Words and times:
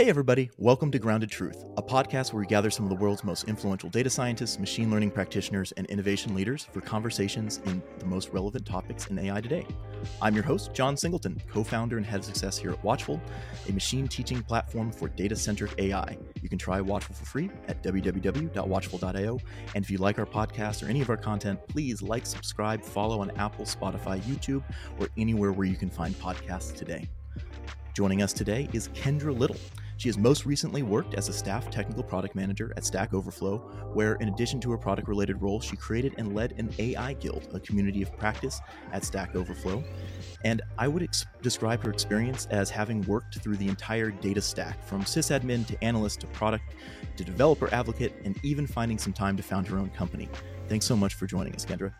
Hey, 0.00 0.08
everybody, 0.08 0.50
welcome 0.56 0.90
to 0.92 0.98
Grounded 0.98 1.30
Truth, 1.30 1.62
a 1.76 1.82
podcast 1.82 2.32
where 2.32 2.40
we 2.40 2.46
gather 2.46 2.70
some 2.70 2.86
of 2.86 2.88
the 2.88 2.96
world's 2.96 3.22
most 3.22 3.44
influential 3.44 3.90
data 3.90 4.08
scientists, 4.08 4.58
machine 4.58 4.90
learning 4.90 5.10
practitioners, 5.10 5.72
and 5.72 5.86
innovation 5.88 6.34
leaders 6.34 6.66
for 6.72 6.80
conversations 6.80 7.60
in 7.66 7.82
the 7.98 8.06
most 8.06 8.30
relevant 8.30 8.64
topics 8.64 9.08
in 9.08 9.18
AI 9.18 9.42
today. 9.42 9.66
I'm 10.22 10.34
your 10.34 10.42
host, 10.42 10.72
John 10.72 10.96
Singleton, 10.96 11.38
co 11.52 11.62
founder 11.62 11.98
and 11.98 12.06
head 12.06 12.20
of 12.20 12.24
success 12.24 12.56
here 12.56 12.70
at 12.70 12.82
Watchful, 12.82 13.20
a 13.68 13.72
machine 13.72 14.08
teaching 14.08 14.42
platform 14.42 14.90
for 14.90 15.10
data 15.10 15.36
centric 15.36 15.74
AI. 15.76 16.16
You 16.40 16.48
can 16.48 16.56
try 16.56 16.80
Watchful 16.80 17.14
for 17.14 17.26
free 17.26 17.50
at 17.68 17.82
www.watchful.io. 17.82 19.38
And 19.74 19.84
if 19.84 19.90
you 19.90 19.98
like 19.98 20.18
our 20.18 20.24
podcast 20.24 20.82
or 20.82 20.88
any 20.88 21.02
of 21.02 21.10
our 21.10 21.18
content, 21.18 21.60
please 21.68 22.00
like, 22.00 22.24
subscribe, 22.24 22.82
follow 22.82 23.20
on 23.20 23.32
Apple, 23.32 23.66
Spotify, 23.66 24.18
YouTube, 24.22 24.62
or 24.98 25.10
anywhere 25.18 25.52
where 25.52 25.66
you 25.66 25.76
can 25.76 25.90
find 25.90 26.18
podcasts 26.18 26.74
today. 26.74 27.06
Joining 27.92 28.22
us 28.22 28.32
today 28.32 28.66
is 28.72 28.88
Kendra 28.88 29.38
Little. 29.38 29.58
She 30.00 30.08
has 30.08 30.16
most 30.16 30.46
recently 30.46 30.82
worked 30.82 31.12
as 31.12 31.28
a 31.28 31.32
staff 31.34 31.68
technical 31.68 32.02
product 32.02 32.34
manager 32.34 32.72
at 32.74 32.86
Stack 32.86 33.12
Overflow, 33.12 33.58
where, 33.92 34.14
in 34.14 34.28
addition 34.28 34.58
to 34.60 34.70
her 34.70 34.78
product 34.78 35.08
related 35.08 35.42
role, 35.42 35.60
she 35.60 35.76
created 35.76 36.14
and 36.16 36.34
led 36.34 36.54
an 36.56 36.70
AI 36.78 37.12
guild, 37.12 37.48
a 37.52 37.60
community 37.60 38.00
of 38.00 38.16
practice 38.16 38.62
at 38.94 39.04
Stack 39.04 39.36
Overflow. 39.36 39.84
And 40.42 40.62
I 40.78 40.88
would 40.88 41.02
ex- 41.02 41.26
describe 41.42 41.84
her 41.84 41.90
experience 41.90 42.46
as 42.46 42.70
having 42.70 43.02
worked 43.02 43.40
through 43.40 43.58
the 43.58 43.68
entire 43.68 44.10
data 44.10 44.40
stack, 44.40 44.82
from 44.86 45.02
sysadmin 45.02 45.66
to 45.66 45.84
analyst 45.84 46.20
to 46.20 46.26
product 46.28 46.64
to 47.18 47.22
developer 47.22 47.68
advocate, 47.70 48.14
and 48.24 48.42
even 48.42 48.66
finding 48.66 48.96
some 48.96 49.12
time 49.12 49.36
to 49.36 49.42
found 49.42 49.68
her 49.68 49.76
own 49.76 49.90
company. 49.90 50.30
Thanks 50.70 50.86
so 50.86 50.96
much 50.96 51.12
for 51.12 51.26
joining 51.26 51.54
us, 51.54 51.66
Kendra. 51.66 51.92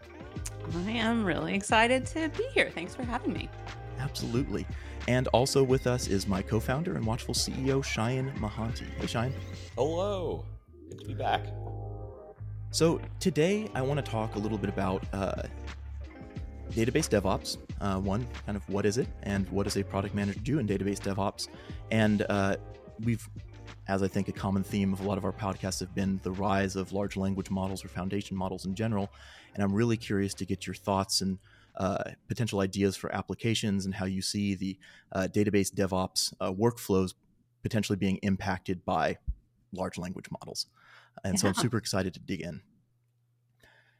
I 0.86 0.90
am 0.92 1.22
really 1.22 1.52
excited 1.52 2.06
to 2.06 2.30
be 2.30 2.44
here. 2.54 2.70
Thanks 2.70 2.94
for 2.94 3.02
having 3.02 3.34
me. 3.34 3.50
Absolutely. 4.00 4.66
And 5.08 5.28
also 5.28 5.62
with 5.62 5.86
us 5.86 6.08
is 6.08 6.26
my 6.26 6.42
co 6.42 6.60
founder 6.60 6.96
and 6.96 7.04
Watchful 7.04 7.34
CEO, 7.34 7.82
Shayan 7.84 8.34
Mohanty. 8.38 8.86
Hey, 8.98 9.06
Shayan. 9.06 9.32
Hello. 9.76 10.44
Good 10.88 11.00
to 11.00 11.06
be 11.06 11.14
back. 11.14 11.46
So, 12.72 13.00
today 13.18 13.68
I 13.74 13.82
want 13.82 14.04
to 14.04 14.10
talk 14.10 14.36
a 14.36 14.38
little 14.38 14.58
bit 14.58 14.70
about 14.70 15.04
uh, 15.12 15.42
database 16.70 17.08
DevOps. 17.08 17.58
Uh, 17.80 17.98
one, 17.98 18.26
kind 18.46 18.56
of 18.56 18.68
what 18.68 18.86
is 18.86 18.98
it, 18.98 19.08
and 19.22 19.48
what 19.50 19.64
does 19.64 19.76
a 19.76 19.82
product 19.82 20.14
manager 20.14 20.38
do 20.40 20.58
in 20.58 20.66
database 20.66 20.98
DevOps? 20.98 21.48
And 21.90 22.24
uh, 22.28 22.56
we've, 23.04 23.28
as 23.88 24.02
I 24.02 24.08
think 24.08 24.28
a 24.28 24.32
common 24.32 24.62
theme 24.62 24.92
of 24.92 25.00
a 25.00 25.08
lot 25.08 25.18
of 25.18 25.24
our 25.24 25.32
podcasts 25.32 25.80
have 25.80 25.94
been 25.94 26.20
the 26.22 26.30
rise 26.30 26.76
of 26.76 26.92
large 26.92 27.16
language 27.16 27.50
models 27.50 27.84
or 27.84 27.88
foundation 27.88 28.36
models 28.36 28.66
in 28.66 28.74
general. 28.74 29.10
And 29.54 29.64
I'm 29.64 29.72
really 29.72 29.96
curious 29.96 30.34
to 30.34 30.44
get 30.44 30.66
your 30.66 30.74
thoughts 30.74 31.22
and 31.22 31.38
uh, 31.76 32.04
potential 32.28 32.60
ideas 32.60 32.96
for 32.96 33.14
applications 33.14 33.84
and 33.86 33.94
how 33.94 34.06
you 34.06 34.22
see 34.22 34.54
the 34.54 34.78
uh, 35.12 35.28
database 35.32 35.72
DevOps 35.72 36.32
uh, 36.40 36.52
workflows 36.52 37.14
potentially 37.62 37.96
being 37.96 38.16
impacted 38.22 38.84
by 38.84 39.16
large 39.72 39.98
language 39.98 40.26
models. 40.30 40.66
And 41.24 41.34
yeah. 41.34 41.40
so 41.40 41.48
I'm 41.48 41.54
super 41.54 41.76
excited 41.76 42.14
to 42.14 42.20
dig 42.20 42.40
in. 42.40 42.60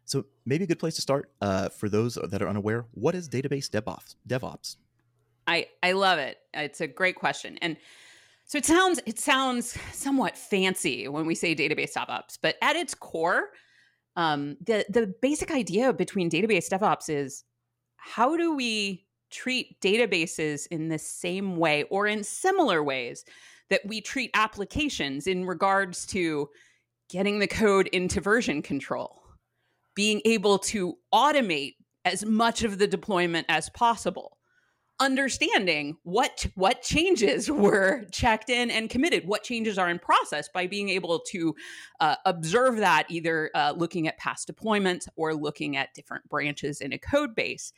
So 0.05 0.25
maybe 0.45 0.65
a 0.65 0.67
good 0.67 0.79
place 0.79 0.97
to 0.97 1.03
start 1.03 1.31
uh, 1.41 1.69
for 1.69 1.89
those 1.89 2.15
that 2.17 2.43
are 2.43 2.49
unaware. 2.49 2.87
What 2.93 3.15
is 3.15 3.29
database 3.29 3.71
DevOps? 3.71 4.17
DevOps. 4.29 4.77
I 5.47 5.69
I 5.83 5.93
love 5.93 6.19
it. 6.19 6.39
It's 6.53 6.81
a 6.81 6.87
great 6.87 7.17
question, 7.17 7.59
and 7.63 7.77
so 8.45 8.59
it 8.59 8.67
sounds 8.67 9.01
it 9.07 9.19
sounds 9.19 9.79
somewhat 9.93 10.37
fancy 10.37 11.07
when 11.09 11.27
we 11.27 11.35
say 11.35 11.55
database 11.55 11.93
DevOps, 11.95 12.39
but 12.43 12.57
at 12.61 12.77
its 12.77 12.95
core, 12.95 13.51
um, 14.17 14.57
the 14.65 14.85
the 14.89 15.15
basic 15.23 15.51
idea 15.53 15.93
between 15.93 16.29
database 16.29 16.69
DevOps 16.69 17.09
is 17.09 17.45
how 18.01 18.37
do 18.37 18.55
we 18.55 19.05
treat 19.31 19.81
databases 19.81 20.67
in 20.71 20.89
the 20.89 20.99
same 20.99 21.57
way 21.57 21.85
or 21.85 22.07
in 22.07 22.25
similar 22.25 22.83
ways 22.83 23.25
that 23.69 23.81
we 23.87 24.01
treat 24.01 24.31
applications 24.35 25.27
in 25.27 25.47
regards 25.47 26.05
to 26.07 26.49
getting 27.09 27.39
the 27.39 27.47
code 27.47 27.87
into 27.89 28.21
version 28.21 28.63
control, 28.63 29.23
being 29.95 30.21
able 30.25 30.59
to 30.59 30.97
automate 31.15 31.77
as 32.05 32.25
much 32.25 32.63
of 32.63 32.79
the 32.79 32.87
deployment 32.87 33.47
as 33.49 33.69
possible, 33.71 34.39
understanding 35.01 35.97
what 36.03 36.47
what 36.55 36.83
changes 36.83 37.51
were 37.51 38.05
checked 38.13 38.51
in 38.51 38.71
and 38.71 38.91
committed 38.91 39.27
what 39.27 39.43
changes 39.43 39.79
are 39.79 39.89
in 39.89 39.99
process 39.99 40.49
by 40.53 40.67
being 40.67 40.91
able 40.91 41.19
to 41.19 41.55
uh, 42.01 42.17
observe 42.27 42.77
that 42.77 43.07
either 43.09 43.51
uh, 43.55 43.73
looking 43.77 44.07
at 44.07 44.19
past 44.19 44.49
deployments 44.49 45.09
or 45.17 45.35
looking 45.35 45.77
at 45.77 45.95
different 45.95 46.29
branches 46.29 46.81
in 46.81 46.93
a 46.93 46.99
code 46.99 47.35
base. 47.35 47.73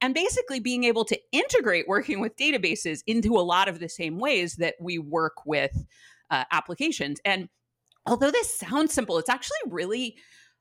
And 0.00 0.14
basically 0.14 0.60
being 0.60 0.84
able 0.84 1.06
to 1.06 1.18
integrate 1.32 1.88
working 1.88 2.20
with 2.20 2.36
databases 2.36 3.00
into 3.06 3.36
a 3.36 3.40
lot 3.40 3.68
of 3.68 3.80
the 3.80 3.88
same 3.88 4.18
ways 4.18 4.56
that 4.56 4.74
we 4.78 4.98
work 4.98 5.46
with 5.46 5.86
uh, 6.30 6.44
applications. 6.52 7.18
And 7.24 7.48
although 8.06 8.30
this 8.30 8.56
sounds 8.56 8.92
simple 8.92 9.18
it's 9.18 9.30
actually 9.30 9.58
really 9.66 10.16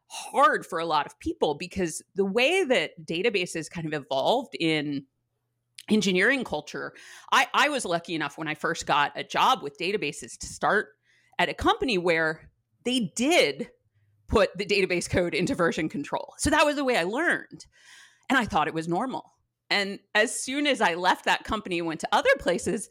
hard 0.08 0.66
for 0.66 0.80
a 0.80 0.86
lot 0.86 1.06
of 1.06 1.20
people 1.20 1.56
because 1.56 2.02
the 2.16 2.26
way 2.26 2.64
that 2.64 2.92
databases 3.03 3.70
kind 3.70 3.92
of 3.92 3.94
evolved 3.94 4.56
in 4.59 5.03
engineering 5.90 6.44
culture. 6.44 6.94
I, 7.31 7.47
I 7.53 7.69
was 7.69 7.85
lucky 7.85 8.16
enough 8.16 8.38
when 8.38 8.47
I 8.47 8.56
first 8.56 8.85
got 8.85 9.12
a 9.16 9.23
job 9.23 9.62
with 9.62 9.78
databases 9.78 10.38
to 10.40 10.47
start 10.47 10.90
at 11.38 11.50
a 11.50 11.53
company 11.53 11.97
where 11.97 12.50
they 12.84 13.12
did 13.16 13.69
put 14.28 14.57
the 14.57 14.66
database 14.66 15.09
code 15.09 15.35
into 15.35 15.53
version 15.53 15.90
control. 15.90 16.34
So 16.38 16.50
that 16.50 16.66
was 16.66 16.75
the 16.75 16.84
way 16.84 16.97
I 16.97 17.03
learned. 17.03 17.66
And 18.29 18.38
I 18.38 18.46
thought 18.46 18.68
it 18.68 18.73
was 18.73 18.88
normal. 18.88 19.34
And 19.69 20.00
as 20.13 20.38
soon 20.40 20.68
as 20.68 20.81
I 20.81 20.96
left 20.96 21.25
that 21.25 21.44
company 21.44 21.79
and 21.79 21.88
went 21.88 22.00
to 22.02 22.07
other 22.12 22.29
places, 22.40 22.90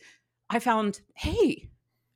I 0.50 0.59
found, 0.59 1.00
hey, 1.16 1.71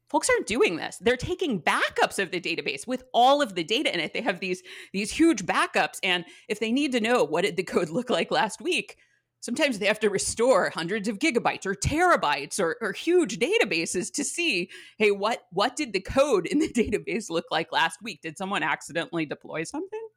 folks 0.09 0.29
aren't 0.29 0.47
doing 0.47 0.77
this. 0.77 0.99
They're 0.99 1.17
taking 1.17 1.61
backups 1.61 2.19
of 2.19 2.31
the 2.31 2.41
database 2.41 2.87
with 2.87 3.05
all 3.13 3.43
of 3.43 3.55
the 3.55 3.65
data 3.65 3.93
in 3.93 4.01
it. 4.01 4.15
They 4.15 4.21
have 4.23 4.41
these 4.41 4.63
these 4.93 5.11
huge 5.13 5.45
backups 5.47 5.99
and 6.03 6.25
if 6.49 6.61
they 6.61 6.73
need 6.73 6.93
to 6.93 7.01
know 7.01 7.25
what 7.25 7.45
did 7.45 7.57
the 7.57 7.63
code 7.63 7.91
look 7.91 8.11
like 8.11 8.31
last 8.31 8.61
week, 8.61 8.97
sometimes 9.41 9.79
they 9.79 9.87
have 9.87 10.01
to 10.01 10.11
restore 10.11 10.71
hundreds 10.75 11.09
of 11.09 11.19
gigabytes 11.19 11.67
or 11.67 11.75
terabytes 11.75 12.59
or, 12.59 12.77
or, 12.81 12.93
huge 12.93 13.39
databases 13.39 14.13
to 14.13 14.25
see 14.25 14.69
hey 14.99 15.11
what 15.11 15.45
what 15.53 15.77
did 15.77 15.93
the 15.93 16.01
code 16.01 16.47
in 16.47 16.59
the 16.59 16.69
database 16.73 17.31
look 17.31 17.47
like 17.51 17.73
last 17.73 18.03
week? 18.03 18.21
Did 18.23 18.37
someone 18.37 18.63
accidentally 18.63 19.27
deploy 19.27 19.65
something? 19.65 20.09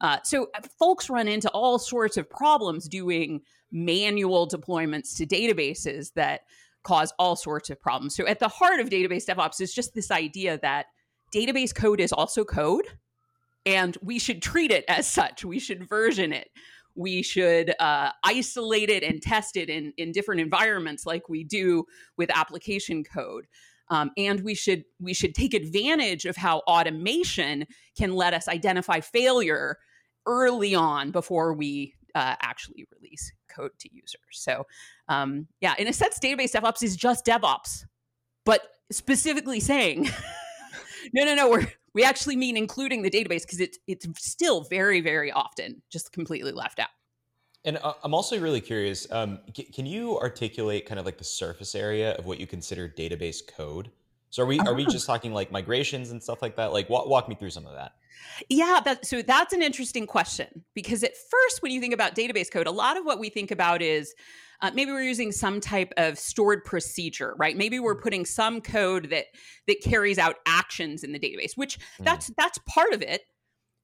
Uh, 0.00 0.18
so 0.22 0.48
uh, 0.54 0.60
folks 0.78 1.10
run 1.10 1.26
into 1.26 1.50
all 1.50 1.78
sorts 1.78 2.16
of 2.16 2.30
problems 2.30 2.88
doing 2.88 3.40
manual 3.72 4.48
deployments 4.48 5.16
to 5.16 5.26
databases 5.26 6.12
that 6.14 6.42
cause 6.84 7.12
all 7.18 7.36
sorts 7.36 7.68
of 7.68 7.80
problems. 7.80 8.14
So 8.14 8.26
at 8.26 8.38
the 8.38 8.48
heart 8.48 8.80
of 8.80 8.88
database 8.88 9.26
devops 9.26 9.60
is 9.60 9.74
just 9.74 9.94
this 9.94 10.10
idea 10.10 10.58
that 10.62 10.86
database 11.34 11.74
code 11.74 12.00
is 12.00 12.12
also 12.12 12.44
code 12.44 12.86
and 13.66 13.96
we 14.00 14.18
should 14.18 14.40
treat 14.40 14.70
it 14.70 14.84
as 14.88 15.06
such. 15.06 15.44
We 15.44 15.58
should 15.58 15.88
version 15.88 16.32
it 16.32 16.48
we 16.98 17.22
should 17.22 17.72
uh, 17.78 18.10
isolate 18.24 18.90
it 18.90 19.04
and 19.04 19.22
test 19.22 19.56
it 19.56 19.70
in, 19.70 19.92
in 19.96 20.10
different 20.10 20.40
environments 20.40 21.06
like 21.06 21.28
we 21.28 21.44
do 21.44 21.84
with 22.16 22.28
application 22.36 23.04
code. 23.04 23.46
Um, 23.88 24.10
and 24.18 24.42
we 24.42 24.54
should 24.54 24.84
we 25.00 25.14
should 25.14 25.34
take 25.34 25.54
advantage 25.54 26.26
of 26.26 26.36
how 26.36 26.58
automation 26.66 27.66
can 27.96 28.14
let 28.14 28.34
us 28.34 28.46
identify 28.46 29.00
failure 29.00 29.78
early 30.26 30.74
on 30.74 31.10
before 31.10 31.54
we 31.54 31.94
uh, 32.14 32.34
actually 32.42 32.84
release 32.94 33.32
code 33.48 33.70
to 33.78 33.88
users. 33.94 34.18
So, 34.32 34.66
um, 35.08 35.46
yeah, 35.60 35.74
in 35.78 35.86
a 35.86 35.92
sense, 35.92 36.18
database 36.18 36.52
DevOps 36.52 36.82
is 36.82 36.96
just 36.96 37.24
DevOps, 37.24 37.84
but 38.44 38.60
specifically 38.90 39.60
saying, 39.60 40.10
no, 41.14 41.24
no, 41.24 41.34
no, 41.34 41.48
we're 41.48 41.66
we 41.94 42.04
actually 42.04 42.36
mean 42.36 42.56
including 42.56 43.02
the 43.02 43.10
database 43.10 43.42
because 43.42 43.60
it's 43.60 43.78
it's 43.86 44.06
still 44.18 44.62
very 44.62 45.00
very 45.00 45.32
often 45.32 45.82
just 45.90 46.12
completely 46.12 46.52
left 46.52 46.78
out. 46.78 46.88
And 47.64 47.78
uh, 47.82 47.94
I'm 48.04 48.14
also 48.14 48.38
really 48.38 48.60
curious. 48.60 49.10
Um, 49.10 49.40
c- 49.54 49.64
can 49.64 49.84
you 49.84 50.18
articulate 50.18 50.86
kind 50.86 50.98
of 50.98 51.06
like 51.06 51.18
the 51.18 51.24
surface 51.24 51.74
area 51.74 52.12
of 52.12 52.24
what 52.24 52.38
you 52.38 52.46
consider 52.46 52.88
database 52.88 53.40
code? 53.46 53.90
So 54.30 54.42
are 54.42 54.46
we 54.46 54.58
are 54.60 54.74
we 54.74 54.82
uh-huh. 54.82 54.92
just 54.92 55.06
talking 55.06 55.32
like 55.32 55.50
migrations 55.50 56.10
and 56.10 56.22
stuff 56.22 56.42
like 56.42 56.56
that? 56.56 56.72
Like 56.72 56.88
walk, 56.88 57.08
walk 57.08 57.28
me 57.28 57.34
through 57.34 57.50
some 57.50 57.66
of 57.66 57.74
that. 57.74 57.92
Yeah, 58.48 58.80
that, 58.84 59.06
so 59.06 59.22
that's 59.22 59.52
an 59.52 59.62
interesting 59.62 60.06
question 60.06 60.64
because 60.74 61.02
at 61.02 61.12
first, 61.16 61.62
when 61.62 61.72
you 61.72 61.80
think 61.80 61.94
about 61.94 62.14
database 62.14 62.50
code, 62.50 62.66
a 62.66 62.70
lot 62.70 62.96
of 62.96 63.04
what 63.04 63.18
we 63.18 63.30
think 63.30 63.50
about 63.50 63.82
is 63.82 64.14
uh, 64.60 64.70
maybe 64.74 64.90
we're 64.90 65.02
using 65.02 65.32
some 65.32 65.60
type 65.60 65.92
of 65.96 66.18
stored 66.18 66.64
procedure 66.64 67.34
right? 67.38 67.56
Maybe 67.56 67.78
we're 67.78 67.96
mm. 67.96 68.02
putting 68.02 68.24
some 68.24 68.60
code 68.60 69.10
that 69.10 69.26
that 69.66 69.80
carries 69.82 70.18
out 70.18 70.36
actions 70.46 71.04
in 71.04 71.12
the 71.12 71.18
database 71.18 71.56
which 71.56 71.78
mm. 71.78 72.04
that's 72.04 72.30
that's 72.36 72.58
part 72.68 72.92
of 72.92 73.02
it. 73.02 73.22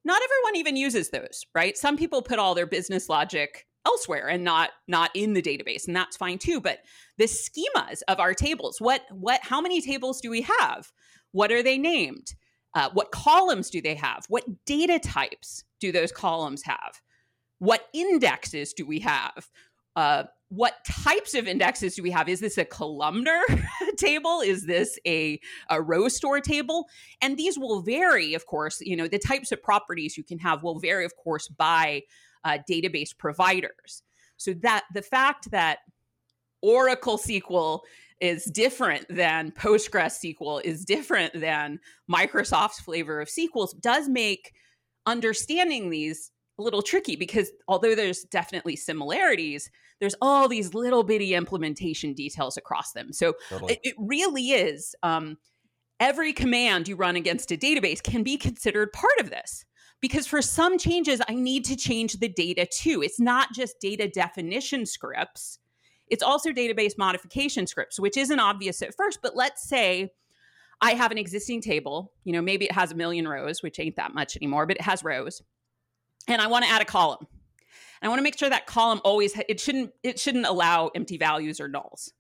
Not 0.05 0.21
everyone 0.23 0.57
even 0.57 0.77
uses 0.77 1.11
those 1.11 1.45
right? 1.55 1.77
Some 1.77 1.97
people 1.97 2.23
put 2.23 2.39
all 2.39 2.55
their 2.55 2.67
business 2.67 3.09
logic 3.09 3.67
elsewhere 3.87 4.29
and 4.29 4.45
not 4.45 4.71
not 4.89 5.11
in 5.15 5.35
the 5.35 5.43
database 5.43 5.87
and 5.87 5.95
that's 5.95 6.17
fine 6.17 6.39
too 6.39 6.59
but 6.59 6.79
the 7.19 7.25
schemas 7.25 8.01
of 8.09 8.19
our 8.19 8.33
tables 8.33 8.81
what 8.81 9.03
what 9.11 9.41
how 9.43 9.61
many 9.61 9.81
tables 9.81 10.21
do 10.21 10.31
we 10.31 10.43
have? 10.43 10.91
What 11.33 11.53
are 11.53 11.63
they 11.63 11.79
named? 11.79 12.35
Uh, 12.75 12.91
what 12.93 13.13
columns 13.13 13.71
do 13.71 13.81
they 13.81 13.95
have? 13.95 14.25
What 14.29 14.45
data 14.67 14.99
types 14.99 15.65
do 15.81 15.93
those 15.93 16.11
columns 16.11 16.63
have? 16.65 17.01
What 17.59 17.87
indexes 17.93 18.73
do 18.73 18.85
we 18.85 19.01
have? 19.01 19.49
Uh, 19.95 20.25
what 20.55 20.85
types 20.85 21.35
of 21.35 21.49
indexes 21.49 21.97
do 21.97 22.03
we 22.03 22.11
have? 22.11 22.29
Is 22.29 22.41
this 22.41 22.59
a 22.59 22.65
columnar 22.65 23.43
table? 23.97 24.41
Is 24.41 24.67
this 24.67 24.99
a, 25.07 25.41
a 25.69 25.83
row 25.83 26.09
store 26.09 26.41
table? 26.41 26.87
And 27.21 27.37
these 27.37 27.59
will 27.59 27.83
vary, 27.83 28.35
of 28.35 28.47
course. 28.47 28.81
You 28.81 28.97
know, 28.97 29.09
the 29.09 29.19
types 29.19 29.53
of 29.53 29.63
properties 29.63 30.17
you 30.17 30.23
can 30.23 30.39
have 30.39 30.63
will 30.63 30.79
vary, 30.79 31.05
of 31.05 31.17
course, 31.17 31.49
by 31.49 32.03
uh, 32.45 32.59
database 32.71 33.17
providers. 33.17 34.03
So 34.37 34.53
that 34.63 34.85
the 34.95 35.03
fact 35.03 35.51
that 35.51 35.79
Oracle 36.63 37.19
SQL 37.19 37.81
is 38.21 38.45
different 38.45 39.07
than 39.09 39.51
Postgres 39.51 40.19
SQL 40.23 40.63
is 40.63 40.85
different 40.85 41.39
than 41.39 41.81
Microsoft's 42.11 42.81
flavor 42.81 43.21
of 43.21 43.29
SQLs 43.29 43.79
does 43.81 44.09
make 44.09 44.53
understanding 45.07 45.91
these 45.91 46.31
a 46.59 46.63
little 46.63 46.83
tricky 46.83 47.17
because 47.17 47.51
although 47.67 47.95
there's 47.95 48.23
definitely 48.25 48.77
similarities, 48.77 49.71
there's 50.01 50.15
all 50.21 50.49
these 50.49 50.75
little 50.75 51.03
bitty 51.03 51.35
implementation 51.35 52.15
details 52.15 52.57
across 52.57 52.93
them. 52.93 53.13
So 53.13 53.35
totally. 53.49 53.75
it, 53.75 53.81
it, 53.83 53.95
really 53.99 54.51
is 54.51 54.95
um, 55.03 55.39
every 56.01 56.33
command 56.33 56.89
you 56.89 56.97
run 56.97 57.17
against 57.17 57.53
a 57.53 57.57
database 57.57 58.03
can 58.03 58.23
be 58.23 58.37
considered 58.37 58.93
part 58.93 59.21
of 59.21 59.31
this. 59.31 59.65
Because 60.01 60.27
for 60.27 60.43
some 60.43 60.77
changes, 60.77 61.23
I 61.29 61.35
need 61.35 61.65
to 61.67 61.77
change 61.77 62.15
the 62.15 62.29
data 62.29 62.67
too. 62.67 63.03
It's 63.03 63.21
not 63.21 63.55
just 63.55 63.81
data 63.81 64.09
definition 64.09 64.85
scripts, 64.85 65.59
it's 66.09 66.23
also 66.23 66.51
database 66.51 66.99
modification 66.99 67.67
scripts, 67.67 67.99
which 67.99 68.17
isn't 68.17 68.39
obvious 68.39 68.83
at 68.83 68.95
first. 68.95 69.21
But 69.23 69.35
let's 69.35 69.67
say 69.67 70.11
I 70.81 70.93
have 70.93 71.11
an 71.11 71.19
existing 71.19 71.63
table, 71.63 72.13
you 72.25 72.33
know, 72.33 72.43
maybe 72.43 72.67
it 72.67 72.73
has 72.73 72.93
a 72.93 72.95
million 72.95 73.27
rows, 73.27 73.63
which 73.63 73.81
ain't 73.81 73.97
that 73.97 74.15
much 74.15 74.37
anymore, 74.37 74.67
but 74.67 74.77
it 74.77 74.83
has 74.83 75.03
rows. 75.03 75.41
And 76.29 76.43
I 76.43 76.47
want 76.47 76.65
to 76.65 76.71
add 76.71 76.83
a 76.83 76.87
column. 76.87 77.27
I 78.05 78.09
want 78.09 78.19
to 78.19 78.23
make 78.23 78.39
sure 78.39 78.51
that 78.51 78.67
column 78.67 79.01
always 79.05 79.39
it 79.49 79.61
shouldn't 79.61 79.93
it 80.03 80.19
shouldn't 80.19 80.47
allow 80.47 80.89
empty 80.95 81.17
values 81.17 81.61
or 81.61 81.69
nulls. 81.69 82.11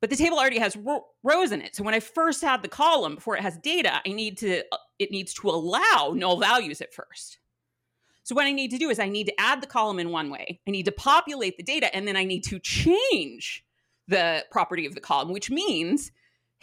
But 0.00 0.10
the 0.10 0.16
table 0.16 0.38
already 0.38 0.58
has 0.58 0.76
ro- 0.76 1.06
rows 1.22 1.50
in 1.50 1.62
it. 1.62 1.74
So 1.74 1.82
when 1.82 1.94
I 1.94 2.00
first 2.00 2.44
add 2.44 2.62
the 2.62 2.68
column 2.68 3.14
before 3.14 3.36
it 3.36 3.42
has 3.42 3.56
data, 3.56 4.02
I 4.06 4.10
need 4.10 4.36
to 4.38 4.60
uh, 4.70 4.76
it 4.98 5.10
needs 5.10 5.32
to 5.34 5.48
allow 5.48 6.12
null 6.14 6.38
values 6.38 6.80
at 6.80 6.92
first. 6.92 7.38
So 8.24 8.34
what 8.34 8.46
I 8.46 8.52
need 8.52 8.70
to 8.70 8.78
do 8.78 8.90
is 8.90 8.98
I 8.98 9.08
need 9.08 9.26
to 9.26 9.40
add 9.40 9.62
the 9.62 9.66
column 9.66 9.98
in 9.98 10.10
one 10.10 10.30
way. 10.30 10.60
I 10.66 10.70
need 10.70 10.86
to 10.86 10.92
populate 10.92 11.56
the 11.56 11.62
data 11.62 11.94
and 11.94 12.08
then 12.08 12.16
I 12.16 12.24
need 12.24 12.44
to 12.44 12.58
change 12.58 13.64
the 14.08 14.44
property 14.50 14.86
of 14.86 14.94
the 14.94 15.00
column, 15.00 15.30
which 15.30 15.50
means 15.50 16.10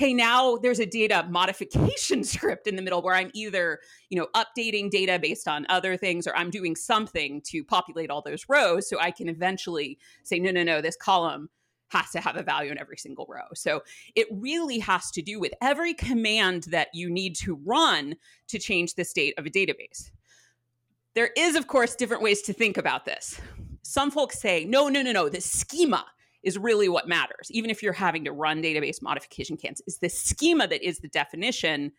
hey 0.02 0.16
now 0.16 0.58
there's 0.58 0.80
a 0.80 0.86
data 0.88 1.28
modification 1.30 2.24
script 2.34 2.66
in 2.66 2.76
the 2.76 2.82
middle 2.82 3.04
where 3.04 3.14
i'm 3.14 3.30
either 3.36 3.80
you 4.10 4.18
know 4.18 4.28
updating 4.36 4.90
data 4.90 5.20
based 5.22 5.48
on 5.48 5.64
other 5.70 5.96
things 5.96 6.26
or 6.26 6.36
i'm 6.36 6.50
doing 6.50 6.76
something 6.76 7.40
to 7.42 7.64
populate 7.64 8.10
all 8.10 8.20
those 8.24 8.46
rows 8.50 8.90
so 8.90 9.00
i 9.00 9.12
can 9.12 9.30
eventually 9.30 10.00
say 10.24 10.40
no 10.40 10.50
no 10.50 10.64
no 10.64 10.82
this 10.82 10.96
column 10.96 11.48
has 11.90 12.10
to 12.10 12.20
have 12.20 12.36
a 12.36 12.42
value 12.42 12.72
in 12.72 12.80
every 12.80 12.96
single 12.96 13.28
row. 13.28 13.44
So 13.54 13.84
it 14.16 14.26
really 14.32 14.80
has 14.80 15.12
to 15.12 15.22
do 15.22 15.42
with 15.42 15.52
every 15.62 15.94
command 15.94 16.68
that 16.70 16.88
you 16.94 17.10
need 17.10 17.36
to 17.40 17.60
run 17.66 18.16
to 18.48 18.58
change 18.58 18.96
the 18.96 19.04
state 19.04 19.34
of 19.38 19.46
a 19.46 19.50
database. 19.50 20.10
There 21.16 21.32
is 21.36 21.58
of 21.58 21.68
course 21.68 21.96
different 21.96 22.24
ways 22.24 22.42
to 22.44 22.54
think 22.54 22.78
about 22.78 23.04
this. 23.04 23.42
Some 23.84 24.10
folks 24.10 24.40
say 24.40 24.64
no 24.64 24.88
no 24.88 25.02
no 25.02 25.12
no 25.12 25.28
the 25.28 25.42
schema 25.42 26.06
is 26.44 26.58
really 26.58 26.90
what 26.90 27.08
matters. 27.08 27.50
Even 27.52 27.70
if 27.70 27.84
you're 27.84 27.94
having 27.94 28.26
to 28.26 28.32
run 28.32 28.62
database 28.62 29.02
modification 29.02 29.58
cans, 29.58 29.82
is 29.88 29.98
the 29.98 30.10
schema 30.10 30.68
that 30.68 30.86
is 30.86 31.00
the 31.00 31.08
definition. 31.08 31.92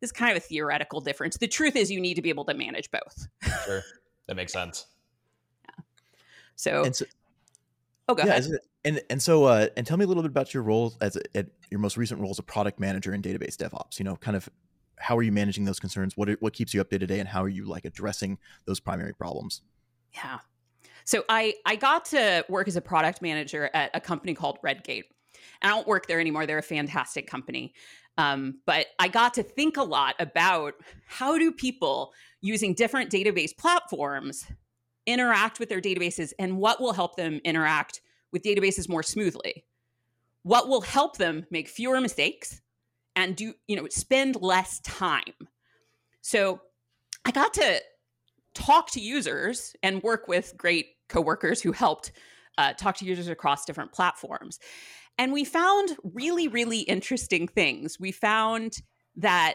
This 0.00 0.08
is 0.08 0.12
kind 0.12 0.30
of 0.30 0.36
a 0.36 0.40
theoretical 0.40 1.00
difference. 1.00 1.36
The 1.36 1.48
truth 1.48 1.76
is, 1.76 1.90
you 1.90 2.00
need 2.00 2.14
to 2.14 2.22
be 2.22 2.28
able 2.28 2.44
to 2.46 2.54
manage 2.54 2.90
both. 2.90 3.28
sure, 3.64 3.82
that 4.26 4.36
makes 4.36 4.52
sense. 4.52 4.86
Yeah. 5.64 5.84
So, 6.56 6.84
and 6.84 6.96
so 6.96 7.04
oh, 8.08 8.14
go 8.14 8.24
yeah, 8.24 8.36
ahead. 8.36 8.58
and 8.84 9.00
and 9.10 9.22
so, 9.22 9.44
uh, 9.44 9.68
and 9.76 9.86
tell 9.86 9.96
me 9.96 10.04
a 10.04 10.08
little 10.08 10.22
bit 10.22 10.30
about 10.30 10.54
your 10.54 10.62
role 10.62 10.94
as 11.00 11.16
a, 11.16 11.36
at 11.36 11.46
your 11.70 11.80
most 11.80 11.96
recent 11.96 12.20
role 12.20 12.30
as 12.30 12.38
a 12.38 12.44
product 12.44 12.80
manager 12.80 13.12
in 13.12 13.22
database 13.22 13.56
DevOps. 13.56 13.98
You 13.98 14.04
know, 14.04 14.16
kind 14.16 14.36
of 14.36 14.48
how 14.98 15.16
are 15.16 15.22
you 15.22 15.32
managing 15.32 15.64
those 15.64 15.78
concerns? 15.78 16.16
What 16.16 16.28
are, 16.28 16.36
what 16.40 16.52
keeps 16.52 16.74
you 16.74 16.80
up 16.80 16.90
day 16.90 16.98
to 16.98 17.06
day, 17.06 17.20
and 17.20 17.28
how 17.28 17.42
are 17.42 17.48
you 17.48 17.64
like 17.64 17.84
addressing 17.84 18.38
those 18.64 18.80
primary 18.80 19.14
problems? 19.14 19.62
Yeah. 20.12 20.38
So 21.08 21.24
I 21.30 21.54
I 21.64 21.76
got 21.76 22.04
to 22.06 22.44
work 22.50 22.68
as 22.68 22.76
a 22.76 22.82
product 22.82 23.22
manager 23.22 23.70
at 23.72 23.90
a 23.94 24.00
company 24.00 24.34
called 24.34 24.58
Redgate. 24.62 25.06
And 25.62 25.72
I 25.72 25.74
don't 25.74 25.88
work 25.88 26.06
there 26.06 26.20
anymore. 26.20 26.44
They're 26.44 26.58
a 26.58 26.62
fantastic 26.62 27.26
company. 27.26 27.72
Um, 28.18 28.58
but 28.66 28.88
I 28.98 29.08
got 29.08 29.32
to 29.34 29.42
think 29.42 29.78
a 29.78 29.82
lot 29.82 30.16
about 30.18 30.74
how 31.06 31.38
do 31.38 31.50
people 31.50 32.12
using 32.42 32.74
different 32.74 33.10
database 33.10 33.56
platforms 33.56 34.44
interact 35.06 35.58
with 35.58 35.70
their 35.70 35.80
databases 35.80 36.34
and 36.38 36.58
what 36.58 36.78
will 36.78 36.92
help 36.92 37.16
them 37.16 37.40
interact 37.42 38.02
with 38.30 38.42
databases 38.42 38.86
more 38.86 39.02
smoothly. 39.02 39.64
What 40.42 40.68
will 40.68 40.82
help 40.82 41.16
them 41.16 41.46
make 41.50 41.68
fewer 41.68 42.02
mistakes 42.02 42.60
and 43.16 43.34
do, 43.34 43.54
you 43.66 43.76
know, 43.76 43.88
spend 43.88 44.36
less 44.42 44.78
time. 44.80 45.48
So 46.20 46.60
I 47.24 47.30
got 47.30 47.54
to 47.54 47.80
talk 48.52 48.90
to 48.90 49.00
users 49.00 49.74
and 49.82 50.02
work 50.02 50.28
with 50.28 50.52
great 50.58 50.88
coworkers 51.08 51.60
who 51.60 51.72
helped 51.72 52.12
uh, 52.56 52.72
talk 52.74 52.96
to 52.96 53.04
users 53.04 53.28
across 53.28 53.64
different 53.64 53.92
platforms. 53.92 54.58
And 55.16 55.32
we 55.32 55.44
found 55.44 55.96
really, 56.02 56.48
really 56.48 56.80
interesting 56.80 57.48
things. 57.48 57.98
We 57.98 58.12
found 58.12 58.78
that 59.16 59.54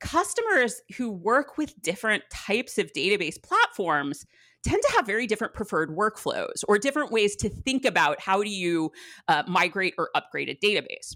customers 0.00 0.80
who 0.96 1.10
work 1.10 1.58
with 1.58 1.80
different 1.80 2.24
types 2.30 2.78
of 2.78 2.92
database 2.92 3.42
platforms 3.42 4.24
tend 4.64 4.82
to 4.82 4.92
have 4.96 5.06
very 5.06 5.26
different 5.26 5.54
preferred 5.54 5.96
workflows 5.96 6.64
or 6.66 6.78
different 6.78 7.12
ways 7.12 7.36
to 7.36 7.48
think 7.48 7.84
about 7.84 8.20
how 8.20 8.42
do 8.42 8.50
you 8.50 8.90
uh, 9.28 9.42
migrate 9.46 9.94
or 9.96 10.10
upgrade 10.14 10.48
a 10.48 10.54
database. 10.54 11.14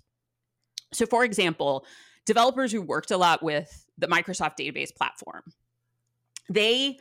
So, 0.93 1.07
for 1.07 1.25
example, 1.25 1.85
developers 2.27 2.73
who 2.73 2.83
worked 2.83 3.11
a 3.11 3.17
lot 3.17 3.43
with 3.43 3.87
the 3.99 4.07
Microsoft 4.07 4.57
database 4.59 4.95
platform, 4.95 5.43
they 6.49 6.99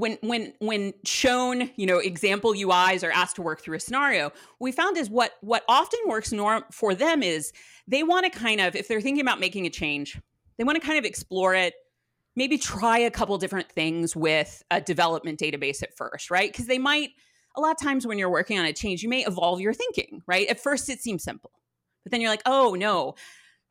when 0.00 0.18
when 0.22 0.52
when 0.60 0.92
shown 1.04 1.70
you 1.76 1.86
know 1.86 1.98
example 1.98 2.52
uis 2.54 3.06
are 3.06 3.12
asked 3.12 3.36
to 3.36 3.42
work 3.42 3.60
through 3.60 3.76
a 3.76 3.80
scenario 3.80 4.32
we 4.58 4.72
found 4.72 4.96
is 4.96 5.10
what 5.10 5.32
what 5.42 5.62
often 5.68 6.00
works 6.06 6.32
norm 6.32 6.64
for 6.72 6.94
them 6.94 7.22
is 7.22 7.52
they 7.86 8.02
want 8.02 8.24
to 8.24 8.36
kind 8.36 8.60
of 8.60 8.74
if 8.74 8.88
they're 8.88 9.00
thinking 9.00 9.20
about 9.20 9.38
making 9.38 9.66
a 9.66 9.70
change 9.70 10.18
they 10.56 10.64
want 10.64 10.80
to 10.80 10.84
kind 10.84 10.98
of 10.98 11.04
explore 11.04 11.54
it 11.54 11.74
maybe 12.36 12.56
try 12.56 12.98
a 12.98 13.10
couple 13.10 13.36
different 13.38 13.70
things 13.70 14.16
with 14.16 14.62
a 14.70 14.80
development 14.80 15.38
database 15.38 15.82
at 15.82 15.96
first 15.96 16.30
right? 16.30 16.50
Because 16.50 16.66
they 16.66 16.78
might 16.78 17.10
a 17.56 17.60
lot 17.60 17.72
of 17.72 17.78
times 17.78 18.06
when 18.06 18.18
you're 18.18 18.30
working 18.30 18.58
on 18.58 18.64
a 18.64 18.72
change 18.72 19.02
you 19.02 19.08
may 19.08 19.24
evolve 19.24 19.60
your 19.60 19.74
thinking 19.74 20.22
right? 20.26 20.48
At 20.48 20.60
first 20.60 20.88
it 20.88 21.00
seems 21.00 21.22
simple 21.22 21.52
but 22.04 22.10
then 22.10 22.20
you're 22.20 22.30
like 22.30 22.42
oh 22.46 22.74
no 22.78 23.14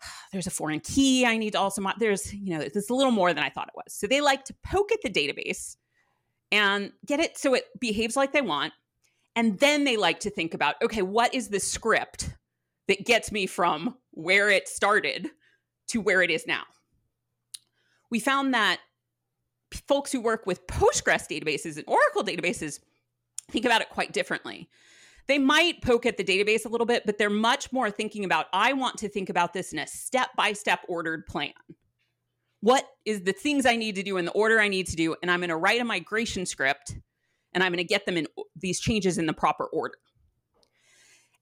there's 0.32 0.48
a 0.48 0.52
foreign 0.52 0.80
key 0.80 1.26
i 1.26 1.38
need 1.38 1.52
to 1.52 1.60
also 1.60 1.82
mo- 1.82 1.94
there's 1.98 2.34
you 2.34 2.52
know 2.52 2.60
there's 2.60 2.90
a 2.90 2.94
little 2.94 3.12
more 3.12 3.34
than 3.34 3.44
i 3.44 3.50
thought 3.50 3.68
it 3.68 3.76
was. 3.76 3.94
So 3.94 4.06
they 4.06 4.22
like 4.22 4.46
to 4.46 4.56
poke 4.64 4.92
at 4.92 5.00
the 5.02 5.10
database 5.10 5.76
and 6.52 6.92
get 7.06 7.20
it 7.20 7.38
so 7.38 7.54
it 7.54 7.66
behaves 7.80 8.16
like 8.16 8.32
they 8.32 8.42
want. 8.42 8.74
And 9.36 9.60
then 9.60 9.84
they 9.84 9.98
like 9.98 10.20
to 10.22 10.30
think 10.30 10.54
about 10.54 10.76
okay, 10.82 11.02
what 11.02 11.34
is 11.34 11.50
the 11.50 11.60
script 11.60 12.30
that 12.88 13.06
gets 13.06 13.32
me 13.32 13.46
from 13.46 13.96
where 14.12 14.50
it 14.50 14.68
started 14.68 15.30
to 15.90 16.02
where 16.02 16.22
it 16.22 16.32
is 16.32 16.48
now? 16.48 16.64
We 18.12 18.20
found 18.20 18.54
that 18.54 18.80
folks 19.88 20.12
who 20.12 20.20
work 20.20 20.46
with 20.46 20.66
Postgres 20.68 21.28
databases 21.28 21.78
and 21.78 21.86
Oracle 21.88 22.24
databases 22.24 22.80
think 23.52 23.66
about 23.66 23.82
it 23.82 23.90
quite 23.90 24.14
differently. 24.14 24.68
They 25.28 25.38
might 25.38 25.84
poke 25.84 26.08
at 26.08 26.18
the 26.18 26.24
database 26.24 26.66
a 26.66 26.70
little 26.70 26.88
bit, 26.88 27.06
but 27.06 27.20
they're 27.20 27.30
much 27.30 27.72
more 27.72 27.92
thinking 27.92 28.26
about 28.26 28.48
I 28.52 28.74
want 28.74 28.98
to 28.98 29.10
think 29.10 29.30
about 29.30 29.54
this 29.54 29.72
in 29.72 29.80
a 29.80 29.86
step 29.86 30.30
by 30.36 30.54
step 30.54 30.80
ordered 30.88 31.28
plan 31.28 31.54
what 32.62 32.86
is 33.06 33.22
the 33.24 33.34
things 33.34 33.66
I 33.66 33.76
need 33.76 33.96
to 33.96 34.04
do 34.04 34.18
in 34.18 34.26
the 34.26 34.32
order 34.32 34.60
I 34.60 34.68
need 34.68 34.88
to 34.88 34.96
do, 34.96 35.16
and 35.22 35.32
I'm 35.32 35.40
going 35.40 35.50
to 35.50 35.58
write 35.58 35.82
a 35.82 35.86
migration 35.86 36.46
script 36.46 36.96
and 37.54 37.64
I'm 37.64 37.72
going 37.72 37.78
to 37.78 37.84
get 37.84 38.06
them 38.06 38.18
in 38.18 38.28
these 38.56 38.80
changes 38.80 39.18
in 39.18 39.26
the 39.26 39.34
proper 39.34 39.66
order. 39.66 39.98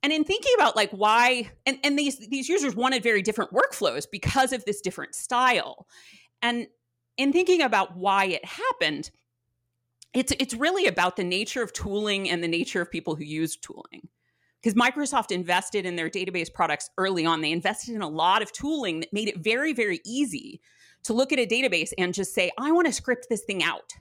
And 0.03 0.13
in 0.13 0.23
thinking 0.23 0.53
about 0.55 0.75
like 0.75 0.91
why 0.91 1.51
and, 1.65 1.79
and 1.83 1.97
these 1.97 2.19
these 2.29 2.47
users 2.47 2.75
wanted 2.75 3.03
very 3.03 3.21
different 3.21 3.51
workflows 3.51 4.05
because 4.09 4.53
of 4.53 4.63
this 4.63 4.79
different 4.79 5.15
style. 5.15 5.87
And 6.41 6.67
in 7.17 7.33
thinking 7.33 7.61
about 7.61 7.97
why 7.97 8.25
it 8.25 8.45
happened, 8.45 9.09
it's 10.13 10.31
it's 10.39 10.53
really 10.53 10.85
about 10.85 11.15
the 11.15 11.23
nature 11.23 11.63
of 11.63 11.73
tooling 11.73 12.29
and 12.29 12.43
the 12.43 12.47
nature 12.47 12.79
of 12.79 12.91
people 12.91 13.15
who 13.15 13.23
use 13.23 13.57
tooling. 13.57 14.07
Because 14.61 14.75
Microsoft 14.75 15.31
invested 15.31 15.85
in 15.85 15.95
their 15.95 16.09
database 16.09 16.51
products 16.53 16.89
early 16.97 17.25
on. 17.25 17.41
They 17.41 17.51
invested 17.51 17.95
in 17.95 18.01
a 18.01 18.07
lot 18.07 18.41
of 18.41 18.51
tooling 18.51 18.99
that 19.01 19.13
made 19.13 19.27
it 19.27 19.37
very, 19.39 19.73
very 19.73 19.99
easy 20.05 20.61
to 21.03 21.13
look 21.13 21.31
at 21.31 21.39
a 21.39 21.45
database 21.45 21.93
and 21.97 22.13
just 22.13 22.33
say, 22.33 22.51
I 22.57 22.71
want 22.71 22.87
to 22.87 22.93
script 22.93 23.27
this 23.29 23.43
thing 23.43 23.63
out. 23.63 23.93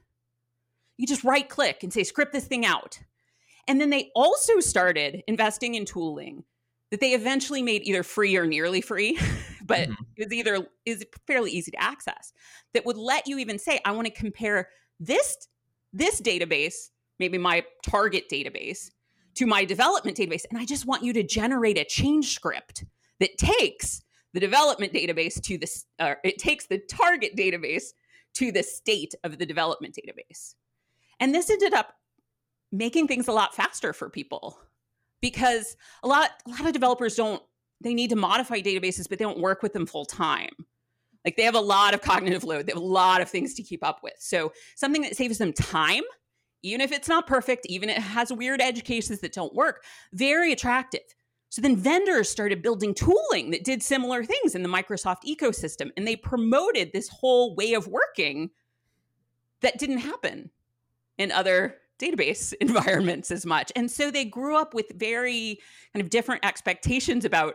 You 0.96 1.06
just 1.06 1.24
right 1.24 1.48
click 1.48 1.82
and 1.82 1.92
say, 1.92 2.04
script 2.04 2.32
this 2.32 2.46
thing 2.46 2.64
out. 2.64 2.98
And 3.68 3.80
then 3.80 3.90
they 3.90 4.10
also 4.14 4.60
started 4.60 5.22
investing 5.26 5.74
in 5.74 5.84
tooling 5.84 6.44
that 6.90 7.00
they 7.00 7.12
eventually 7.12 7.62
made 7.62 7.82
either 7.82 8.02
free 8.02 8.36
or 8.36 8.46
nearly 8.46 8.80
free, 8.80 9.18
but 9.66 9.80
mm-hmm. 9.80 10.02
it 10.16 10.24
was 10.26 10.32
either 10.32 10.66
is 10.84 11.04
fairly 11.26 11.50
easy 11.50 11.70
to 11.72 11.82
access 11.82 12.32
that 12.74 12.86
would 12.86 12.96
let 12.96 13.26
you 13.26 13.38
even 13.38 13.58
say, 13.58 13.80
I 13.84 13.92
want 13.92 14.06
to 14.06 14.12
compare 14.12 14.68
this 15.00 15.48
this 15.92 16.20
database, 16.20 16.90
maybe 17.18 17.38
my 17.38 17.64
target 17.82 18.24
database, 18.30 18.90
to 19.36 19.46
my 19.46 19.64
development 19.64 20.16
database. 20.16 20.44
And 20.50 20.58
I 20.58 20.64
just 20.64 20.86
want 20.86 21.02
you 21.02 21.12
to 21.14 21.22
generate 21.22 21.78
a 21.78 21.84
change 21.84 22.34
script 22.34 22.84
that 23.20 23.38
takes 23.38 24.02
the 24.36 24.40
development 24.40 24.92
database 24.92 25.40
to 25.40 25.56
this, 25.56 25.86
uh, 25.98 26.16
it 26.22 26.36
takes 26.36 26.66
the 26.66 26.76
target 26.76 27.34
database 27.34 27.94
to 28.34 28.52
the 28.52 28.62
state 28.62 29.14
of 29.24 29.38
the 29.38 29.46
development 29.46 29.96
database. 29.96 30.56
And 31.18 31.34
this 31.34 31.48
ended 31.48 31.72
up 31.72 31.94
making 32.70 33.08
things 33.08 33.28
a 33.28 33.32
lot 33.32 33.54
faster 33.54 33.94
for 33.94 34.10
people 34.10 34.58
because 35.22 35.74
a 36.02 36.06
lot 36.06 36.32
a 36.46 36.50
lot 36.50 36.66
of 36.66 36.74
developers 36.74 37.14
don't 37.14 37.42
they 37.80 37.94
need 37.94 38.10
to 38.10 38.16
modify 38.16 38.60
databases 38.60 39.08
but 39.08 39.18
they 39.18 39.24
don't 39.24 39.40
work 39.40 39.62
with 39.62 39.72
them 39.72 39.86
full 39.86 40.04
time 40.04 40.50
like 41.24 41.36
they 41.36 41.44
have 41.44 41.54
a 41.54 41.60
lot 41.60 41.94
of 41.94 42.02
cognitive 42.02 42.44
load. 42.44 42.66
They 42.66 42.72
have 42.72 42.82
a 42.82 42.84
lot 42.84 43.22
of 43.22 43.30
things 43.30 43.54
to 43.54 43.62
keep 43.62 43.82
up 43.82 44.00
with. 44.02 44.14
So 44.18 44.52
something 44.74 45.00
that 45.02 45.16
saves 45.16 45.38
them 45.38 45.54
time 45.54 46.02
even 46.62 46.82
if 46.82 46.92
it's 46.92 47.08
not 47.08 47.26
perfect 47.26 47.64
even 47.70 47.88
if 47.88 47.96
it 47.96 48.02
has 48.02 48.30
weird 48.30 48.60
edge 48.60 48.84
cases 48.84 49.20
that 49.20 49.32
don't 49.32 49.54
work 49.54 49.82
very 50.12 50.52
attractive 50.52 51.00
so 51.48 51.62
then 51.62 51.76
vendors 51.76 52.28
started 52.28 52.62
building 52.62 52.94
tooling 52.94 53.50
that 53.50 53.64
did 53.64 53.82
similar 53.82 54.24
things 54.24 54.54
in 54.54 54.62
the 54.62 54.68
microsoft 54.68 55.24
ecosystem 55.26 55.90
and 55.96 56.06
they 56.06 56.16
promoted 56.16 56.92
this 56.92 57.08
whole 57.08 57.54
way 57.54 57.74
of 57.74 57.86
working 57.86 58.50
that 59.60 59.78
didn't 59.78 59.98
happen 59.98 60.50
in 61.18 61.32
other 61.32 61.76
database 61.98 62.52
environments 62.60 63.30
as 63.30 63.46
much. 63.46 63.72
And 63.76 63.90
so 63.90 64.10
they 64.10 64.24
grew 64.24 64.56
up 64.56 64.74
with 64.74 64.86
very 64.94 65.58
kind 65.92 66.02
of 66.02 66.10
different 66.10 66.44
expectations 66.44 67.24
about 67.24 67.54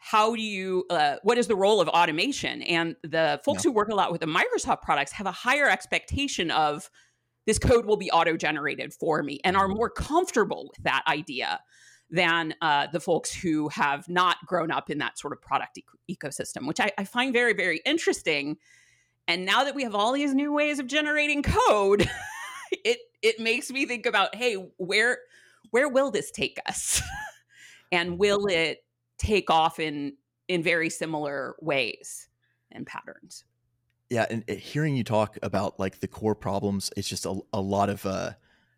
how 0.00 0.36
do 0.36 0.42
you 0.42 0.84
uh, 0.90 1.16
what 1.24 1.38
is 1.38 1.48
the 1.48 1.56
role 1.56 1.80
of 1.80 1.88
automation? 1.88 2.62
And 2.62 2.94
the 3.02 3.40
folks 3.44 3.64
who 3.64 3.72
work 3.72 3.88
a 3.88 3.94
lot 3.94 4.12
with 4.12 4.20
the 4.20 4.28
microsoft 4.28 4.82
products 4.82 5.10
have 5.12 5.26
a 5.26 5.32
higher 5.32 5.68
expectation 5.68 6.52
of 6.52 6.88
this 7.46 7.58
code 7.58 7.84
will 7.84 7.96
be 7.96 8.10
auto 8.10 8.36
generated 8.36 8.92
for 8.92 9.22
me 9.24 9.40
and 9.42 9.56
are 9.56 9.66
more 9.66 9.90
comfortable 9.90 10.70
with 10.70 10.84
that 10.84 11.02
idea 11.08 11.58
than 12.10 12.54
uh, 12.60 12.86
the 12.92 13.00
folks 13.00 13.32
who 13.32 13.68
have 13.68 14.08
not 14.08 14.38
grown 14.46 14.70
up 14.70 14.90
in 14.90 14.98
that 14.98 15.18
sort 15.18 15.32
of 15.32 15.42
product 15.42 15.78
e- 15.78 16.16
ecosystem 16.16 16.66
which 16.66 16.80
I, 16.80 16.90
I 16.98 17.04
find 17.04 17.32
very 17.32 17.52
very 17.52 17.80
interesting. 17.84 18.56
And 19.26 19.44
now 19.44 19.64
that 19.64 19.74
we 19.74 19.82
have 19.82 19.94
all 19.94 20.12
these 20.12 20.32
new 20.34 20.52
ways 20.52 20.78
of 20.78 20.86
generating 20.86 21.42
code 21.42 22.08
it 22.72 22.98
it 23.22 23.40
makes 23.40 23.70
me 23.70 23.86
think 23.86 24.06
about 24.06 24.34
hey 24.34 24.54
where 24.78 25.18
where 25.70 25.88
will 25.88 26.10
this 26.10 26.30
take 26.30 26.58
us? 26.66 27.02
And 27.90 28.18
will 28.18 28.44
it 28.48 28.84
take 29.16 29.50
off 29.50 29.80
in 29.80 30.18
in 30.46 30.62
very 30.62 30.90
similar 30.90 31.56
ways 31.60 32.28
and 32.70 32.86
patterns? 32.86 33.44
Yeah 34.10 34.26
and 34.28 34.44
uh, 34.48 34.54
hearing 34.54 34.94
you 34.94 35.04
talk 35.04 35.38
about 35.42 35.78
like 35.80 36.00
the 36.00 36.08
core 36.08 36.34
problems 36.34 36.90
it's 36.96 37.08
just 37.08 37.24
a, 37.24 37.40
a 37.52 37.60
lot 37.60 37.88
of 37.88 38.04
uh, 38.04 38.32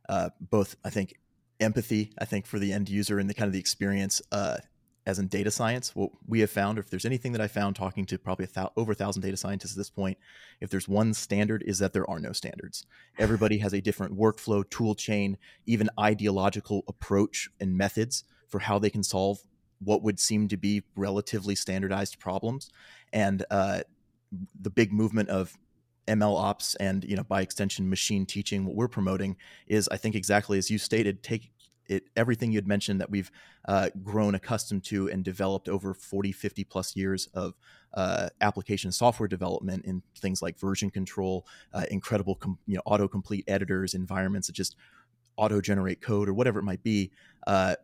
uh, 0.08 0.30
both 0.40 0.76
i 0.84 0.90
think 0.90 1.14
empathy 1.60 2.12
i 2.18 2.24
think 2.24 2.46
for 2.46 2.58
the 2.58 2.72
end 2.72 2.88
user 2.88 3.18
and 3.18 3.28
the 3.28 3.34
kind 3.34 3.46
of 3.46 3.52
the 3.52 3.58
experience 3.58 4.20
uh, 4.32 4.56
as 5.06 5.18
in 5.18 5.28
data 5.28 5.50
science, 5.50 5.94
what 5.96 6.10
we 6.26 6.40
have 6.40 6.50
found, 6.50 6.78
or 6.78 6.82
if 6.82 6.90
there's 6.90 7.04
anything 7.04 7.32
that 7.32 7.40
I 7.40 7.48
found 7.48 7.74
talking 7.74 8.04
to 8.06 8.18
probably 8.18 8.44
a 8.44 8.48
thou- 8.48 8.72
over 8.76 8.92
a 8.92 8.94
thousand 8.94 9.22
data 9.22 9.36
scientists 9.36 9.72
at 9.72 9.78
this 9.78 9.90
point, 9.90 10.18
if 10.60 10.70
there's 10.70 10.88
one 10.88 11.14
standard, 11.14 11.62
is 11.66 11.78
that 11.78 11.92
there 11.92 12.08
are 12.08 12.20
no 12.20 12.32
standards. 12.32 12.86
Everybody 13.18 13.58
has 13.58 13.72
a 13.72 13.80
different 13.80 14.16
workflow, 14.16 14.68
tool 14.68 14.94
chain, 14.94 15.38
even 15.66 15.88
ideological 15.98 16.84
approach 16.86 17.48
and 17.58 17.76
methods 17.76 18.24
for 18.48 18.60
how 18.60 18.78
they 18.78 18.90
can 18.90 19.02
solve 19.02 19.40
what 19.82 20.02
would 20.02 20.20
seem 20.20 20.48
to 20.48 20.58
be 20.58 20.82
relatively 20.94 21.54
standardized 21.54 22.18
problems. 22.18 22.70
And 23.12 23.44
uh, 23.50 23.80
the 24.60 24.70
big 24.70 24.92
movement 24.92 25.30
of 25.30 25.58
ML 26.08 26.36
ops 26.36 26.74
and 26.76 27.04
you 27.04 27.16
know 27.16 27.24
by 27.24 27.42
extension 27.42 27.88
machine 27.88 28.26
teaching, 28.26 28.64
what 28.64 28.74
we're 28.74 28.88
promoting 28.88 29.36
is, 29.66 29.88
I 29.88 29.96
think 29.96 30.14
exactly 30.14 30.58
as 30.58 30.70
you 30.70 30.78
stated, 30.78 31.22
take 31.22 31.52
it 31.90 32.04
everything 32.16 32.52
you'd 32.52 32.68
mentioned 32.68 33.00
that 33.00 33.10
we've 33.10 33.30
uh, 33.66 33.90
grown 34.02 34.34
accustomed 34.36 34.84
to 34.84 35.10
and 35.10 35.24
developed 35.24 35.68
over 35.68 35.92
40 35.92 36.32
50 36.32 36.64
plus 36.64 36.94
years 36.94 37.26
of 37.34 37.54
uh, 37.94 38.28
application 38.40 38.92
software 38.92 39.28
development 39.28 39.84
in 39.84 40.02
things 40.16 40.40
like 40.40 40.58
version 40.58 40.88
control 40.88 41.46
uh, 41.74 41.82
incredible 41.90 42.36
com- 42.36 42.58
you 42.66 42.76
know 42.76 42.82
autocomplete 42.86 43.42
editors 43.48 43.94
environments 43.94 44.46
that 44.46 44.52
just 44.54 44.76
auto 45.36 45.60
generate 45.60 46.00
code 46.00 46.28
or 46.28 46.34
whatever 46.34 46.60
it 46.60 46.64
might 46.64 46.82
be 46.84 47.10
uh, 47.48 47.74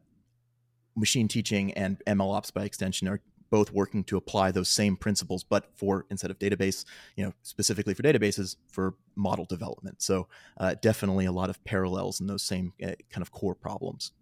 machine 0.94 1.28
teaching 1.28 1.72
and 1.74 2.00
ML 2.06 2.34
ops 2.34 2.50
by 2.50 2.64
extension 2.64 3.08
are 3.08 3.20
both 3.50 3.72
working 3.72 4.04
to 4.04 4.16
apply 4.16 4.50
those 4.50 4.68
same 4.68 4.96
principles 4.96 5.44
but 5.44 5.70
for 5.74 6.06
instead 6.10 6.30
of 6.30 6.38
database 6.38 6.84
you 7.16 7.24
know 7.24 7.32
specifically 7.42 7.94
for 7.94 8.02
databases 8.02 8.56
for 8.70 8.94
model 9.14 9.44
development. 9.44 10.02
So 10.02 10.28
uh, 10.58 10.74
definitely 10.82 11.26
a 11.26 11.32
lot 11.32 11.50
of 11.50 11.62
parallels 11.64 12.20
in 12.20 12.26
those 12.26 12.42
same 12.42 12.72
uh, 12.82 12.92
kind 13.10 13.22
of 13.22 13.30
core 13.32 13.54
problems. 13.54 14.12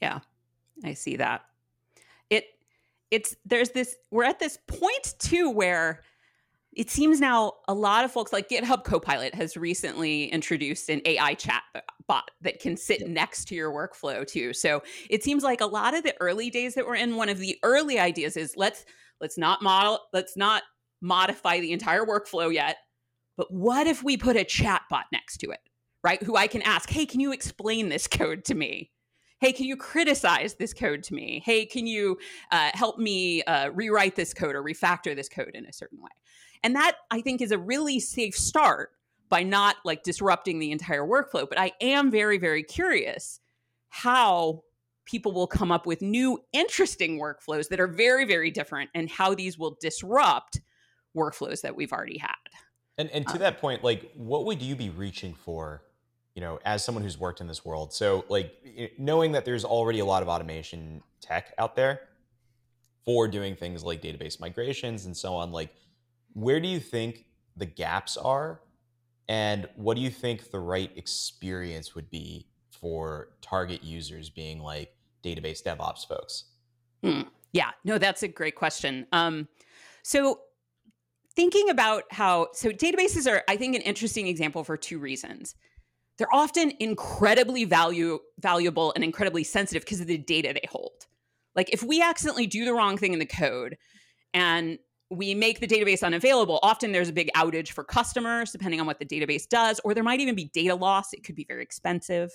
Yeah 0.00 0.20
i 0.84 0.94
see 0.94 1.16
that. 1.16 1.42
It 2.30 2.44
it's 3.10 3.36
there's 3.44 3.70
this 3.70 3.96
we're 4.10 4.24
at 4.24 4.38
this 4.38 4.58
point 4.66 5.14
too 5.18 5.50
where 5.50 6.02
it 6.74 6.90
seems 6.90 7.20
now 7.20 7.52
a 7.68 7.74
lot 7.74 8.04
of 8.04 8.10
folks 8.10 8.32
like 8.32 8.48
GitHub 8.48 8.84
Copilot 8.84 9.34
has 9.34 9.56
recently 9.56 10.26
introduced 10.26 10.88
an 10.88 11.02
AI 11.04 11.34
chat 11.34 11.62
bot 12.06 12.30
that 12.40 12.60
can 12.60 12.76
sit 12.76 13.00
yeah. 13.00 13.08
next 13.08 13.46
to 13.48 13.54
your 13.54 13.72
workflow 13.72 14.26
too. 14.26 14.54
So 14.54 14.82
it 15.10 15.22
seems 15.22 15.42
like 15.42 15.60
a 15.60 15.66
lot 15.66 15.94
of 15.94 16.02
the 16.02 16.14
early 16.20 16.48
days 16.50 16.74
that 16.74 16.86
we're 16.86 16.96
in, 16.96 17.16
one 17.16 17.28
of 17.28 17.38
the 17.38 17.58
early 17.62 17.98
ideas 17.98 18.36
is 18.36 18.54
let's 18.56 18.84
let's 19.20 19.36
not 19.36 19.62
model, 19.62 20.00
let's 20.12 20.36
not 20.36 20.62
modify 21.00 21.60
the 21.60 21.72
entire 21.72 22.04
workflow 22.04 22.52
yet. 22.52 22.78
But 23.36 23.52
what 23.52 23.86
if 23.86 24.02
we 24.02 24.16
put 24.16 24.36
a 24.36 24.44
chat 24.44 24.82
bot 24.88 25.06
next 25.12 25.38
to 25.38 25.50
it, 25.50 25.60
right? 26.02 26.22
Who 26.22 26.36
I 26.36 26.46
can 26.46 26.62
ask, 26.62 26.88
hey, 26.88 27.06
can 27.06 27.20
you 27.20 27.32
explain 27.32 27.88
this 27.88 28.06
code 28.06 28.44
to 28.46 28.54
me? 28.54 28.90
hey 29.40 29.52
can 29.52 29.66
you 29.66 29.76
criticize 29.76 30.54
this 30.54 30.72
code 30.72 31.02
to 31.02 31.14
me 31.14 31.42
hey 31.44 31.66
can 31.66 31.84
you 31.84 32.16
uh, 32.52 32.70
help 32.74 32.96
me 32.98 33.42
uh, 33.42 33.70
rewrite 33.74 34.14
this 34.14 34.32
code 34.32 34.54
or 34.54 34.62
refactor 34.62 35.16
this 35.16 35.28
code 35.28 35.50
in 35.54 35.66
a 35.66 35.72
certain 35.72 36.00
way 36.00 36.10
and 36.62 36.76
that 36.76 36.96
I 37.10 37.20
think 37.20 37.40
is 37.40 37.52
a 37.52 37.58
really 37.58 38.00
safe 38.00 38.36
start 38.36 38.90
by 39.28 39.42
not 39.42 39.76
like 39.84 40.02
disrupting 40.02 40.58
the 40.58 40.72
entire 40.72 41.06
workflow. 41.06 41.48
But 41.48 41.58
I 41.58 41.72
am 41.80 42.10
very, 42.10 42.38
very 42.38 42.62
curious 42.62 43.40
how 43.88 44.62
people 45.04 45.32
will 45.32 45.46
come 45.46 45.72
up 45.72 45.86
with 45.86 46.02
new, 46.02 46.38
interesting 46.52 47.18
workflows 47.18 47.68
that 47.68 47.80
are 47.80 47.88
very, 47.88 48.24
very 48.24 48.50
different 48.50 48.90
and 48.94 49.10
how 49.10 49.34
these 49.34 49.58
will 49.58 49.76
disrupt 49.80 50.60
workflows 51.16 51.62
that 51.62 51.74
we've 51.74 51.92
already 51.92 52.18
had. 52.18 52.30
And, 52.98 53.10
and 53.10 53.26
to 53.28 53.34
um, 53.34 53.38
that 53.40 53.58
point, 53.58 53.82
like, 53.82 54.12
what 54.14 54.44
would 54.44 54.62
you 54.62 54.76
be 54.76 54.90
reaching 54.90 55.34
for, 55.34 55.82
you 56.34 56.40
know, 56.40 56.60
as 56.64 56.84
someone 56.84 57.02
who's 57.02 57.18
worked 57.18 57.40
in 57.40 57.46
this 57.46 57.64
world? 57.64 57.92
So, 57.92 58.24
like, 58.28 58.52
knowing 58.98 59.32
that 59.32 59.44
there's 59.44 59.64
already 59.64 59.98
a 60.00 60.04
lot 60.04 60.22
of 60.22 60.28
automation 60.28 61.02
tech 61.20 61.54
out 61.58 61.74
there 61.74 62.00
for 63.04 63.28
doing 63.28 63.56
things 63.56 63.82
like 63.82 64.02
database 64.02 64.38
migrations 64.38 65.06
and 65.06 65.16
so 65.16 65.34
on, 65.34 65.52
like, 65.52 65.74
where 66.34 66.60
do 66.60 66.68
you 66.68 66.80
think 66.80 67.26
the 67.56 67.66
gaps 67.66 68.16
are? 68.16 68.60
And 69.28 69.68
what 69.76 69.96
do 69.96 70.02
you 70.02 70.10
think 70.10 70.50
the 70.50 70.58
right 70.58 70.90
experience 70.96 71.94
would 71.94 72.10
be 72.10 72.48
for 72.70 73.28
target 73.40 73.82
users 73.82 74.28
being 74.28 74.58
like 74.58 74.94
database 75.24 75.62
devops 75.62 76.06
folks? 76.06 76.44
Hmm. 77.02 77.22
yeah. 77.52 77.70
No 77.84 77.98
that's 77.98 78.22
a 78.22 78.28
great 78.28 78.56
question. 78.56 79.06
Um, 79.12 79.48
so 80.02 80.40
thinking 81.34 81.70
about 81.70 82.04
how 82.10 82.48
so 82.52 82.68
databases 82.70 83.30
are 83.30 83.42
i 83.48 83.56
think 83.56 83.74
an 83.74 83.80
interesting 83.82 84.26
example 84.26 84.64
for 84.64 84.76
two 84.76 84.98
reasons. 84.98 85.54
They're 86.18 86.34
often 86.34 86.72
incredibly 86.78 87.64
value 87.64 88.18
valuable 88.38 88.92
and 88.94 89.02
incredibly 89.02 89.44
sensitive 89.44 89.82
because 89.82 90.00
of 90.00 90.06
the 90.06 90.18
data 90.18 90.52
they 90.52 90.68
hold. 90.70 91.06
Like 91.56 91.70
if 91.72 91.82
we 91.82 92.02
accidentally 92.02 92.46
do 92.46 92.64
the 92.64 92.74
wrong 92.74 92.96
thing 92.96 93.12
in 93.12 93.18
the 93.18 93.26
code 93.26 93.76
and 94.34 94.78
we 95.12 95.34
make 95.34 95.60
the 95.60 95.66
database 95.66 96.02
unavailable, 96.02 96.58
often 96.62 96.92
there's 96.92 97.10
a 97.10 97.12
big 97.12 97.30
outage 97.36 97.70
for 97.70 97.84
customers, 97.84 98.50
depending 98.50 98.80
on 98.80 98.86
what 98.86 98.98
the 98.98 99.04
database 99.04 99.48
does, 99.48 99.80
or 99.84 99.94
there 99.94 100.02
might 100.02 100.20
even 100.20 100.34
be 100.34 100.46
data 100.46 100.74
loss. 100.74 101.12
It 101.12 101.22
could 101.22 101.34
be 101.34 101.44
very 101.44 101.62
expensive, 101.62 102.32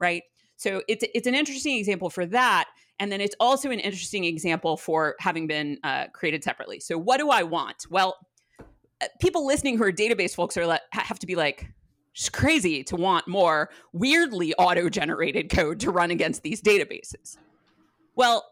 right? 0.00 0.22
So 0.56 0.82
it's 0.88 1.04
it's 1.14 1.26
an 1.26 1.34
interesting 1.34 1.76
example 1.76 2.10
for 2.10 2.26
that, 2.26 2.68
and 2.98 3.12
then 3.12 3.20
it's 3.20 3.36
also 3.40 3.70
an 3.70 3.80
interesting 3.80 4.24
example 4.24 4.76
for 4.76 5.16
having 5.18 5.46
been 5.46 5.78
uh, 5.84 6.06
created 6.12 6.42
separately. 6.42 6.80
So 6.80 6.96
what 6.96 7.18
do 7.18 7.30
I 7.30 7.42
want? 7.42 7.86
Well, 7.90 8.16
uh, 9.02 9.06
people 9.20 9.46
listening 9.46 9.76
who 9.76 9.84
are 9.84 9.92
database 9.92 10.34
folks 10.34 10.56
are 10.56 10.78
have 10.92 11.18
to 11.18 11.26
be 11.26 11.34
like, 11.34 11.68
it's 12.14 12.28
crazy 12.28 12.84
to 12.84 12.96
want 12.96 13.26
more 13.26 13.68
weirdly 13.92 14.54
auto-generated 14.54 15.50
code 15.50 15.80
to 15.80 15.90
run 15.90 16.10
against 16.10 16.42
these 16.42 16.62
databases. 16.62 17.36
Well, 18.14 18.44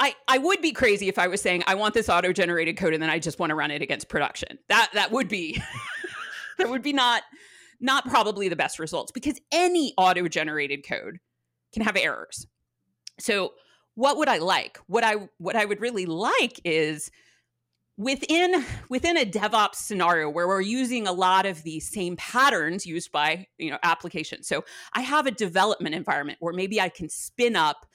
I, 0.00 0.14
I 0.26 0.38
would 0.38 0.60
be 0.60 0.72
crazy 0.72 1.08
if 1.08 1.18
I 1.18 1.28
was 1.28 1.40
saying 1.40 1.62
I 1.66 1.76
want 1.76 1.94
this 1.94 2.08
auto 2.08 2.32
generated 2.32 2.76
code 2.76 2.94
and 2.94 3.02
then 3.02 3.10
I 3.10 3.18
just 3.18 3.38
want 3.38 3.50
to 3.50 3.54
run 3.54 3.70
it 3.70 3.80
against 3.80 4.08
production. 4.08 4.58
That 4.68 4.90
that 4.94 5.12
would 5.12 5.28
be 5.28 5.60
that 6.58 6.68
would 6.68 6.82
be 6.82 6.92
not 6.92 7.22
not 7.80 8.04
probably 8.04 8.48
the 8.48 8.56
best 8.56 8.78
results 8.78 9.12
because 9.12 9.40
any 9.52 9.94
auto 9.96 10.26
generated 10.26 10.86
code 10.86 11.18
can 11.72 11.82
have 11.82 11.96
errors. 11.96 12.46
So 13.20 13.52
what 13.94 14.16
would 14.16 14.28
I 14.28 14.38
like? 14.38 14.78
What 14.86 15.04
I 15.04 15.28
what 15.38 15.56
I 15.56 15.64
would 15.64 15.80
really 15.80 16.06
like 16.06 16.60
is 16.64 17.10
within 17.96 18.64
within 18.88 19.16
a 19.16 19.24
DevOps 19.24 19.76
scenario 19.76 20.28
where 20.28 20.48
we're 20.48 20.60
using 20.60 21.06
a 21.06 21.12
lot 21.12 21.46
of 21.46 21.62
the 21.62 21.78
same 21.78 22.16
patterns 22.16 22.84
used 22.84 23.12
by 23.12 23.46
you 23.58 23.70
know 23.70 23.78
applications. 23.82 24.48
So 24.48 24.64
I 24.92 25.02
have 25.02 25.26
a 25.26 25.30
development 25.30 25.94
environment 25.94 26.38
where 26.40 26.52
maybe 26.52 26.80
I 26.80 26.88
can 26.88 27.08
spin 27.08 27.54
up 27.54 27.86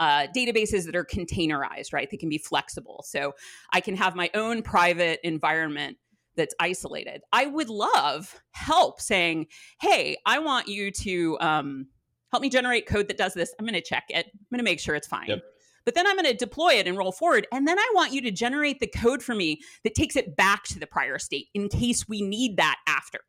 uh, 0.00 0.26
databases 0.34 0.84
that 0.84 0.96
are 0.96 1.04
containerized, 1.04 1.92
right? 1.92 2.10
They 2.10 2.16
can 2.16 2.28
be 2.28 2.38
flexible. 2.38 3.04
So 3.06 3.34
I 3.72 3.80
can 3.80 3.96
have 3.96 4.14
my 4.14 4.30
own 4.34 4.62
private 4.62 5.20
environment 5.22 5.96
that's 6.36 6.54
isolated. 6.60 7.22
I 7.32 7.46
would 7.46 7.70
love 7.70 8.40
help 8.52 9.00
saying, 9.00 9.46
hey, 9.80 10.18
I 10.26 10.38
want 10.38 10.68
you 10.68 10.90
to 10.90 11.38
um, 11.40 11.86
help 12.30 12.42
me 12.42 12.50
generate 12.50 12.86
code 12.86 13.08
that 13.08 13.16
does 13.16 13.34
this. 13.34 13.54
I'm 13.58 13.64
going 13.64 13.74
to 13.74 13.80
check 13.80 14.04
it, 14.10 14.26
I'm 14.26 14.46
going 14.50 14.58
to 14.58 14.64
make 14.64 14.80
sure 14.80 14.94
it's 14.94 15.08
fine. 15.08 15.28
Yep. 15.28 15.42
But 15.86 15.94
then 15.94 16.06
I'm 16.06 16.16
going 16.16 16.26
to 16.26 16.34
deploy 16.34 16.74
it 16.74 16.88
and 16.88 16.98
roll 16.98 17.12
forward. 17.12 17.46
And 17.52 17.66
then 17.66 17.78
I 17.78 17.92
want 17.94 18.12
you 18.12 18.20
to 18.22 18.32
generate 18.32 18.80
the 18.80 18.88
code 18.88 19.22
for 19.22 19.36
me 19.36 19.60
that 19.84 19.94
takes 19.94 20.16
it 20.16 20.36
back 20.36 20.64
to 20.64 20.80
the 20.80 20.86
prior 20.86 21.16
state 21.18 21.46
in 21.54 21.68
case 21.68 22.08
we 22.08 22.22
need 22.22 22.56
that 22.56 22.76
after. 22.88 23.20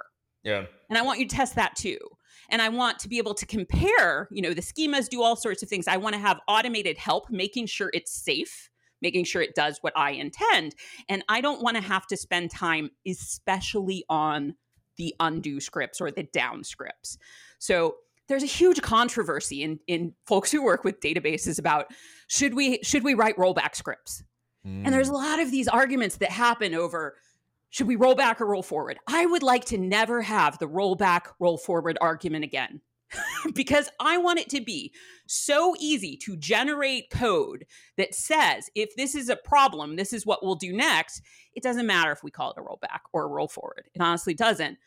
Yeah. 0.43 0.65
And 0.89 0.97
I 0.97 1.03
want 1.03 1.19
you 1.19 1.27
to 1.27 1.36
test 1.36 1.55
that 1.55 1.75
too. 1.75 2.00
And 2.49 2.61
I 2.61 2.69
want 2.69 2.99
to 2.99 3.09
be 3.09 3.17
able 3.17 3.33
to 3.35 3.45
compare, 3.45 4.27
you 4.31 4.41
know, 4.41 4.53
the 4.53 4.61
schemas 4.61 5.09
do 5.09 5.21
all 5.21 5.35
sorts 5.35 5.63
of 5.63 5.69
things. 5.69 5.87
I 5.87 5.97
want 5.97 6.13
to 6.13 6.19
have 6.19 6.39
automated 6.47 6.97
help 6.97 7.29
making 7.29 7.67
sure 7.67 7.89
it's 7.93 8.11
safe, 8.11 8.69
making 9.01 9.25
sure 9.25 9.41
it 9.41 9.55
does 9.55 9.79
what 9.81 9.93
I 9.95 10.11
intend. 10.11 10.75
And 11.09 11.23
I 11.29 11.41
don't 11.41 11.61
want 11.61 11.77
to 11.77 11.83
have 11.83 12.07
to 12.07 12.17
spend 12.17 12.51
time, 12.51 12.91
especially 13.05 14.05
on 14.09 14.55
the 14.97 15.13
undo 15.19 15.59
scripts 15.59 16.01
or 16.01 16.11
the 16.11 16.23
down 16.23 16.63
scripts. 16.63 17.17
So 17.59 17.95
there's 18.27 18.43
a 18.43 18.47
huge 18.47 18.81
controversy 18.81 19.63
in 19.63 19.79
in 19.87 20.13
folks 20.25 20.51
who 20.51 20.63
work 20.63 20.83
with 20.83 20.99
databases 20.99 21.59
about 21.59 21.87
should 22.27 22.53
we 22.53 22.79
should 22.83 23.03
we 23.03 23.13
write 23.13 23.37
rollback 23.37 23.75
scripts? 23.75 24.23
Mm. 24.65 24.83
And 24.85 24.93
there's 24.93 25.09
a 25.09 25.13
mm. 25.13 25.23
lot 25.23 25.39
of 25.39 25.51
these 25.51 25.67
arguments 25.67 26.17
that 26.17 26.31
happen 26.31 26.73
over 26.73 27.15
should 27.69 27.88
we 27.88 27.95
roll 27.95 28.15
back 28.15 28.39
or 28.41 28.47
roll 28.47 28.63
forward? 28.63 28.97
I 29.07 29.25
would 29.25 29.43
like 29.43 29.65
to 29.65 29.77
never 29.77 30.21
have 30.21 30.57
the 30.57 30.67
roll 30.67 30.95
back, 30.95 31.27
roll 31.39 31.57
forward 31.57 31.97
argument 32.01 32.43
again. 32.43 32.81
because 33.53 33.89
I 34.00 34.17
want 34.17 34.39
it 34.39 34.50
to 34.50 34.62
be 34.62 34.93
so 35.27 35.75
easy 35.79 36.17
to 36.24 36.36
generate 36.36 37.09
code 37.09 37.65
that 37.97 38.13
says 38.13 38.69
if 38.75 38.95
this 38.95 39.15
is 39.15 39.29
a 39.29 39.36
problem, 39.36 39.95
this 39.95 40.13
is 40.13 40.25
what 40.25 40.43
we'll 40.43 40.55
do 40.55 40.74
next. 40.74 41.21
It 41.53 41.63
doesn't 41.63 41.88
matter 41.88 42.12
if 42.12 42.24
we 42.24 42.31
call 42.31 42.51
it 42.51 42.59
a 42.59 42.62
rollback 42.62 43.00
or 43.13 43.24
a 43.24 43.27
roll 43.27 43.47
forward. 43.47 43.89
It 43.93 44.01
honestly 44.01 44.33
doesn't. 44.33 44.77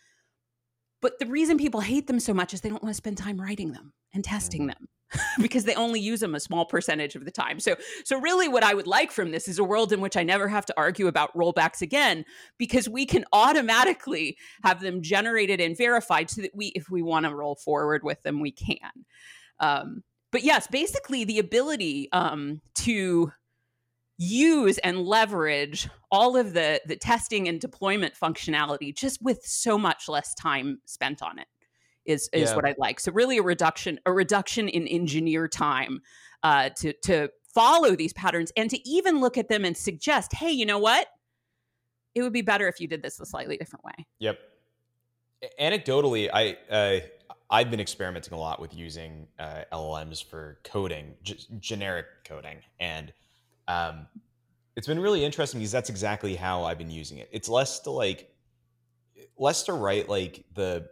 But 1.01 1.19
the 1.19 1.27
reason 1.27 1.57
people 1.57 1.81
hate 1.81 2.07
them 2.07 2.21
so 2.21 2.35
much 2.35 2.53
is 2.53 2.61
they 2.61 2.69
don't 2.69 2.83
want 2.83 2.95
to 2.95 2.97
spend 2.97 3.17
time 3.17 3.41
writing 3.41 3.73
them 3.73 3.95
and 4.13 4.23
testing 4.23 4.63
mm-hmm. 4.63 4.69
them. 4.69 4.89
because 5.41 5.65
they 5.65 5.75
only 5.75 6.01
use 6.01 6.21
them 6.21 6.35
a 6.35 6.41
small 6.41 6.65
percentage 6.65 7.15
of 7.15 7.25
the 7.25 7.31
time. 7.31 7.61
So 7.61 7.77
so 8.05 8.21
really 8.21 8.49
what 8.49 8.63
I 8.63 8.75
would 8.75 8.87
like 8.87 9.11
from 9.11 9.31
this 9.31 9.49
is 9.49 9.59
a 9.59 9.65
world 9.65 9.93
in 9.93 10.01
which 10.01 10.17
I 10.17 10.23
never 10.23 10.49
have 10.49 10.67
to 10.67 10.75
argue 10.77 11.07
about 11.07 11.35
rollbacks 11.37 11.83
again 11.83 12.25
because 12.59 12.89
we 12.89 13.07
can 13.07 13.25
automatically 13.33 14.37
have 14.63 14.81
them 14.81 15.03
generated 15.03 15.61
and 15.61 15.77
verified 15.77 16.31
so 16.31 16.43
that 16.43 16.55
we 16.55 16.67
if 16.69 16.91
we 16.91 17.03
want 17.03 17.27
to 17.27 17.35
roll 17.35 17.57
forward 17.57 18.03
with 18.05 18.23
them 18.23 18.41
we 18.41 18.53
can. 18.53 18.91
Um, 19.59 20.03
but 20.33 20.45
yes, 20.45 20.67
basically 20.67 21.25
the 21.25 21.39
ability 21.39 22.09
um, 22.13 22.61
to 22.77 23.33
use 24.17 24.77
and 24.79 25.07
leverage 25.07 25.89
all 26.11 26.37
of 26.37 26.53
the 26.53 26.81
the 26.85 26.97
testing 26.97 27.49
and 27.49 27.59
deployment 27.59 28.15
functionality 28.15 28.95
just 28.95 29.23
with 29.23 29.43
so 29.45 29.79
much 29.79 30.11
less 30.11 30.35
time 30.35 30.79
spent 30.85 31.23
on 31.23 31.39
it 31.39 31.47
is 32.11 32.29
is 32.33 32.51
yeah. 32.51 32.57
what 32.57 32.65
I'd 32.65 32.79
like. 32.79 33.01
So 33.01 33.13
really 33.13 33.39
a 33.39 33.43
reduction 33.43 34.01
a 34.07 34.13
reduction 34.13 34.69
in 34.69 34.87
engineer 34.87 35.49
time 35.49 36.03
uh, 36.43 36.71
to 36.77 36.93
to 37.05 37.31
follow 37.55 37.97
these 37.97 38.13
patterns 38.13 38.53
and 38.57 38.71
to 38.71 38.89
even 38.89 39.21
look 39.21 39.37
at 39.37 39.49
them 39.49 39.65
and 39.65 39.77
suggest, 39.77 40.33
hey, 40.35 40.51
you 40.51 40.67
know 40.67 40.79
what? 40.79 41.09
It 42.15 42.23
would 42.23 42.33
be 42.33 42.43
better 42.43 42.69
if 42.69 42.81
you 42.81 42.89
did 42.89 43.03
this 43.03 43.21
a 43.21 43.27
slightly 43.27 43.57
different 43.57 43.85
way. 43.85 44.07
Yep. 44.19 44.39
Anecdotally, 45.61 46.29
I 46.33 46.57
uh, 46.71 47.01
I've 47.51 47.71
been 47.71 47.81
experimenting 47.81 48.35
a 48.35 48.39
lot 48.39 48.61
with 48.61 48.75
using 48.75 49.27
uh, 49.39 49.63
LLMs 49.73 50.23
for 50.23 50.59
coding, 50.65 51.15
g- 51.23 51.39
generic 51.59 52.07
coding, 52.25 52.59
and 52.79 53.13
um, 53.69 54.07
it's 54.77 54.87
been 54.87 55.01
really 55.01 55.25
interesting 55.25 55.61
because 55.61 55.73
that's 55.73 55.91
exactly 55.91 56.37
how 56.37 56.65
I've 56.65 56.79
been 56.79 56.91
using 56.91 57.19
it. 57.19 57.29
It's 57.33 57.49
less 57.49 57.81
to 57.81 57.91
like 57.91 58.31
less 59.39 59.65
to 59.65 59.73
write 59.73 60.09
like 60.09 60.45
the 60.55 60.89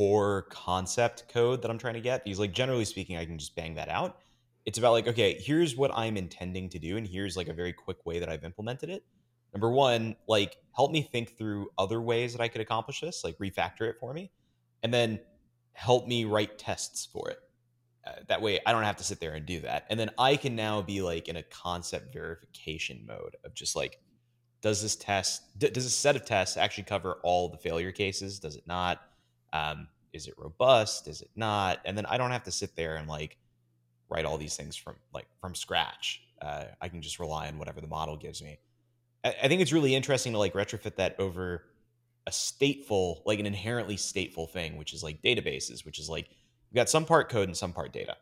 core 0.00 0.46
concept 0.48 1.28
code 1.28 1.60
that 1.60 1.70
I'm 1.70 1.76
trying 1.76 1.92
to 1.92 2.00
get 2.00 2.24
because 2.24 2.40
like 2.40 2.52
generally 2.52 2.86
speaking 2.86 3.18
I 3.18 3.26
can 3.26 3.36
just 3.36 3.54
bang 3.54 3.74
that 3.74 3.90
out. 3.90 4.16
It's 4.64 4.78
about 4.78 4.92
like 4.92 5.06
okay, 5.06 5.38
here's 5.38 5.76
what 5.76 5.90
I'm 5.94 6.16
intending 6.16 6.70
to 6.70 6.78
do 6.78 6.96
and 6.96 7.06
here's 7.06 7.36
like 7.36 7.48
a 7.48 7.52
very 7.52 7.74
quick 7.74 8.06
way 8.06 8.18
that 8.18 8.30
I've 8.30 8.42
implemented 8.42 8.88
it. 8.88 9.04
Number 9.52 9.70
1, 9.70 10.16
like 10.26 10.56
help 10.74 10.90
me 10.90 11.02
think 11.02 11.36
through 11.36 11.68
other 11.76 12.00
ways 12.00 12.32
that 12.32 12.40
I 12.40 12.48
could 12.48 12.62
accomplish 12.62 13.02
this, 13.02 13.24
like 13.24 13.36
refactor 13.36 13.90
it 13.90 13.96
for 14.00 14.14
me. 14.14 14.30
And 14.82 14.94
then 14.94 15.20
help 15.74 16.08
me 16.08 16.24
write 16.24 16.58
tests 16.58 17.04
for 17.04 17.28
it. 17.28 17.38
Uh, 18.06 18.12
that 18.28 18.40
way 18.40 18.58
I 18.64 18.72
don't 18.72 18.84
have 18.84 18.96
to 18.96 19.04
sit 19.04 19.20
there 19.20 19.34
and 19.34 19.44
do 19.44 19.60
that. 19.60 19.84
And 19.90 20.00
then 20.00 20.12
I 20.16 20.36
can 20.36 20.56
now 20.56 20.80
be 20.80 21.02
like 21.02 21.28
in 21.28 21.36
a 21.36 21.42
concept 21.42 22.14
verification 22.14 23.04
mode 23.06 23.36
of 23.44 23.52
just 23.52 23.76
like 23.76 23.98
does 24.62 24.80
this 24.80 24.96
test 24.96 25.58
d- 25.58 25.68
does 25.68 25.84
this 25.84 25.94
set 25.94 26.16
of 26.16 26.24
tests 26.24 26.56
actually 26.56 26.84
cover 26.84 27.18
all 27.22 27.50
the 27.50 27.58
failure 27.58 27.92
cases? 27.92 28.38
Does 28.38 28.56
it 28.56 28.66
not? 28.66 29.02
Um, 29.52 29.88
is 30.12 30.26
it 30.26 30.34
robust? 30.36 31.08
Is 31.08 31.22
it 31.22 31.30
not? 31.36 31.80
And 31.84 31.96
then 31.96 32.06
I 32.06 32.18
don't 32.18 32.30
have 32.30 32.44
to 32.44 32.50
sit 32.50 32.76
there 32.76 32.96
and 32.96 33.08
like 33.08 33.36
write 34.08 34.24
all 34.24 34.38
these 34.38 34.56
things 34.56 34.76
from 34.76 34.96
like 35.14 35.26
from 35.40 35.54
scratch. 35.54 36.22
Uh, 36.42 36.64
I 36.80 36.88
can 36.88 37.02
just 37.02 37.18
rely 37.18 37.48
on 37.48 37.58
whatever 37.58 37.80
the 37.80 37.86
model 37.86 38.16
gives 38.16 38.42
me. 38.42 38.58
I, 39.24 39.34
I 39.44 39.48
think 39.48 39.60
it's 39.60 39.72
really 39.72 39.94
interesting 39.94 40.32
to 40.32 40.38
like 40.38 40.54
retrofit 40.54 40.96
that 40.96 41.16
over 41.18 41.64
a 42.26 42.30
stateful, 42.30 43.22
like 43.24 43.38
an 43.38 43.46
inherently 43.46 43.96
stateful 43.96 44.48
thing, 44.50 44.76
which 44.76 44.92
is 44.92 45.02
like 45.02 45.22
databases, 45.22 45.84
which 45.84 45.98
is 45.98 46.08
like 46.08 46.28
we've 46.70 46.76
got 46.76 46.88
some 46.88 47.04
part 47.04 47.28
code 47.28 47.48
and 47.48 47.56
some 47.56 47.72
part 47.72 47.92
data. 47.92 48.16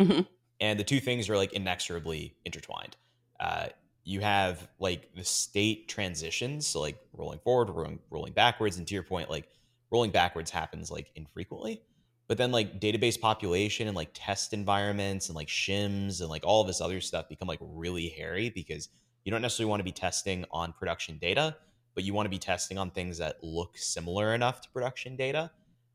Mm-hmm. 0.00 0.22
And 0.60 0.78
the 0.78 0.84
two 0.84 1.00
things 1.00 1.28
are 1.28 1.36
like 1.36 1.52
inexorably 1.52 2.34
intertwined. 2.44 2.96
Uh, 3.38 3.68
you 4.04 4.20
have 4.20 4.66
like 4.80 5.14
the 5.14 5.24
state 5.24 5.88
transitions, 5.88 6.66
so 6.66 6.80
like 6.80 6.98
rolling 7.12 7.38
forward, 7.40 7.70
rolling, 7.70 8.00
rolling 8.10 8.32
backwards, 8.32 8.78
and 8.78 8.86
to 8.86 8.94
your 8.94 9.02
point, 9.02 9.30
like 9.30 9.48
rolling 9.90 10.10
backwards 10.10 10.50
happens 10.50 10.90
like 10.90 11.10
infrequently. 11.14 11.82
But 12.28 12.36
then 12.36 12.52
like 12.52 12.78
database 12.78 13.18
population 13.18 13.88
and 13.88 13.96
like 13.96 14.10
test 14.12 14.52
environments 14.52 15.28
and 15.28 15.36
like 15.36 15.48
shims 15.48 16.20
and 16.20 16.28
like 16.28 16.44
all 16.44 16.62
this 16.62 16.80
other 16.80 17.00
stuff 17.00 17.28
become 17.28 17.48
like 17.48 17.58
really 17.62 18.08
hairy 18.10 18.50
because 18.50 18.90
you 19.24 19.32
don't 19.32 19.40
necessarily 19.40 19.70
want 19.70 19.80
to 19.80 19.84
be 19.84 19.92
testing 19.92 20.44
on 20.50 20.72
production 20.74 21.18
data, 21.18 21.56
but 21.94 22.04
you 22.04 22.12
want 22.12 22.26
to 22.26 22.30
be 22.30 22.38
testing 22.38 22.76
on 22.76 22.90
things 22.90 23.18
that 23.18 23.42
look 23.42 23.78
similar 23.78 24.34
enough 24.34 24.60
to 24.60 24.68
production 24.70 25.16
data. 25.16 25.50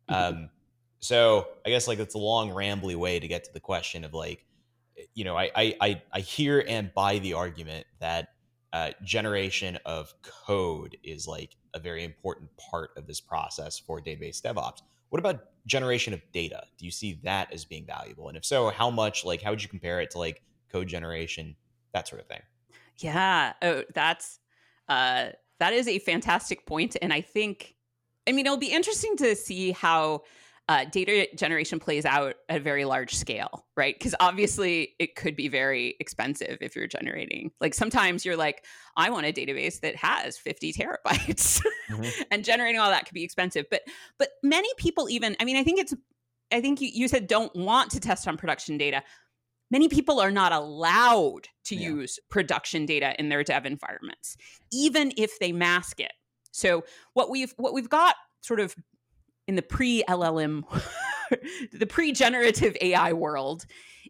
Mm-hmm. 0.10 0.38
Um, 0.38 0.50
so 1.00 1.48
I 1.66 1.70
guess 1.70 1.88
like 1.88 2.00
it's 2.00 2.16
a 2.16 2.20
long 2.20 2.50
rambly 2.50 2.96
way 2.96 3.20
to 3.20 3.28
get 3.28 3.44
to 3.44 3.54
the 3.54 3.60
question 3.60 4.04
of 4.04 4.14
like, 4.14 4.46
you 5.14 5.26
know, 5.26 5.38
I 5.38 5.52
I 5.56 6.02
I 6.12 6.20
hear 6.20 6.64
and 6.68 6.94
buy 6.94 7.20
the 7.20 7.34
argument 7.34 7.86
that 8.00 8.30
uh, 8.74 8.92
generation 9.04 9.78
of 9.86 10.14
code 10.24 10.98
is 11.04 11.28
like 11.28 11.56
a 11.76 11.80
very 11.80 12.04
important 12.04 12.50
part 12.58 12.90
of 12.98 13.08
this 13.08 13.22
process 13.22 13.80
for 13.80 14.02
database 14.02 14.42
DevOps. 14.42 14.82
What 15.10 15.20
about 15.20 15.46
generation 15.68 16.14
of 16.14 16.22
data? 16.32 16.64
Do 16.80 16.86
you 16.86 16.92
see 16.92 17.20
that 17.24 17.54
as 17.54 17.66
being 17.66 17.86
valuable? 17.86 18.28
And 18.30 18.36
if 18.36 18.44
so, 18.44 18.70
how 18.70 18.90
much? 18.90 19.24
Like, 19.24 19.44
how 19.44 19.52
would 19.52 19.62
you 19.62 19.70
compare 19.70 20.02
it 20.02 20.10
to 20.12 20.18
like 20.18 20.42
code 20.72 20.88
generation, 20.88 21.56
that 21.94 22.08
sort 22.08 22.22
of 22.22 22.28
thing? 22.28 22.42
Yeah, 22.98 23.54
oh, 23.62 23.84
that's 23.94 24.40
uh, 24.90 25.28
that 25.60 25.74
is 25.74 25.88
a 25.88 26.00
fantastic 26.00 26.66
point, 26.66 26.98
and 27.02 27.14
I 27.14 27.22
think, 27.22 27.76
I 28.28 28.32
mean, 28.32 28.46
it'll 28.46 28.58
be 28.58 28.72
interesting 28.72 29.16
to 29.18 29.36
see 29.36 29.72
how 29.72 30.24
uh, 30.70 30.86
data 30.86 31.28
generation 31.36 31.78
plays 31.78 32.06
out 32.06 32.36
at 32.48 32.58
a 32.58 32.60
very 32.60 32.86
large 32.86 33.16
scale, 33.16 33.66
right? 33.76 33.96
Because 33.98 34.16
obviously 34.22 34.96
it 34.98 35.16
could 35.16 35.36
be 35.36 35.50
very 35.50 35.96
expensive 36.00 36.58
if 36.62 36.76
you're 36.76 36.88
generating. 36.88 37.52
Like 37.60 37.74
sometimes 37.74 38.24
you're 38.24 38.38
like, 38.38 38.66
I 38.96 39.10
want 39.10 39.26
a 39.26 39.34
database 39.34 39.82
that 39.82 39.98
has 39.98 40.38
50 40.38 40.72
terabytes, 40.72 41.62
mm-hmm. 41.92 42.22
and 42.32 42.46
generating 42.46 42.80
all 42.80 42.90
that 42.90 43.06
could 43.06 43.14
be 43.14 43.24
expensive. 43.24 43.66
But 43.70 43.82
but 44.18 44.30
many 44.42 44.70
people 44.78 45.10
even, 45.10 45.36
I 45.40 45.46
mean, 45.46 45.58
I 45.58 45.64
think 45.64 45.80
it's, 45.80 45.94
I 46.52 46.62
think 46.62 46.80
you, 46.80 46.90
you 46.94 47.08
said 47.10 47.28
don't 47.28 47.54
want 47.56 47.92
to 47.92 48.00
test 48.00 48.28
on 48.28 48.38
production 48.38 48.78
data. 48.78 49.04
Many 49.70 49.90
people 49.90 50.22
are 50.22 50.32
not 50.32 50.54
allowed 50.54 51.50
to 51.66 51.76
yeah. 51.76 51.90
use 51.90 52.20
production 52.30 52.86
data 52.86 53.16
in 53.20 53.28
their 53.28 53.44
dev 53.44 53.66
environments, 53.66 54.38
even 54.72 55.12
if 55.18 55.40
they 55.40 55.52
mask 55.52 56.00
it. 56.00 56.14
So 56.52 56.86
what 57.16 57.30
we've 57.30 57.54
what 57.58 57.74
we've 57.74 57.90
got 57.90 58.16
sort 58.42 58.62
of 58.62 58.76
in 59.48 59.56
the 59.56 59.62
pre 59.62 60.04
LLM, 60.10 60.64
the 61.74 61.86
pre 61.86 62.12
generative 62.12 62.76
AI 62.82 63.14
world 63.14 63.66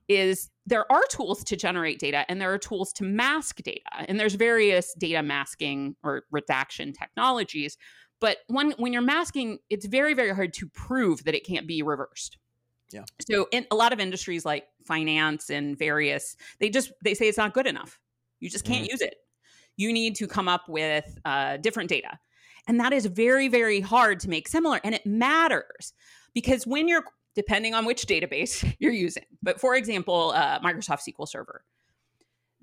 is 0.07 0.49
there 0.65 0.89
are 0.91 1.03
tools 1.09 1.43
to 1.45 1.55
generate 1.55 1.99
data 1.99 2.25
and 2.29 2.39
there 2.39 2.53
are 2.53 2.57
tools 2.57 2.91
to 2.93 3.03
mask 3.03 3.61
data. 3.63 3.81
And 4.07 4.19
there's 4.19 4.35
various 4.35 4.93
data 4.93 5.23
masking 5.23 5.95
or 6.03 6.23
redaction 6.31 6.93
technologies. 6.93 7.77
But 8.19 8.37
when, 8.47 8.71
when 8.71 8.93
you're 8.93 9.01
masking, 9.01 9.59
it's 9.69 9.85
very, 9.85 10.13
very 10.13 10.33
hard 10.33 10.53
to 10.55 10.67
prove 10.69 11.23
that 11.25 11.35
it 11.35 11.45
can't 11.45 11.67
be 11.67 11.81
reversed. 11.81 12.37
Yeah. 12.91 13.03
So 13.27 13.47
in 13.51 13.65
a 13.71 13.75
lot 13.75 13.91
of 13.91 13.99
industries 13.99 14.45
like 14.45 14.65
finance 14.85 15.49
and 15.49 15.77
various, 15.77 16.35
they 16.59 16.69
just 16.69 16.91
they 17.03 17.15
say 17.15 17.27
it's 17.27 17.37
not 17.37 17.53
good 17.53 17.65
enough. 17.65 17.99
You 18.39 18.49
just 18.49 18.65
can't 18.65 18.85
mm. 18.85 18.91
use 18.91 19.01
it. 19.01 19.15
You 19.77 19.91
need 19.91 20.15
to 20.17 20.27
come 20.27 20.47
up 20.47 20.69
with 20.69 21.17
uh, 21.25 21.57
different 21.57 21.89
data. 21.89 22.19
And 22.67 22.79
that 22.79 22.93
is 22.93 23.05
very, 23.05 23.47
very 23.47 23.81
hard 23.81 24.19
to 24.21 24.29
make 24.29 24.47
similar. 24.47 24.79
And 24.83 24.95
it 24.95 25.05
matters 25.05 25.93
because 26.33 26.65
when 26.65 26.87
you're 26.87 27.03
depending 27.35 27.73
on 27.73 27.85
which 27.85 28.05
database 28.05 28.75
you're 28.79 28.93
using. 28.93 29.25
But 29.41 29.59
for 29.59 29.75
example, 29.75 30.33
uh, 30.35 30.59
Microsoft 30.59 31.01
SQL 31.07 31.27
Server, 31.27 31.63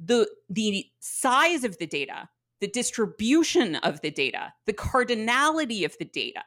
the 0.03 0.29
the 0.49 0.87
size 1.01 1.65
of 1.65 1.79
the 1.79 1.87
data, 1.87 2.29
the 2.61 2.69
distribution 2.69 3.77
of 3.77 4.01
the 4.01 4.11
data, 4.11 4.53
the 4.67 4.73
cardinality 4.73 5.85
of 5.85 5.97
the 5.99 6.05
data, 6.05 6.43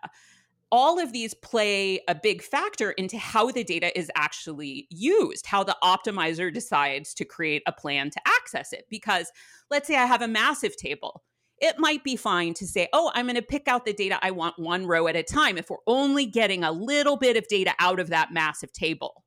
all 0.72 1.00
of 1.00 1.12
these 1.12 1.36
play 1.36 2.02
a 2.08 2.16
big 2.16 2.42
factor 2.42 2.92
into 2.92 3.18
how 3.18 3.52
the 3.52 3.64
data 3.64 3.96
is 3.98 4.10
actually 4.16 4.88
used, 4.90 5.46
how 5.46 5.64
the 5.64 5.78
optimizer 5.84 6.52
decides 6.52 7.14
to 7.14 7.26
create 7.26 7.62
a 7.68 7.72
plan 7.72 8.10
to 8.10 8.20
access 8.26 8.74
it. 8.74 8.86
Because 8.90 9.32
let's 9.70 9.88
say 9.88 9.96
I 9.96 10.06
have 10.06 10.24
a 10.24 10.28
massive 10.28 10.76
table. 10.76 11.24
It 11.64 11.80
might 11.80 12.04
be 12.04 12.18
fine 12.18 12.54
to 12.56 12.68
say, 12.68 12.90
oh, 12.92 13.10
I'm 13.16 13.26
going 13.26 13.36
to 13.36 13.42
pick 13.42 13.70
out 13.70 13.86
the 13.86 13.94
data 13.94 14.20
I 14.22 14.32
want 14.32 14.60
one 14.60 14.86
row 14.86 15.08
at 15.08 15.16
a 15.16 15.24
time 15.24 15.58
if 15.58 15.70
we're 15.70 15.78
only 15.88 16.26
getting 16.26 16.62
a 16.62 16.74
little 16.74 17.16
bit 17.16 17.38
of 17.38 17.48
data 17.48 17.74
out 17.80 18.02
of 18.02 18.10
that 18.10 18.34
massive 18.34 18.74
table. 18.74 19.24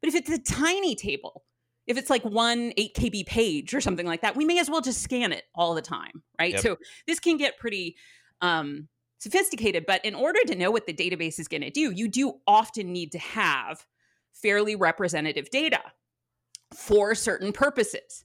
But 0.00 0.08
if 0.08 0.14
it's 0.14 0.30
a 0.30 0.38
tiny 0.38 0.94
table, 0.94 1.44
if 1.86 1.98
it's 1.98 2.08
like 2.08 2.24
one 2.24 2.72
8 2.78 2.94
KB 2.94 3.26
page 3.26 3.74
or 3.74 3.82
something 3.82 4.06
like 4.06 4.22
that, 4.22 4.36
we 4.36 4.46
may 4.46 4.58
as 4.58 4.70
well 4.70 4.80
just 4.80 5.02
scan 5.02 5.32
it 5.32 5.44
all 5.54 5.74
the 5.74 5.82
time, 5.82 6.22
right? 6.38 6.54
Yep. 6.54 6.62
So 6.62 6.78
this 7.06 7.20
can 7.20 7.36
get 7.36 7.58
pretty 7.58 7.94
um, 8.40 8.88
sophisticated, 9.18 9.84
but 9.86 10.02
in 10.02 10.14
order 10.14 10.40
to 10.46 10.56
know 10.56 10.70
what 10.70 10.86
the 10.86 10.94
database 10.94 11.38
is 11.38 11.46
going 11.46 11.60
to 11.60 11.70
do, 11.70 11.90
you 11.90 12.08
do 12.08 12.40
often 12.46 12.90
need 12.90 13.12
to 13.12 13.18
have 13.18 13.84
fairly 14.32 14.76
representative 14.76 15.50
data 15.50 15.82
for 16.74 17.14
certain 17.14 17.52
purposes. 17.52 18.24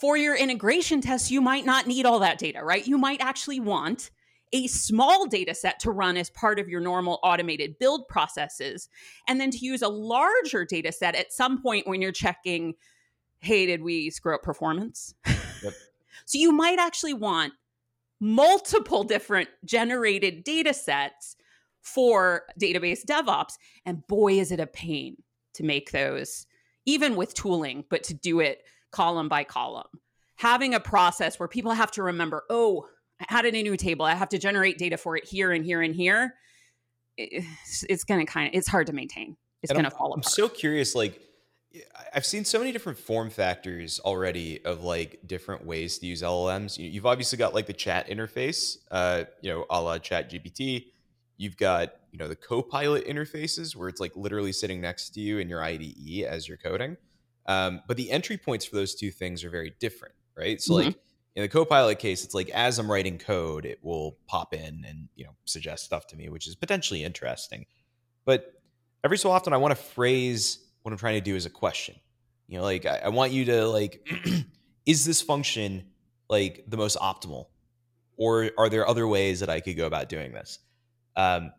For 0.00 0.16
your 0.16 0.34
integration 0.34 1.02
tests, 1.02 1.30
you 1.30 1.42
might 1.42 1.66
not 1.66 1.86
need 1.86 2.06
all 2.06 2.20
that 2.20 2.38
data, 2.38 2.64
right? 2.64 2.86
You 2.86 2.96
might 2.96 3.20
actually 3.20 3.60
want 3.60 4.10
a 4.52 4.66
small 4.66 5.26
data 5.26 5.54
set 5.54 5.78
to 5.80 5.90
run 5.90 6.16
as 6.16 6.30
part 6.30 6.58
of 6.58 6.68
your 6.68 6.80
normal 6.80 7.20
automated 7.22 7.78
build 7.78 8.08
processes, 8.08 8.88
and 9.28 9.40
then 9.40 9.50
to 9.50 9.58
use 9.58 9.82
a 9.82 9.88
larger 9.88 10.64
data 10.64 10.90
set 10.90 11.14
at 11.14 11.32
some 11.32 11.60
point 11.60 11.86
when 11.86 12.00
you're 12.00 12.12
checking, 12.12 12.74
hey, 13.40 13.66
did 13.66 13.82
we 13.82 14.10
screw 14.10 14.34
up 14.34 14.42
performance? 14.42 15.14
Yep. 15.62 15.74
so 16.24 16.38
you 16.38 16.50
might 16.50 16.78
actually 16.78 17.14
want 17.14 17.52
multiple 18.20 19.04
different 19.04 19.48
generated 19.64 20.44
data 20.44 20.74
sets 20.74 21.36
for 21.80 22.42
database 22.60 23.04
DevOps. 23.04 23.54
And 23.86 24.06
boy, 24.06 24.34
is 24.34 24.52
it 24.52 24.60
a 24.60 24.66
pain 24.66 25.16
to 25.54 25.62
make 25.62 25.90
those, 25.92 26.46
even 26.86 27.16
with 27.16 27.34
tooling, 27.34 27.84
but 27.88 28.02
to 28.04 28.14
do 28.14 28.40
it 28.40 28.62
column 28.90 29.28
by 29.28 29.44
column. 29.44 29.86
Having 30.36 30.74
a 30.74 30.80
process 30.80 31.38
where 31.38 31.48
people 31.48 31.72
have 31.72 31.90
to 31.92 32.02
remember, 32.02 32.44
oh, 32.48 32.86
I 33.20 33.26
added 33.28 33.54
a 33.54 33.62
new 33.62 33.76
table. 33.76 34.04
I 34.04 34.14
have 34.14 34.30
to 34.30 34.38
generate 34.38 34.78
data 34.78 34.96
for 34.96 35.16
it 35.16 35.24
here 35.24 35.52
and 35.52 35.64
here 35.64 35.82
and 35.82 35.94
here. 35.94 36.34
It's, 37.16 37.84
it's 37.88 38.04
going 38.04 38.24
to 38.24 38.30
kind 38.30 38.48
of, 38.48 38.58
it's 38.58 38.68
hard 38.68 38.86
to 38.86 38.92
maintain. 38.92 39.36
It's 39.62 39.72
going 39.72 39.84
to 39.84 39.90
fall 39.90 40.12
apart. 40.12 40.24
I'm 40.24 40.30
so 40.30 40.48
curious, 40.48 40.94
like, 40.94 41.20
I've 42.12 42.26
seen 42.26 42.44
so 42.44 42.58
many 42.58 42.72
different 42.72 42.98
form 42.98 43.30
factors 43.30 44.00
already 44.04 44.64
of 44.64 44.82
like 44.82 45.20
different 45.26 45.64
ways 45.64 45.98
to 45.98 46.06
use 46.06 46.22
LLMs. 46.22 46.78
You've 46.78 47.06
obviously 47.06 47.38
got 47.38 47.54
like 47.54 47.66
the 47.66 47.72
chat 47.72 48.08
interface, 48.08 48.78
uh, 48.90 49.24
you 49.40 49.52
know, 49.52 49.66
a 49.70 49.80
la 49.80 49.98
Chat 49.98 50.30
GPT. 50.30 50.86
You've 51.36 51.56
got 51.56 51.92
you 52.10 52.18
know 52.18 52.26
the 52.26 52.36
Copilot 52.36 53.06
interfaces 53.06 53.76
where 53.76 53.88
it's 53.88 54.00
like 54.00 54.16
literally 54.16 54.52
sitting 54.52 54.80
next 54.80 55.10
to 55.10 55.20
you 55.20 55.38
in 55.38 55.48
your 55.48 55.62
IDE 55.62 56.24
as 56.26 56.48
you're 56.48 56.56
coding. 56.56 56.96
Um, 57.50 57.82
but 57.88 57.96
the 57.96 58.12
entry 58.12 58.36
points 58.36 58.64
for 58.64 58.76
those 58.76 58.94
two 58.94 59.10
things 59.10 59.42
are 59.42 59.50
very 59.50 59.74
different, 59.80 60.14
right? 60.36 60.62
So 60.62 60.74
mm-hmm. 60.74 60.86
like 60.86 60.96
in 61.34 61.42
the 61.42 61.48
Copilot 61.48 61.98
case, 61.98 62.22
it's 62.22 62.32
like 62.32 62.48
as 62.50 62.78
I'm 62.78 62.88
writing 62.88 63.18
code, 63.18 63.64
it 63.64 63.80
will 63.82 64.18
pop 64.28 64.54
in 64.54 64.84
and 64.86 65.08
you 65.16 65.24
know 65.24 65.32
suggest 65.46 65.84
stuff 65.84 66.06
to 66.08 66.16
me, 66.16 66.28
which 66.28 66.46
is 66.46 66.54
potentially 66.54 67.02
interesting. 67.02 67.66
But 68.24 68.52
every 69.02 69.18
so 69.18 69.32
often, 69.32 69.52
I 69.52 69.56
want 69.56 69.76
to 69.76 69.82
phrase 69.82 70.64
what 70.82 70.92
I'm 70.92 70.98
trying 70.98 71.16
to 71.16 71.20
do 71.20 71.34
as 71.34 71.44
a 71.44 71.50
question. 71.50 71.96
You 72.46 72.58
know, 72.58 72.62
like 72.62 72.86
I, 72.86 72.98
I 72.98 73.08
want 73.08 73.32
you 73.32 73.44
to 73.46 73.66
like, 73.66 74.08
is 74.86 75.04
this 75.04 75.20
function 75.20 75.86
like 76.28 76.62
the 76.68 76.76
most 76.76 76.98
optimal, 76.98 77.46
or 78.16 78.52
are 78.58 78.68
there 78.68 78.86
other 78.86 79.08
ways 79.08 79.40
that 79.40 79.50
I 79.50 79.58
could 79.58 79.76
go 79.76 79.86
about 79.86 80.08
doing 80.08 80.30
this? 80.30 80.60
Um, 81.16 81.50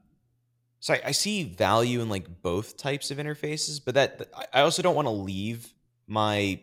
so 0.80 0.94
I, 0.94 1.02
I 1.08 1.12
see 1.12 1.44
value 1.44 2.00
in 2.00 2.08
like 2.08 2.42
both 2.42 2.78
types 2.78 3.12
of 3.12 3.18
interfaces, 3.18 3.82
but 3.84 3.96
that 3.96 4.30
I 4.54 4.62
also 4.62 4.82
don't 4.82 4.96
want 4.96 5.08
to 5.08 5.12
leave 5.12 5.74
my 6.12 6.60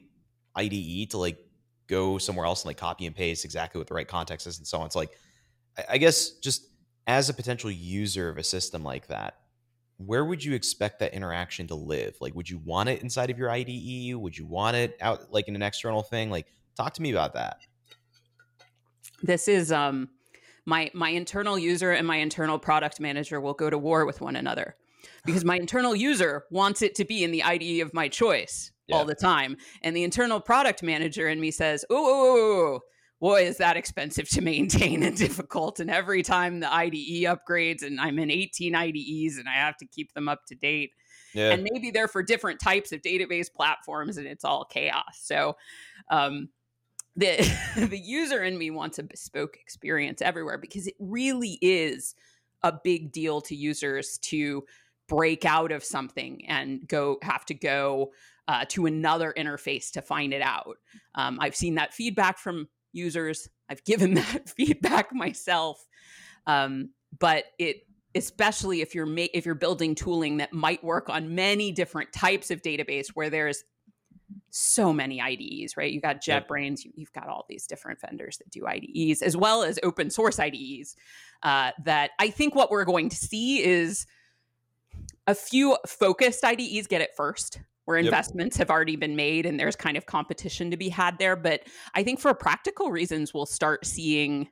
IDE 0.55 1.11
to 1.11 1.19
like 1.19 1.39
go 1.87 2.19
somewhere 2.19 2.45
else 2.45 2.63
and 2.63 2.67
like 2.67 2.77
copy 2.77 3.07
and 3.07 3.17
paste 3.17 3.47
exactly 3.47 3.79
what 3.79 3.89
the 3.89 3.95
right 3.95 4.07
context 4.07 4.47
is 4.47 4.59
and 4.59 4.67
so 4.67 4.79
on. 4.79 4.87
It's 4.87 4.95
like, 4.95 5.11
I 5.89 5.97
guess 5.97 6.33
just 6.33 6.67
as 7.07 7.31
a 7.31 7.35
potential 7.35 7.71
user 7.71 8.29
of 8.29 8.37
a 8.37 8.45
system 8.45 8.85
like 8.85 9.07
that, 9.07 9.39
where 9.97 10.25
would 10.25 10.45
you 10.45 10.55
expect 10.55 10.99
that 11.01 11.15
interaction 11.15 11.67
to 11.69 11.75
live? 11.75 12.15
Like, 12.21 12.35
would 12.35 12.49
you 12.49 12.59
want 12.59 12.91
it 12.91 13.03
inside 13.03 13.31
of 13.31 13.39
your 13.39 13.51
IDE? 13.51 14.15
Would 14.15 14.37
you 14.37 14.47
want 14.47 14.77
it 14.77 14.97
out 15.01 15.33
like 15.33 15.49
in 15.49 15.57
an 15.57 15.63
external 15.63 16.03
thing? 16.03 16.31
Like, 16.31 16.47
talk 16.77 16.93
to 16.95 17.03
me 17.03 17.11
about 17.11 17.33
that. 17.33 17.57
This 19.23 19.49
is 19.49 19.73
um 19.73 20.11
my 20.67 20.91
my 20.93 21.09
internal 21.09 21.59
user 21.59 21.93
and 21.93 22.07
my 22.07 22.17
internal 22.17 22.59
product 22.59 23.01
manager 23.01 23.41
will 23.41 23.55
go 23.55 23.71
to 23.71 23.79
war 23.79 24.05
with 24.05 24.21
one 24.21 24.37
another 24.37 24.77
because 25.25 25.45
my 25.45 25.57
internal 25.57 25.97
user 25.97 26.45
wants 26.51 26.83
it 26.83 26.95
to 26.97 27.05
be 27.05 27.25
in 27.25 27.33
the 27.33 27.43
IDE 27.43 27.81
of 27.81 27.95
my 27.95 28.09
choice 28.09 28.71
yeah. 28.89 28.97
all 28.97 29.05
the 29.05 29.15
time, 29.15 29.57
and 29.83 29.97
the 29.97 30.05
internal 30.05 30.41
product 30.41 30.83
manager 30.83 31.29
in 31.29 31.41
me 31.41 31.51
says, 31.51 31.85
"Ooh, 31.93 32.81
boy, 33.21 33.43
is 33.45 33.57
that 33.59 33.77
expensive 33.77 34.29
to 34.31 34.41
maintain 34.41 35.03
and 35.03 35.17
difficult. 35.17 35.81
And 35.81 35.91
every 35.91 36.23
time 36.23 36.61
the 36.61 36.73
IDE 36.73 37.25
upgrades, 37.25 37.83
and 37.83 38.01
I'm 38.01 38.19
in 38.19 38.31
18 38.31 38.75
IDEs 38.75 39.39
and 39.39 39.49
I 39.49 39.55
have 39.55 39.77
to 39.79 39.87
keep 39.87 40.13
them 40.15 40.29
up 40.29 40.47
to 40.47 40.55
date. 40.55 40.93
Yeah. 41.35 41.51
And 41.51 41.67
maybe 41.71 41.91
they're 41.91 42.09
for 42.09 42.23
different 42.23 42.61
types 42.61 42.93
of 42.93 43.03
database 43.03 43.53
platforms 43.53 44.17
and 44.17 44.27
it's 44.27 44.45
all 44.45 44.65
chaos. 44.65 45.21
So, 45.21 45.57
um, 46.11 46.49
the 47.17 47.37
the 47.77 47.99
user 47.99 48.43
in 48.43 48.57
me 48.57 48.71
wants 48.71 48.99
a 48.99 49.03
bespoke 49.03 49.57
experience 49.61 50.23
everywhere 50.23 50.57
because 50.57 50.87
it 50.87 50.95
really 50.99 51.59
is 51.61 52.15
a 52.63 52.73
big 52.73 53.13
deal 53.13 53.41
to 53.43 53.55
users 53.55 54.19
to 54.19 54.65
break 55.07 55.45
out 55.45 55.73
of 55.73 55.85
something 55.85 56.47
and 56.47 56.87
go 56.87 57.19
have 57.23 57.45
to 57.47 57.55
go 57.55 58.13
uh, 58.49 58.65
to 58.69 58.87
another 58.87 59.33
interface 59.37 59.93
to 59.93 60.03
find 60.03 60.33
it 60.33 60.43
out. 60.43 60.79
Um, 61.15 61.39
I've 61.41 61.55
seen 61.55 61.77
that 61.77 61.95
feedback 61.95 62.39
from 62.39 62.69
users. 62.93 63.49
I've 63.69 63.85
given 63.85 64.15
that 64.15 64.49
feedback 64.49 65.15
myself. 65.15 65.87
Um, 66.47 66.91
but 67.19 67.45
it 67.59 67.83
especially 68.15 68.81
if 68.81 68.95
you're 68.95 69.07
ma- 69.07 69.27
if 69.35 69.45
you're 69.47 69.55
building 69.55 69.95
tooling 69.95 70.39
that 70.39 70.53
might 70.53 70.83
work 70.83 71.09
on 71.11 71.35
many 71.35 71.71
different 71.71 72.13
types 72.13 72.51
of 72.51 72.63
database 72.63 73.09
where 73.09 73.31
there's 73.31 73.65
so 74.51 74.93
many 74.93 75.21
IDEs, 75.21 75.77
right? 75.77 75.93
You've 75.93 76.03
got 76.03 76.23
JetBrains, 76.23 76.85
you, 76.85 76.93
have 76.99 77.13
got 77.13 77.29
all 77.29 77.45
these 77.49 77.67
different 77.67 78.01
vendors 78.01 78.39
that 78.39 78.51
do 78.51 78.67
IDEs, 78.67 79.23
as 79.23 79.37
well 79.37 79.63
as 79.63 79.79
open 79.83 80.11
source 80.11 80.39
IDEs. 80.39 80.97
Uh, 81.43 81.71
that 81.85 82.11
I 82.19 82.31
think 82.31 82.55
what 82.55 82.71
we're 82.71 82.85
going 82.85 83.09
to 83.11 83.17
see 83.17 83.63
is 83.63 84.07
a 85.27 85.35
few 85.35 85.77
focused 85.87 86.45
IDEs 86.45 86.87
get 86.87 87.01
it 87.01 87.11
first, 87.17 87.61
where 87.89 87.97
investments 87.97 88.57
yep. 88.59 88.69
have 88.69 88.71
already 88.71 88.97
been 88.97 89.17
made 89.17 89.47
and 89.47 89.59
there's 89.59 89.75
kind 89.75 89.97
of 89.97 90.05
competition 90.05 90.71
to 90.71 90.77
be 90.77 90.91
had 90.91 91.19
there. 91.19 91.35
But 91.35 91.63
I 91.95 92.03
think 92.03 92.21
for 92.21 92.35
practical 92.35 92.91
reasons, 92.91 93.33
we'll 93.33 93.47
start 93.47 93.87
seeing 93.87 94.47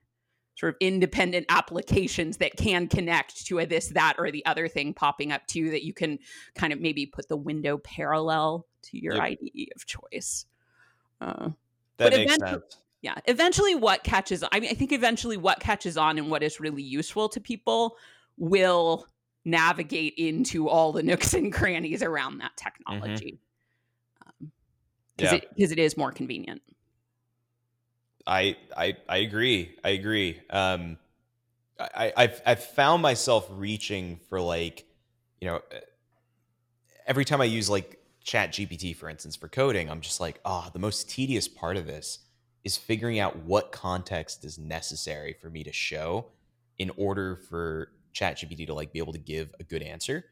sort 0.54 0.72
of 0.72 0.78
independent 0.80 1.44
applications 1.50 2.38
that 2.38 2.56
can 2.56 2.88
connect 2.88 3.44
to 3.44 3.58
a 3.58 3.66
this, 3.66 3.88
that, 3.88 4.14
or 4.16 4.30
the 4.30 4.42
other 4.46 4.68
thing 4.68 4.94
popping 4.94 5.32
up 5.32 5.46
too 5.48 5.68
that 5.68 5.84
you 5.84 5.92
can 5.92 6.18
kind 6.54 6.72
of 6.72 6.80
maybe 6.80 7.04
put 7.04 7.28
the 7.28 7.36
window 7.36 7.76
parallel 7.76 8.64
to 8.84 8.98
your 8.98 9.12
yep. 9.16 9.22
IDE 9.24 9.68
of 9.76 9.84
choice. 9.84 10.46
Uh, 11.20 11.50
that 11.98 12.12
makes 12.12 12.36
sense. 12.36 12.78
Yeah. 13.02 13.16
Eventually, 13.26 13.74
what 13.74 14.02
catches 14.02 14.42
I 14.50 14.60
mean, 14.60 14.70
I 14.70 14.74
think 14.74 14.92
eventually 14.92 15.36
what 15.36 15.60
catches 15.60 15.98
on 15.98 16.16
and 16.16 16.30
what 16.30 16.42
is 16.42 16.58
really 16.58 16.82
useful 16.82 17.28
to 17.28 17.38
people 17.38 17.98
will 18.38 19.06
navigate 19.46 20.14
into 20.16 20.68
all 20.68 20.92
the 20.92 21.02
nooks 21.02 21.32
and 21.32 21.52
crannies 21.52 22.02
around 22.02 22.38
that 22.38 22.56
mm-hmm. 22.56 22.68
technology 22.68 23.38
because 25.16 25.32
mm-hmm. 25.32 25.36
um, 25.36 25.42
yeah. 25.56 25.64
it, 25.64 25.72
it 25.72 25.78
is 25.78 25.96
more 25.96 26.12
convenient 26.12 26.60
I, 28.26 28.56
I 28.76 28.96
i 29.08 29.18
agree 29.18 29.76
i 29.84 29.90
agree 29.90 30.40
um 30.50 30.98
i 31.78 32.12
i've 32.16 32.42
i've 32.44 32.64
found 32.64 33.02
myself 33.02 33.46
reaching 33.52 34.18
for 34.28 34.40
like 34.40 34.84
you 35.40 35.46
know 35.46 35.60
every 37.06 37.24
time 37.24 37.40
i 37.40 37.44
use 37.44 37.70
like 37.70 38.00
chat 38.24 38.50
gpt 38.50 38.96
for 38.96 39.08
instance 39.08 39.36
for 39.36 39.48
coding 39.48 39.88
i'm 39.88 40.00
just 40.00 40.18
like 40.18 40.40
oh 40.44 40.68
the 40.72 40.80
most 40.80 41.08
tedious 41.08 41.46
part 41.46 41.76
of 41.76 41.86
this 41.86 42.18
is 42.64 42.76
figuring 42.76 43.20
out 43.20 43.36
what 43.44 43.70
context 43.70 44.44
is 44.44 44.58
necessary 44.58 45.36
for 45.40 45.48
me 45.48 45.62
to 45.62 45.72
show 45.72 46.26
in 46.78 46.90
order 46.96 47.36
for 47.36 47.92
ChatGPT 48.16 48.66
to 48.66 48.74
like 48.74 48.92
be 48.92 48.98
able 48.98 49.12
to 49.12 49.18
give 49.18 49.54
a 49.60 49.64
good 49.64 49.82
answer. 49.82 50.24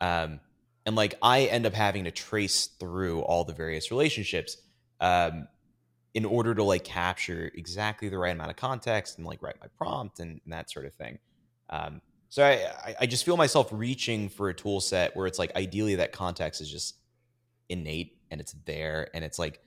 Um, 0.00 0.40
and 0.84 0.94
like 0.96 1.14
I 1.22 1.44
end 1.46 1.64
up 1.64 1.72
having 1.72 2.04
to 2.04 2.10
trace 2.10 2.66
through 2.66 3.20
all 3.22 3.44
the 3.44 3.54
various 3.54 3.90
relationships 3.90 4.56
um, 5.00 5.48
in 6.14 6.24
order 6.24 6.54
to 6.54 6.62
like 6.62 6.84
capture 6.84 7.50
exactly 7.54 8.08
the 8.08 8.18
right 8.18 8.34
amount 8.34 8.50
of 8.50 8.56
context 8.56 9.18
and 9.18 9.26
like 9.26 9.42
write 9.42 9.56
my 9.60 9.68
prompt 9.78 10.20
and, 10.20 10.40
and 10.44 10.52
that 10.52 10.70
sort 10.70 10.86
of 10.86 10.94
thing. 10.94 11.18
Um, 11.70 12.02
So 12.28 12.42
I, 12.44 12.94
I 13.00 13.06
just 13.06 13.24
feel 13.24 13.36
myself 13.36 13.68
reaching 13.70 14.28
for 14.28 14.48
a 14.48 14.54
tool 14.54 14.80
set 14.80 15.14
where 15.14 15.26
it's 15.26 15.38
like 15.38 15.54
ideally 15.54 15.96
that 15.96 16.12
context 16.12 16.60
is 16.60 16.70
just 16.70 16.96
innate 17.68 18.18
and 18.30 18.40
it's 18.40 18.54
there 18.64 19.08
and 19.14 19.22
it's 19.22 19.38
like 19.38 19.60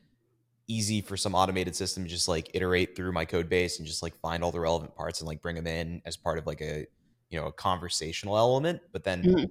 easy 0.67 0.99
for 1.01 1.15
some 1.15 1.36
automated 1.36 1.75
system 1.75 2.04
to 2.04 2.10
just 2.10 2.28
like 2.28 2.49
iterate 2.56 2.95
through 2.95 3.12
my 3.12 3.23
code 3.23 3.49
base 3.49 3.78
and 3.78 3.88
just 3.88 4.01
like 4.01 4.15
find 4.19 4.43
all 4.43 4.51
the 4.51 4.60
relevant 4.60 4.95
parts 4.95 5.21
and 5.21 5.28
like 5.28 5.41
bring 5.41 5.56
them 5.56 5.67
in 5.67 6.01
as 6.06 6.17
part 6.17 6.39
of 6.39 6.47
like 6.47 6.62
a 6.62 6.88
you 7.29 7.39
know 7.39 7.47
a 7.47 7.51
conversational 7.51 8.38
element. 8.38 8.81
But 8.91 9.03
then 9.03 9.23
mm-hmm. 9.23 9.45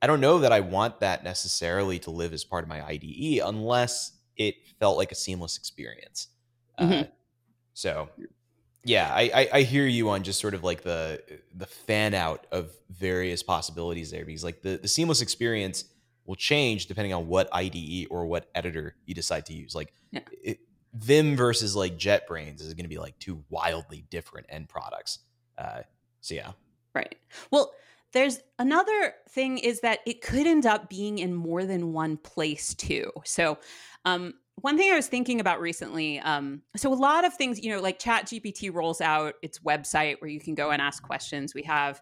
I 0.00 0.06
don't 0.06 0.20
know 0.20 0.40
that 0.40 0.52
I 0.52 0.60
want 0.60 1.00
that 1.00 1.24
necessarily 1.24 1.98
to 2.00 2.10
live 2.10 2.32
as 2.32 2.44
part 2.44 2.64
of 2.64 2.68
my 2.68 2.84
IDE 2.86 3.40
unless 3.44 4.12
it 4.36 4.54
felt 4.78 4.96
like 4.96 5.12
a 5.12 5.16
seamless 5.16 5.56
experience. 5.56 6.28
Mm-hmm. 6.78 6.92
Uh, 6.92 7.04
so 7.74 8.08
yeah, 8.84 9.10
I, 9.12 9.30
I, 9.34 9.48
I 9.54 9.62
hear 9.62 9.86
you 9.86 10.10
on 10.10 10.22
just 10.22 10.40
sort 10.40 10.54
of 10.54 10.64
like 10.64 10.82
the 10.82 11.22
the 11.54 11.66
fan 11.66 12.14
out 12.14 12.46
of 12.52 12.70
various 12.90 13.42
possibilities 13.42 14.10
there 14.10 14.24
because 14.24 14.44
like 14.44 14.62
the 14.62 14.78
the 14.78 14.88
seamless 14.88 15.20
experience 15.20 15.84
will 16.24 16.36
change 16.36 16.86
depending 16.86 17.12
on 17.14 17.26
what 17.26 17.48
IDE 17.52 18.06
or 18.10 18.26
what 18.26 18.48
editor 18.54 18.94
you 19.06 19.14
decide 19.14 19.46
to 19.46 19.52
use. 19.52 19.74
Like 19.74 19.92
yeah. 20.12 20.20
it, 20.42 20.60
Vim 20.94 21.36
versus 21.36 21.76
like 21.76 21.98
JetBrains 21.98 22.60
is 22.60 22.74
going 22.74 22.84
to 22.84 22.88
be 22.88 22.98
like 22.98 23.18
two 23.18 23.44
wildly 23.50 24.04
different 24.10 24.46
end 24.48 24.68
products. 24.68 25.20
Uh, 25.56 25.82
so 26.20 26.34
yeah, 26.34 26.52
right. 26.98 27.16
Well, 27.50 27.72
there's 28.12 28.40
another 28.58 29.14
thing 29.30 29.58
is 29.58 29.80
that 29.80 30.00
it 30.06 30.22
could 30.22 30.46
end 30.46 30.66
up 30.66 30.88
being 30.88 31.18
in 31.18 31.34
more 31.34 31.64
than 31.64 31.92
one 31.92 32.16
place 32.16 32.74
too. 32.74 33.10
So 33.24 33.58
um, 34.04 34.34
one 34.56 34.78
thing 34.78 34.90
I 34.90 34.96
was 34.96 35.08
thinking 35.08 35.40
about 35.40 35.60
recently, 35.60 36.18
um, 36.20 36.62
so 36.76 36.92
a 36.92 36.94
lot 36.94 37.24
of 37.24 37.34
things, 37.34 37.62
you 37.62 37.70
know, 37.70 37.80
like 37.80 37.98
Chat 37.98 38.26
GPT 38.26 38.72
rolls 38.72 39.00
out 39.00 39.34
its 39.42 39.58
website 39.60 40.20
where 40.20 40.30
you 40.30 40.40
can 40.40 40.54
go 40.54 40.70
and 40.70 40.80
ask 40.80 41.02
questions. 41.02 41.54
We 41.54 41.62
have 41.64 42.00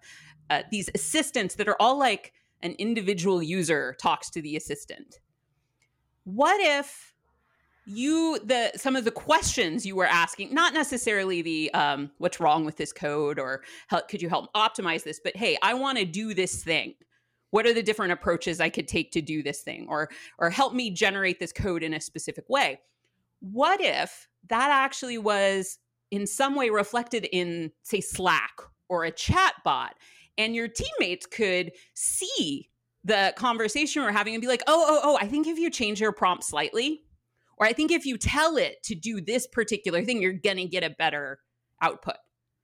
uh, 0.49 0.63
these 0.71 0.89
assistants 0.95 1.57
that 1.57 1.69
are 1.69 1.77
all 1.81 1.99
like 1.99 2.33
an 2.63 2.73
individual 2.79 3.43
user 3.43 3.97
talks 4.01 4.31
to 4.31 4.41
the 4.41 4.57
assistant. 4.57 5.19
What 6.25 6.61
if 6.61 7.16
you 7.87 8.39
the 8.45 8.73
some 8.77 8.97
of 8.97 9.05
the 9.05 9.13
questions 9.13 9.87
you 9.87 9.95
were 9.95 10.07
asking 10.07 10.53
not 10.53 10.75
necessarily 10.75 11.41
the 11.41 11.73
um, 11.73 12.11
what's 12.19 12.41
wrong 12.41 12.65
with 12.65 12.77
this 12.77 12.93
code 12.93 13.39
or 13.39 13.63
help, 13.87 14.09
could 14.09 14.21
you 14.21 14.29
help 14.29 14.53
optimize 14.55 15.05
this 15.05 15.21
but 15.23 15.37
hey 15.37 15.57
i 15.63 15.73
want 15.73 15.97
to 15.97 16.05
do 16.05 16.35
this 16.35 16.63
thing. 16.63 16.95
What 17.51 17.65
are 17.65 17.73
the 17.73 17.83
different 17.83 18.13
approaches 18.13 18.61
i 18.61 18.69
could 18.69 18.89
take 18.89 19.13
to 19.13 19.23
do 19.23 19.43
this 19.43 19.63
thing 19.63 19.87
or 19.89 20.11
or 20.39 20.51
help 20.51 20.75
me 20.75 20.91
generate 20.91 21.39
this 21.39 21.53
code 21.53 21.83
in 21.83 21.95
a 21.95 22.01
specific 22.01 22.49
way? 22.49 22.81
What 23.41 23.81
if 23.81 24.27
that 24.49 24.71
actually 24.71 25.19
was 25.19 25.79
in 26.11 26.27
some 26.27 26.57
way 26.57 26.71
reflected 26.71 27.29
in 27.31 27.71
say 27.83 28.01
slack 28.01 28.61
or 28.89 29.05
a 29.05 29.13
chat 29.13 29.55
bot 29.65 29.95
and 30.39 30.57
your 30.57 30.69
teammates 30.69 31.27
could 31.27 31.73
see 31.95 32.69
the 33.05 33.33
conversation 33.37 34.03
we're 34.03 34.11
having 34.11 34.35
and 34.35 34.41
be 34.41 34.49
like 34.49 34.63
oh 34.67 34.85
oh 34.89 35.01
oh 35.05 35.19
i 35.21 35.27
think 35.27 35.47
if 35.47 35.59
you 35.59 35.71
change 35.71 36.01
your 36.01 36.13
prompt 36.13 36.45
slightly 36.45 37.06
or 37.57 37.67
i 37.67 37.73
think 37.73 37.91
if 37.91 38.07
you 38.07 38.17
tell 38.17 38.57
it 38.57 38.83
to 38.83 38.95
do 38.95 39.21
this 39.21 39.47
particular 39.47 40.03
thing 40.05 40.21
you're 40.21 40.33
gonna 40.33 40.67
get 40.67 40.85
a 40.85 40.91
better 40.91 41.39
output 41.83 42.17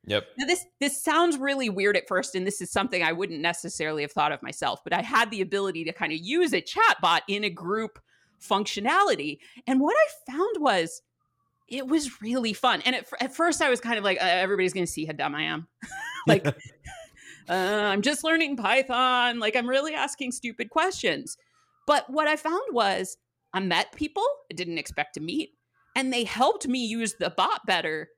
Yep. 0.05 0.25
Now 0.37 0.47
this 0.47 0.67
this 0.81 1.01
sounds 1.01 1.39
really 1.39 1.69
weird 1.69 1.97
at 1.97 2.09
first, 2.09 2.35
and 2.35 2.45
this 2.45 2.61
is 2.61 2.73
something 2.73 3.05
I 3.05 3.13
wouldn't 3.13 3.39
necessarily 3.39 4.03
have 4.03 4.11
thought 4.11 4.33
of 4.33 4.43
myself, 4.43 4.81
but 4.83 4.93
I 4.93 5.01
had 5.01 5.31
the 5.31 5.43
ability 5.43 5.85
to 5.85 5.93
kind 5.93 6.13
of 6.13 6.19
use 6.19 6.53
a 6.53 6.61
chatbot 6.61 7.21
in 7.29 7.45
a 7.45 7.51
group 7.51 8.01
functionality. 8.43 9.39
And 9.67 9.81
what 9.81 9.95
I 9.97 10.33
found 10.33 10.57
was 10.59 11.03
it 11.69 11.87
was 11.87 12.21
really 12.21 12.53
fun. 12.53 12.83
And 12.83 12.97
at, 12.97 13.07
at 13.21 13.35
first 13.35 13.63
I 13.63 13.71
was 13.71 13.81
kind 13.81 13.99
of 13.99 14.05
like, 14.05 14.21
uh, 14.21 14.27
everybody's 14.27 14.73
going 14.73 14.87
to 14.87 14.93
see 14.93 15.07
how 15.07 15.13
dumb 15.13 15.35
I 15.35 15.45
am. 15.45 15.69
like, 16.27 16.47
uh, 17.49 17.53
I'm 17.53 18.03
just 18.03 18.25
learning 18.25 18.57
Python. 18.57 19.39
Like, 19.39 19.57
I'm 19.57 19.69
really 19.69 19.95
asking 19.95 20.33
stupid 20.33 20.71
questions. 20.71 21.39
But 21.87 22.11
what 22.11 22.29
I 22.29 22.37
found 22.37 22.63
was 22.73 23.17
I 23.55 23.61
met 23.61 23.93
people 23.95 24.25
I 24.51 24.55
didn't 24.55 24.79
expect 24.79 25.15
to 25.15 25.21
meet, 25.21 25.51
and 25.95 26.13
they 26.13 26.25
helped 26.25 26.67
me 26.67 26.85
use 26.85 27.15
the 27.15 27.31
bot 27.31 27.67
better 27.67 28.09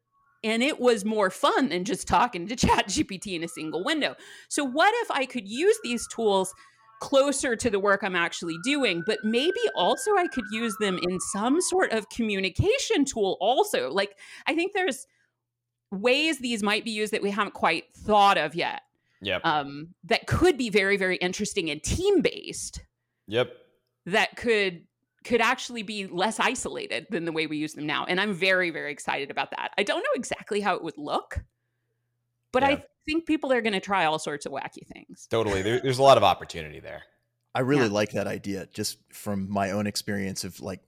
and 0.44 0.62
it 0.62 0.79
was 0.79 1.07
more 1.07 1.31
fun 1.31 1.70
than 1.70 1.85
just 1.85 2.07
talking 2.07 2.47
to 2.47 2.55
chat 2.66 2.87
gpt 2.87 3.35
in 3.35 3.42
a 3.42 3.49
single 3.49 3.83
window. 3.83 4.14
So 4.49 4.64
what 4.64 4.94
if 4.99 5.11
i 5.11 5.27
could 5.27 5.49
use 5.49 5.77
these 5.83 6.07
tools 6.09 6.55
closer 7.01 7.57
to 7.57 7.68
the 7.68 7.81
work 7.81 8.03
i'm 8.03 8.14
actually 8.14 8.57
doing 8.62 9.03
but 9.05 9.18
maybe 9.25 9.61
also 9.75 10.12
i 10.16 10.27
could 10.29 10.44
use 10.53 10.75
them 10.79 10.99
in 11.03 11.18
some 11.33 11.61
sort 11.61 11.92
of 11.92 12.09
communication 12.09 13.05
tool 13.05 13.37
also? 13.40 13.90
Like 13.90 14.16
i 14.47 14.55
think 14.55 14.73
there's 14.73 15.07
ways 15.90 16.38
these 16.38 16.62
might 16.62 16.85
be 16.85 16.90
used 16.90 17.12
that 17.12 17.23
we 17.23 17.31
haven't 17.31 17.55
quite 17.55 17.85
thought 17.97 18.37
of 18.37 18.55
yet 18.55 18.83
yep. 19.23 19.40
um, 19.44 19.94
that 20.05 20.27
could 20.27 20.57
be 20.57 20.70
very 20.70 20.97
very 20.97 21.16
interesting 21.16 21.70
and 21.70 21.83
team 21.83 22.20
based 22.20 22.83
yep. 23.27 23.53
that 24.07 24.37
could 24.37 24.85
could 25.24 25.40
actually 25.40 25.82
be 25.82 26.06
less 26.06 26.38
isolated 26.38 27.06
than 27.10 27.24
the 27.24 27.32
way 27.32 27.46
we 27.46 27.56
use 27.56 27.72
them 27.72 27.87
now. 27.87 28.04
And 28.04 28.20
I'm 28.20 28.34
very, 28.34 28.70
very 28.70 28.92
excited 28.92 29.30
about 29.30 29.50
that. 29.50 29.72
I 29.78 29.82
don't 29.82 30.00
know 30.00 30.14
exactly 30.14 30.60
how 30.60 30.74
it 30.74 30.84
would 30.84 30.98
look, 30.98 31.42
but 32.52 32.62
yeah. 32.62 32.68
I 32.68 32.84
think 33.06 33.26
people 33.26 33.52
are 33.52 33.62
going 33.62 33.72
to 33.72 33.80
try 33.80 34.04
all 34.04 34.18
sorts 34.18 34.46
of 34.46 34.52
wacky 34.52 34.87
things. 34.87 35.26
Totally. 35.30 35.62
There, 35.62 35.80
there's 35.80 35.98
a 35.98 36.02
lot 36.02 36.18
of 36.18 36.24
opportunity 36.24 36.78
there. 36.78 37.02
I 37.54 37.60
really 37.60 37.87
yeah. 37.87 37.92
like 37.92 38.12
that 38.12 38.26
idea 38.26 38.66
just 38.72 38.98
from 39.12 39.48
my 39.50 39.70
own 39.70 39.87
experience 39.87 40.44
of 40.44 40.60
like 40.60 40.80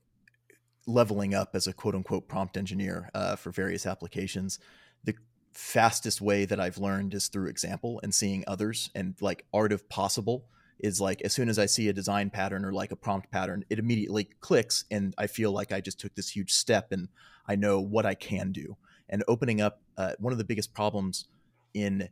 leveling 0.85 1.33
up 1.33 1.55
as 1.55 1.65
a 1.67 1.73
quote 1.73 1.95
unquote 1.95 2.27
prompt 2.27 2.57
engineer 2.57 3.09
uh, 3.15 3.35
for 3.35 3.51
various 3.51 3.85
applications. 3.85 4.59
The 5.03 5.15
fastest 5.53 6.21
way 6.21 6.45
that 6.45 6.59
I've 6.59 6.77
learned 6.77 7.13
is 7.13 7.27
through 7.27 7.47
example 7.47 7.99
and 8.03 8.13
seeing 8.13 8.43
others 8.45 8.91
and 8.93 9.15
like 9.19 9.45
art 9.53 9.71
of 9.71 9.89
possible 9.89 10.45
is 10.79 11.01
like 11.01 11.21
as 11.21 11.33
soon 11.33 11.49
as 11.49 11.57
I 11.57 11.65
see 11.65 11.87
a 11.87 11.93
design 11.93 12.29
pattern 12.29 12.63
or 12.65 12.71
like 12.71 12.91
a 12.91 12.95
prompt 12.95 13.31
pattern, 13.31 13.65
it 13.69 13.79
immediately 13.79 14.29
clicks 14.39 14.85
and 14.91 15.13
I 15.17 15.27
feel 15.27 15.51
like 15.51 15.71
I 15.71 15.81
just 15.81 15.99
took 15.99 16.15
this 16.15 16.29
huge 16.29 16.53
step 16.53 16.91
and 16.91 17.09
I 17.47 17.55
know 17.55 17.79
what 17.79 18.05
I 18.05 18.13
can 18.13 18.51
do. 18.51 18.77
And 19.09 19.23
opening 19.27 19.61
up 19.61 19.81
uh, 19.97 20.13
one 20.19 20.33
of 20.33 20.37
the 20.37 20.43
biggest 20.43 20.73
problems 20.73 21.27
in 21.73 22.09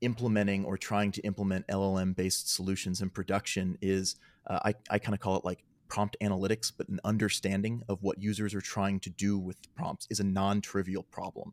implementing 0.00 0.64
or 0.64 0.76
trying 0.76 1.10
to 1.12 1.20
implement 1.22 1.66
LLM 1.68 2.14
based 2.14 2.52
solutions 2.52 3.00
in 3.00 3.10
production 3.10 3.78
is 3.80 4.16
uh, 4.46 4.60
I, 4.64 4.74
I 4.90 4.98
kind 4.98 5.14
of 5.14 5.20
call 5.20 5.36
it 5.36 5.44
like 5.44 5.64
prompt 5.88 6.16
analytics, 6.22 6.72
but 6.76 6.88
an 6.88 7.00
understanding 7.04 7.82
of 7.88 8.02
what 8.02 8.20
users 8.20 8.54
are 8.54 8.60
trying 8.60 9.00
to 9.00 9.10
do 9.10 9.38
with 9.38 9.56
prompts 9.74 10.06
is 10.10 10.20
a 10.20 10.24
non 10.24 10.60
trivial 10.60 11.02
problem. 11.02 11.52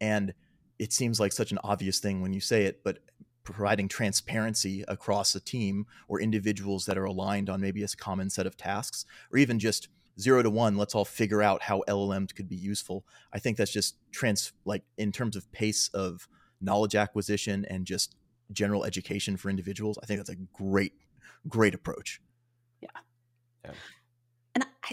And 0.00 0.34
it 0.78 0.92
seems 0.92 1.20
like 1.20 1.32
such 1.32 1.52
an 1.52 1.58
obvious 1.62 1.98
thing 2.00 2.22
when 2.22 2.32
you 2.32 2.40
say 2.40 2.64
it, 2.64 2.82
but 2.82 2.98
providing 3.44 3.88
transparency 3.88 4.84
across 4.88 5.34
a 5.34 5.40
team 5.40 5.86
or 6.08 6.20
individuals 6.20 6.86
that 6.86 6.98
are 6.98 7.04
aligned 7.04 7.50
on 7.50 7.60
maybe 7.60 7.82
a 7.82 7.88
common 7.88 8.30
set 8.30 8.46
of 8.46 8.56
tasks 8.56 9.04
or 9.32 9.38
even 9.38 9.58
just 9.58 9.88
zero 10.20 10.42
to 10.42 10.50
one 10.50 10.76
let's 10.76 10.94
all 10.94 11.04
figure 11.04 11.42
out 11.42 11.62
how 11.62 11.82
llms 11.88 12.34
could 12.34 12.48
be 12.48 12.56
useful. 12.56 13.04
I 13.32 13.38
think 13.38 13.56
that's 13.56 13.72
just 13.72 13.96
trans 14.12 14.52
like 14.64 14.82
in 14.96 15.12
terms 15.12 15.36
of 15.36 15.50
pace 15.52 15.88
of 15.94 16.28
knowledge 16.60 16.94
acquisition 16.94 17.64
and 17.68 17.86
just 17.86 18.14
general 18.52 18.84
education 18.84 19.36
for 19.36 19.48
individuals 19.48 19.98
i 20.02 20.06
think 20.06 20.18
that's 20.18 20.28
a 20.30 20.36
great 20.52 20.92
great 21.48 21.74
approach. 21.74 22.20
Yeah, 22.80 22.88
yeah. 23.64 23.70
and 24.54 24.64
i 24.84 24.92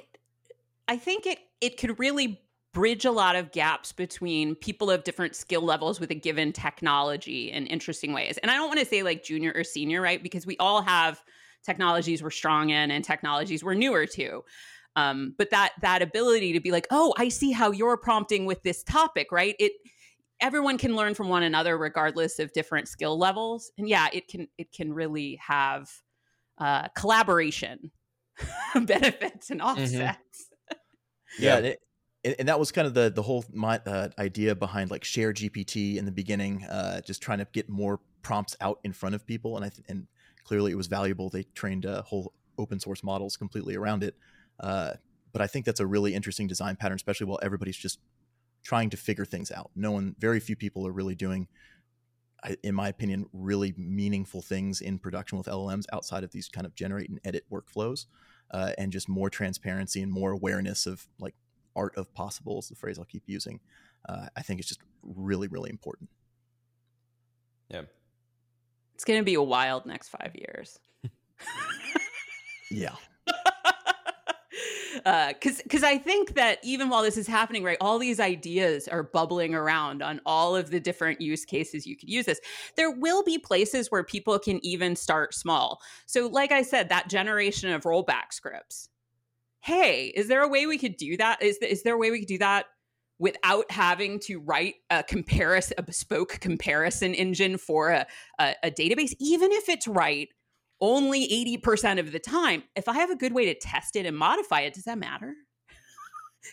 i 0.88 0.98
think 0.98 1.26
it 1.26 1.40
it 1.62 1.78
could 1.78 2.00
really 2.00 2.42
bridge 2.74 3.06
a 3.06 3.12
lot 3.12 3.36
of 3.36 3.52
gaps 3.52 3.92
between 3.92 4.56
people 4.56 4.92
of 4.92 5.04
different 5.04 5.36
skill 5.36 5.62
levels 5.62 6.00
with 6.00 6.12
a 6.12 6.16
given 6.16 6.54
technology 6.54 7.52
in 7.52 7.66
interesting 7.68 8.14
ways. 8.14 8.38
And 8.40 8.52
I 8.52 8.56
don't 8.56 8.68
want 8.68 8.80
to 8.80 8.86
say 8.86 9.04
like 9.04 9.24
junior 9.24 9.52
or 9.56 9.64
senior, 9.64 10.02
right? 10.02 10.22
Because 10.22 10.46
we 10.46 10.56
all 10.58 10.82
have 10.82 11.22
technologies 11.66 12.22
we're 12.22 12.30
strong 12.30 12.70
in 12.70 12.92
and 12.92 13.04
technologies 13.04 13.64
we're 13.64 13.74
newer 13.74 14.06
to. 14.06 14.44
Um, 14.96 15.36
but 15.38 15.50
that 15.52 15.74
that 15.82 16.02
ability 16.02 16.54
to 16.54 16.60
be 16.60 16.72
like, 16.72 16.88
oh, 16.92 17.14
I 17.18 17.30
see 17.30 17.52
how 17.52 17.72
you're 17.72 17.98
prompting 17.98 18.46
with 18.46 18.62
this 18.64 18.84
topic, 18.84 19.32
right? 19.32 19.56
It 19.60 19.74
everyone 20.42 20.78
can 20.78 20.96
learn 20.96 21.14
from 21.14 21.30
one 21.30 21.44
another 21.44 21.78
regardless 21.78 22.40
of 22.40 22.52
different 22.54 22.88
skill 22.88 23.18
levels. 23.18 23.72
And 23.78 23.88
yeah, 23.88 24.08
it 24.14 24.28
can 24.28 24.48
it 24.58 24.72
can 24.72 24.94
really 24.94 25.40
have 25.46 25.90
uh, 26.58 26.88
collaboration 26.90 27.92
benefits 28.74 29.50
and 29.50 29.62
mm-hmm. 29.62 29.70
offsets. 29.70 30.50
Mm-hmm. 30.72 31.44
Yeah, 31.44 31.58
it, 31.58 31.80
and, 32.24 32.36
and, 32.40 32.48
that 32.48 32.60
was 32.60 32.72
kind 32.72 32.88
of 32.88 32.94
the 32.94 33.10
the 33.10 33.22
whole 33.22 33.46
my, 33.54 33.80
uh, 33.86 34.10
idea 34.18 34.56
behind 34.56 34.92
like 34.92 35.04
ShareGPT 35.04 35.98
in 35.98 36.06
the 36.06 36.12
beginning, 36.12 36.66
uh, 36.66 37.02
just 37.02 37.22
trying 37.22 37.40
to 37.40 37.48
get 37.52 37.70
more 37.70 38.00
prompts 38.22 38.56
out 38.62 38.80
in 38.84 38.94
front 38.94 39.16
of 39.16 39.26
people, 39.26 39.56
and 39.56 39.66
I 39.66 39.70
th- 39.70 39.86
and 39.88 40.08
clearly 40.44 40.72
it 40.72 40.76
was 40.76 40.88
valuable. 40.88 41.30
They 41.30 41.44
trained 41.44 41.86
uh, 41.86 42.02
whole 42.04 42.34
open 42.58 42.80
source 42.80 43.04
models 43.04 43.38
completely 43.38 43.76
around 43.76 44.04
it, 44.04 44.16
uh, 44.60 44.94
but 45.32 45.42
I 45.42 45.48
think 45.48 45.66
that's 45.66 45.80
a 45.80 45.88
really 45.88 46.14
interesting 46.14 46.48
design 46.48 46.76
pattern, 46.76 46.96
especially 46.96 47.28
while 47.28 47.40
everybody's 47.42 47.78
just 47.78 48.00
trying 48.64 48.90
to 48.90 48.98
figure 48.98 49.26
things 49.26 49.52
out. 49.52 49.72
No 49.76 49.92
one, 49.92 50.16
very 50.20 50.40
few 50.40 50.56
people 50.56 50.86
are 50.86 50.92
really 50.92 51.16
doing, 51.16 51.48
in 52.64 52.76
my 52.76 52.90
opinion, 52.90 53.28
really 53.32 53.74
meaningful 53.78 54.42
things 54.42 54.82
in 54.82 55.00
production 55.00 55.38
with 55.38 55.48
LLMs 55.48 55.86
outside 55.94 56.26
of 56.26 56.32
these 56.32 56.50
kind 56.50 56.68
of 56.68 56.76
generate 56.76 57.10
and 57.10 57.20
edit 57.24 57.46
workflows. 57.52 58.06
Uh, 58.52 58.72
and 58.80 58.92
just 58.92 59.08
more 59.08 59.30
transparency 59.30 60.02
and 60.02 60.12
more 60.12 60.32
awareness 60.32 60.88
of 60.88 61.08
like 61.20 61.36
art 61.80 61.96
of 61.98 62.14
possible 62.14 62.60
is 62.60 62.68
the 62.68 62.76
phrase 62.76 63.00
I'll 63.00 63.06
keep 63.06 63.24
using. 63.26 63.60
Uh, 64.08 64.28
I 64.36 64.42
think 64.42 64.60
it's 64.60 64.68
just 64.68 64.82
really, 65.04 65.48
really 65.48 65.70
important. 65.70 66.10
Yeah. 67.70 67.84
It's 68.96 69.06
going 69.06 69.20
to 69.20 69.26
be 69.26 69.36
a 69.36 69.42
wild 69.42 69.86
next 69.86 70.10
five 70.10 70.36
years. 70.36 70.78
yeah. 72.70 72.96
because 75.06 75.60
uh, 75.60 75.64
because 75.64 75.84
I 75.84 75.98
think 75.98 76.36
that 76.36 76.60
even 76.64 76.90
while 76.90 77.04
this 77.04 77.16
is 77.16 77.28
happening, 77.28 77.64
right, 77.64 77.78
all 77.80 77.98
these 77.98 78.20
ideas 78.20 78.90
are 78.90 79.04
bubbling 79.04 79.56
around 79.56 80.02
on 80.02 80.20
all 80.26 80.56
of 80.56 80.70
the 80.70 80.82
different 80.82 81.22
use 81.22 81.46
cases 81.46 81.88
you 81.88 81.96
could 81.96 82.10
use 82.10 82.26
this. 82.26 82.42
There 82.76 82.92
will 82.92 83.24
be 83.24 83.38
places 83.38 83.90
where 83.90 84.04
people 84.04 84.38
can 84.38 84.64
even 84.66 84.98
start 84.98 85.34
small. 85.34 85.80
So, 86.06 86.28
like 86.28 86.52
I 86.52 86.62
said, 86.62 86.90
that 86.90 87.10
generation 87.10 87.72
of 87.72 87.84
rollback 87.84 88.32
scripts. 88.34 88.90
Hey, 89.62 90.08
is 90.08 90.28
there 90.28 90.42
a 90.42 90.48
way 90.48 90.66
we 90.66 90.78
could 90.78 90.98
do 90.98 91.18
that? 91.18 91.42
Is 91.42 91.58
is 91.58 91.84
there 91.84 91.96
a 91.96 91.98
way 91.98 92.12
we 92.12 92.20
could 92.20 92.28
do 92.28 92.38
that 92.40 92.66
without 93.20 93.70
having 93.70 94.20
to 94.22 94.40
write 94.40 94.76
a 94.90 95.04
comparison, 95.04 95.76
a 95.78 95.84
bespoke 95.84 96.40
comparison 96.40 97.14
engine 97.14 97.58
for 97.58 97.90
a, 97.90 98.08
a, 98.40 98.56
a 98.64 98.72
database, 98.72 99.14
even 99.20 99.52
if 99.52 99.68
it's 99.68 99.88
right 99.88 100.30
only 100.82 101.28
80% 101.62 102.00
of 102.00 102.14
the 102.14 102.20
time, 102.20 102.64
if 102.76 102.88
I 102.88 102.94
have 102.94 103.10
a 103.10 103.16
good 103.16 103.34
way 103.34 103.46
to 103.46 103.54
test 103.54 103.98
it 103.98 104.06
and 104.06 104.18
modify 104.18 104.62
it, 104.62 104.74
does 104.74 104.86
that 104.86 104.98
matter? 104.98 105.34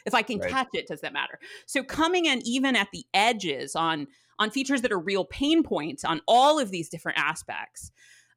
if 0.05 0.15
I 0.15 0.23
can 0.23 0.39
right. 0.39 0.51
catch 0.51 0.69
it, 0.73 0.89
does 0.89 1.01
that 1.03 1.13
matter? 1.13 1.39
So 1.67 1.83
coming 1.83 2.27
in 2.27 2.43
even 2.45 2.77
at 2.77 2.89
the 2.93 3.05
edges 3.15 3.77
on 3.77 4.09
on 4.39 4.51
features 4.51 4.83
that 4.83 4.93
are 4.93 4.99
real 4.99 5.25
pain 5.25 5.63
points 5.63 6.05
on 6.05 6.21
all 6.29 6.59
of 6.59 6.71
these 6.71 6.91
different 6.91 7.19
aspects, 7.19 7.91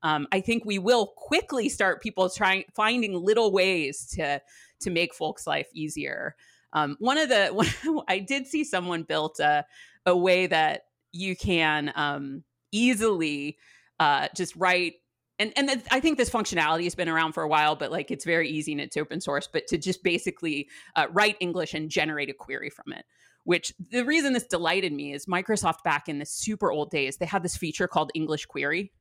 um, 0.04 0.28
I 0.32 0.42
think 0.42 0.66
we 0.66 0.80
will 0.80 1.08
quickly 1.18 1.70
start 1.70 2.02
people 2.02 2.30
trying 2.30 2.66
finding 2.74 3.14
little 3.14 3.52
ways 3.52 4.08
to 4.16 4.42
to 4.82 4.90
make 4.90 5.14
folks' 5.14 5.46
life 5.46 5.68
easier. 5.74 6.36
Um, 6.74 6.96
one 7.00 7.18
of 7.18 7.30
the 7.30 7.48
one, 7.84 8.04
I 8.08 8.20
did 8.20 8.48
see 8.48 8.64
someone 8.64 9.04
built 9.04 9.40
a 9.40 9.66
a 10.06 10.16
way 10.16 10.48
that 10.48 10.84
you 11.12 11.36
can 11.36 11.92
um, 11.96 12.44
easily 12.72 13.58
uh, 14.00 14.28
just 14.36 14.56
write 14.56 14.96
and 15.40 15.54
and 15.56 15.82
I 15.90 16.00
think 16.00 16.18
this 16.18 16.30
functionality 16.30 16.84
has 16.84 16.96
been 16.96 17.10
around 17.10 17.32
for 17.32 17.44
a 17.44 17.48
while, 17.48 17.76
but 17.76 17.92
like 17.92 18.12
it's 18.12 18.26
very 18.26 18.50
easy 18.50 18.74
and 18.74 18.82
it's 18.82 18.98
open 18.98 19.22
source. 19.22 19.48
But 19.52 19.68
to 19.68 19.78
just 19.78 20.04
basically 20.04 20.68
uh, 20.96 21.08
write 21.12 21.38
English 21.40 21.74
and 21.74 21.90
generate 21.90 22.30
a 22.30 22.34
query 22.34 22.70
from 22.70 22.92
it, 22.94 23.06
which 23.46 23.74
the 23.92 24.04
reason 24.04 24.34
this 24.34 24.46
delighted 24.46 24.92
me 24.92 25.14
is 25.14 25.26
Microsoft 25.28 25.84
back 25.84 26.10
in 26.10 26.20
the 26.20 26.26
super 26.26 26.72
old 26.72 26.92
days 26.92 27.18
they 27.18 27.26
had 27.26 27.42
this 27.42 27.56
feature 27.56 27.88
called 27.88 28.12
English 28.14 28.46
Query. 28.48 28.92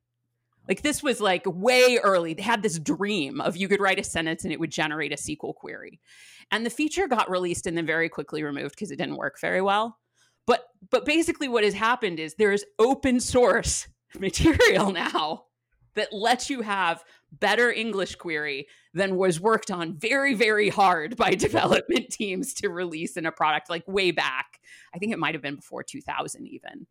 Like 0.68 0.82
this 0.82 1.02
was 1.02 1.20
like 1.20 1.42
way 1.46 1.98
early. 2.02 2.34
They 2.34 2.42
had 2.42 2.62
this 2.62 2.78
dream 2.78 3.40
of 3.40 3.56
you 3.56 3.68
could 3.68 3.80
write 3.80 3.98
a 3.98 4.04
sentence 4.04 4.44
and 4.44 4.52
it 4.52 4.60
would 4.60 4.70
generate 4.70 5.12
a 5.12 5.16
SQL 5.16 5.54
query, 5.54 6.00
and 6.50 6.64
the 6.64 6.70
feature 6.70 7.08
got 7.08 7.30
released 7.30 7.66
and 7.66 7.76
then 7.76 7.86
very 7.86 8.08
quickly 8.08 8.42
removed 8.42 8.74
because 8.74 8.90
it 8.90 8.96
didn't 8.96 9.16
work 9.16 9.40
very 9.40 9.62
well. 9.62 9.98
But 10.46 10.64
but 10.90 11.04
basically 11.04 11.48
what 11.48 11.64
has 11.64 11.74
happened 11.74 12.20
is 12.20 12.34
there 12.34 12.52
is 12.52 12.64
open 12.78 13.20
source 13.20 13.88
material 14.18 14.92
now 14.92 15.44
that 15.94 16.12
lets 16.12 16.48
you 16.48 16.62
have 16.62 17.02
better 17.32 17.70
English 17.70 18.14
query 18.16 18.66
than 18.94 19.16
was 19.16 19.40
worked 19.40 19.70
on 19.70 19.98
very, 19.98 20.34
very 20.34 20.68
hard 20.68 21.16
by 21.16 21.30
development 21.34 22.08
teams 22.10 22.54
to 22.54 22.68
release 22.68 23.16
in 23.16 23.26
a 23.26 23.32
product 23.32 23.68
like 23.68 23.86
way 23.86 24.10
back. 24.10 24.60
I 24.94 24.98
think 24.98 25.12
it 25.12 25.18
might 25.18 25.34
have 25.34 25.42
been 25.42 25.56
before 25.56 25.82
2000 25.82 26.46
even. 26.46 26.86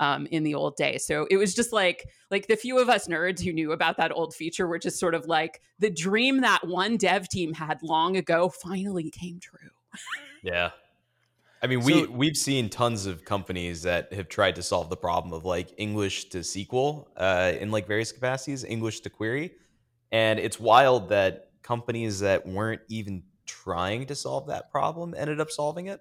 Um, 0.00 0.26
in 0.30 0.44
the 0.44 0.54
old 0.54 0.76
days. 0.76 1.04
So 1.04 1.26
it 1.30 1.36
was 1.36 1.54
just 1.54 1.74
like 1.74 2.08
like 2.30 2.46
the 2.46 2.56
few 2.56 2.78
of 2.78 2.88
us 2.88 3.06
nerds 3.06 3.44
who 3.44 3.52
knew 3.52 3.72
about 3.72 3.98
that 3.98 4.12
old 4.12 4.34
feature 4.34 4.66
were 4.66 4.78
just 4.78 4.98
sort 4.98 5.14
of 5.14 5.26
like 5.26 5.60
the 5.78 5.90
dream 5.90 6.40
that 6.40 6.66
one 6.66 6.96
dev 6.96 7.28
team 7.28 7.52
had 7.52 7.82
long 7.82 8.16
ago 8.16 8.48
finally 8.48 9.10
came 9.10 9.38
true. 9.40 9.68
yeah. 10.42 10.70
I 11.62 11.66
mean, 11.66 11.80
we 11.80 12.04
so, 12.04 12.10
we've 12.10 12.36
seen 12.36 12.70
tons 12.70 13.04
of 13.06 13.24
companies 13.24 13.82
that 13.82 14.12
have 14.14 14.28
tried 14.28 14.54
to 14.54 14.62
solve 14.62 14.88
the 14.88 14.96
problem 14.96 15.34
of 15.34 15.44
like 15.44 15.74
English 15.76 16.30
to 16.30 16.38
SQL 16.38 17.06
uh, 17.16 17.52
in 17.60 17.70
like 17.70 17.86
various 17.86 18.12
capacities, 18.12 18.64
English 18.64 19.00
to 19.00 19.10
query, 19.10 19.52
and 20.10 20.38
it's 20.38 20.58
wild 20.58 21.10
that 21.10 21.50
companies 21.62 22.20
that 22.20 22.46
weren't 22.46 22.80
even 22.88 23.22
trying 23.44 24.06
to 24.06 24.14
solve 24.14 24.46
that 24.46 24.70
problem 24.70 25.14
ended 25.16 25.40
up 25.40 25.50
solving 25.50 25.86
it. 25.86 26.00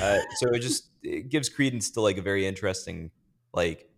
Uh, 0.00 0.20
so 0.36 0.48
it 0.50 0.60
just 0.60 0.90
it 1.02 1.28
gives 1.28 1.48
credence 1.48 1.90
to 1.90 2.00
like 2.00 2.16
a 2.16 2.22
very 2.22 2.46
interesting, 2.46 3.10
like, 3.54 3.88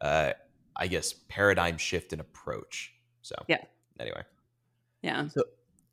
uh, 0.00 0.32
I 0.76 0.86
guess 0.86 1.12
paradigm 1.28 1.76
shift 1.76 2.12
in 2.12 2.20
approach. 2.20 2.94
So 3.22 3.34
yeah. 3.48 3.62
Anyway. 3.98 4.22
Yeah. 5.02 5.28
So 5.28 5.42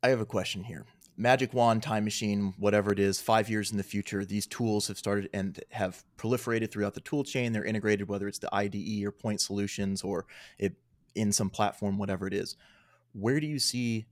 I 0.02 0.08
have 0.08 0.20
a 0.20 0.26
question 0.26 0.64
here 0.64 0.86
magic 1.18 1.52
wand, 1.52 1.82
time 1.82 2.04
machine, 2.04 2.54
whatever 2.58 2.92
it 2.92 3.00
is, 3.00 3.20
five 3.20 3.50
years 3.50 3.72
in 3.72 3.76
the 3.76 3.82
future, 3.82 4.24
these 4.24 4.46
tools 4.46 4.86
have 4.86 4.96
started 4.96 5.28
and 5.34 5.60
have 5.70 6.04
proliferated 6.16 6.70
throughout 6.70 6.94
the 6.94 7.00
tool 7.00 7.24
chain. 7.24 7.52
They're 7.52 7.64
integrated, 7.64 8.08
whether 8.08 8.28
it's 8.28 8.38
the 8.38 8.54
IDE 8.54 9.04
or 9.04 9.10
point 9.10 9.40
solutions 9.40 10.02
or 10.02 10.26
it, 10.58 10.74
in 11.14 11.32
some 11.32 11.50
platform, 11.50 11.98
whatever 11.98 12.26
it 12.28 12.32
is. 12.32 12.56
Where 13.12 13.40
do 13.40 13.46
you 13.48 13.58
see 13.58 14.06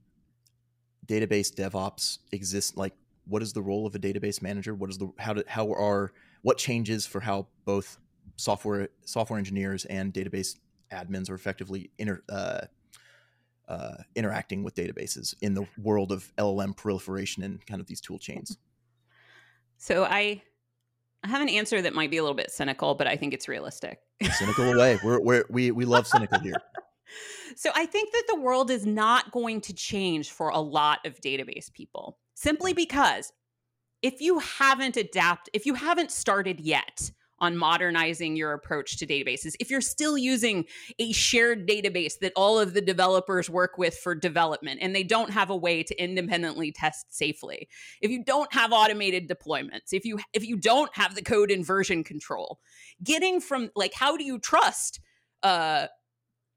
database 1.07 1.53
DevOps 1.53 2.19
exist? 2.33 2.75
Like, 2.75 2.93
what 3.25 3.41
is 3.41 3.53
the 3.53 3.61
role 3.61 3.87
of 3.87 3.95
a 3.95 3.99
database 3.99 4.41
manager? 4.41 4.75
What 4.75 4.89
is 4.89 4.97
the 4.97 5.11
how 5.17 5.33
do, 5.33 5.43
how 5.47 5.71
are 5.71 6.11
what 6.41 6.57
changes 6.57 7.05
for 7.05 7.21
how 7.21 7.47
both 7.65 7.97
software 8.37 8.89
software 9.05 9.37
engineers 9.37 9.85
and 9.85 10.13
database 10.13 10.55
admins 10.91 11.29
are 11.29 11.35
effectively 11.35 11.91
inter, 11.97 12.21
uh, 12.29 12.61
uh, 13.67 13.95
interacting 14.15 14.63
with 14.63 14.75
databases 14.75 15.35
in 15.41 15.53
the 15.53 15.67
world 15.77 16.11
of 16.11 16.31
LLM 16.37 16.75
proliferation 16.75 17.43
and 17.43 17.65
kind 17.65 17.81
of 17.81 17.87
these 17.87 17.99
tool 17.99 18.17
chains? 18.17 18.57
So 19.77 20.05
I, 20.05 20.41
I 21.23 21.27
have 21.27 21.41
an 21.41 21.49
answer 21.49 21.81
that 21.81 21.93
might 21.93 22.09
be 22.09 22.17
a 22.17 22.23
little 22.23 22.35
bit 22.35 22.51
cynical, 22.51 22.95
but 22.95 23.07
I 23.07 23.15
think 23.17 23.33
it's 23.33 23.47
realistic. 23.47 23.99
cynical 24.33 24.71
away. 24.73 24.97
We're, 25.03 25.19
we're, 25.19 25.43
we 25.49 25.71
we 25.71 25.85
love 25.85 26.07
cynical 26.07 26.39
here. 26.39 26.55
So 27.55 27.71
I 27.73 27.85
think 27.85 28.11
that 28.11 28.23
the 28.27 28.39
world 28.39 28.69
is 28.69 28.85
not 28.85 29.31
going 29.31 29.61
to 29.61 29.73
change 29.73 30.31
for 30.31 30.49
a 30.49 30.59
lot 30.59 31.05
of 31.05 31.21
database 31.21 31.71
people 31.71 32.17
simply 32.35 32.73
because 32.73 33.31
if 34.01 34.21
you 34.21 34.39
haven't 34.39 34.97
adapted, 34.97 35.55
if 35.55 35.65
you 35.65 35.73
haven't 35.73 36.11
started 36.11 36.59
yet 36.59 37.11
on 37.39 37.57
modernizing 37.57 38.35
your 38.35 38.53
approach 38.53 38.97
to 38.97 39.05
databases. 39.05 39.55
If 39.59 39.69
you're 39.69 39.81
still 39.81 40.17
using 40.17 40.65
a 40.99 41.11
shared 41.11 41.67
database 41.67 42.19
that 42.19 42.33
all 42.35 42.59
of 42.59 42.73
the 42.73 42.81
developers 42.81 43.49
work 43.49 43.77
with 43.77 43.97
for 43.97 44.15
development 44.15 44.79
and 44.81 44.95
they 44.95 45.03
don't 45.03 45.31
have 45.31 45.49
a 45.49 45.55
way 45.55 45.83
to 45.83 46.03
independently 46.03 46.71
test 46.71 47.13
safely. 47.15 47.67
If 48.01 48.11
you 48.11 48.23
don't 48.23 48.51
have 48.53 48.71
automated 48.71 49.29
deployments, 49.29 49.93
if 49.93 50.05
you 50.05 50.19
if 50.33 50.45
you 50.45 50.57
don't 50.57 50.93
have 50.95 51.15
the 51.15 51.21
code 51.21 51.51
and 51.51 51.65
version 51.65 52.03
control, 52.03 52.59
getting 53.03 53.39
from 53.39 53.69
like 53.75 53.93
how 53.93 54.17
do 54.17 54.23
you 54.23 54.39
trust 54.39 54.99
uh 55.43 55.87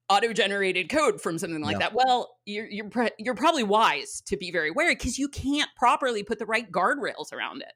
auto-generated 0.09 0.89
code 0.89 1.21
from 1.21 1.39
something 1.39 1.63
like 1.63 1.75
yeah. 1.75 1.79
that 1.79 1.95
well 1.95 2.37
you're 2.45 2.67
you're, 2.67 2.89
pre- 2.89 3.11
you're 3.19 3.35
probably 3.35 3.63
wise 3.63 4.21
to 4.27 4.37
be 4.37 4.51
very 4.51 4.71
wary 4.71 4.95
because 4.95 5.19
you 5.19 5.29
can't 5.29 5.71
properly 5.77 6.25
put 6.25 6.39
the 6.39 6.47
right 6.47 6.71
guardrails 6.73 7.33
around 7.33 7.63
it 7.63 7.73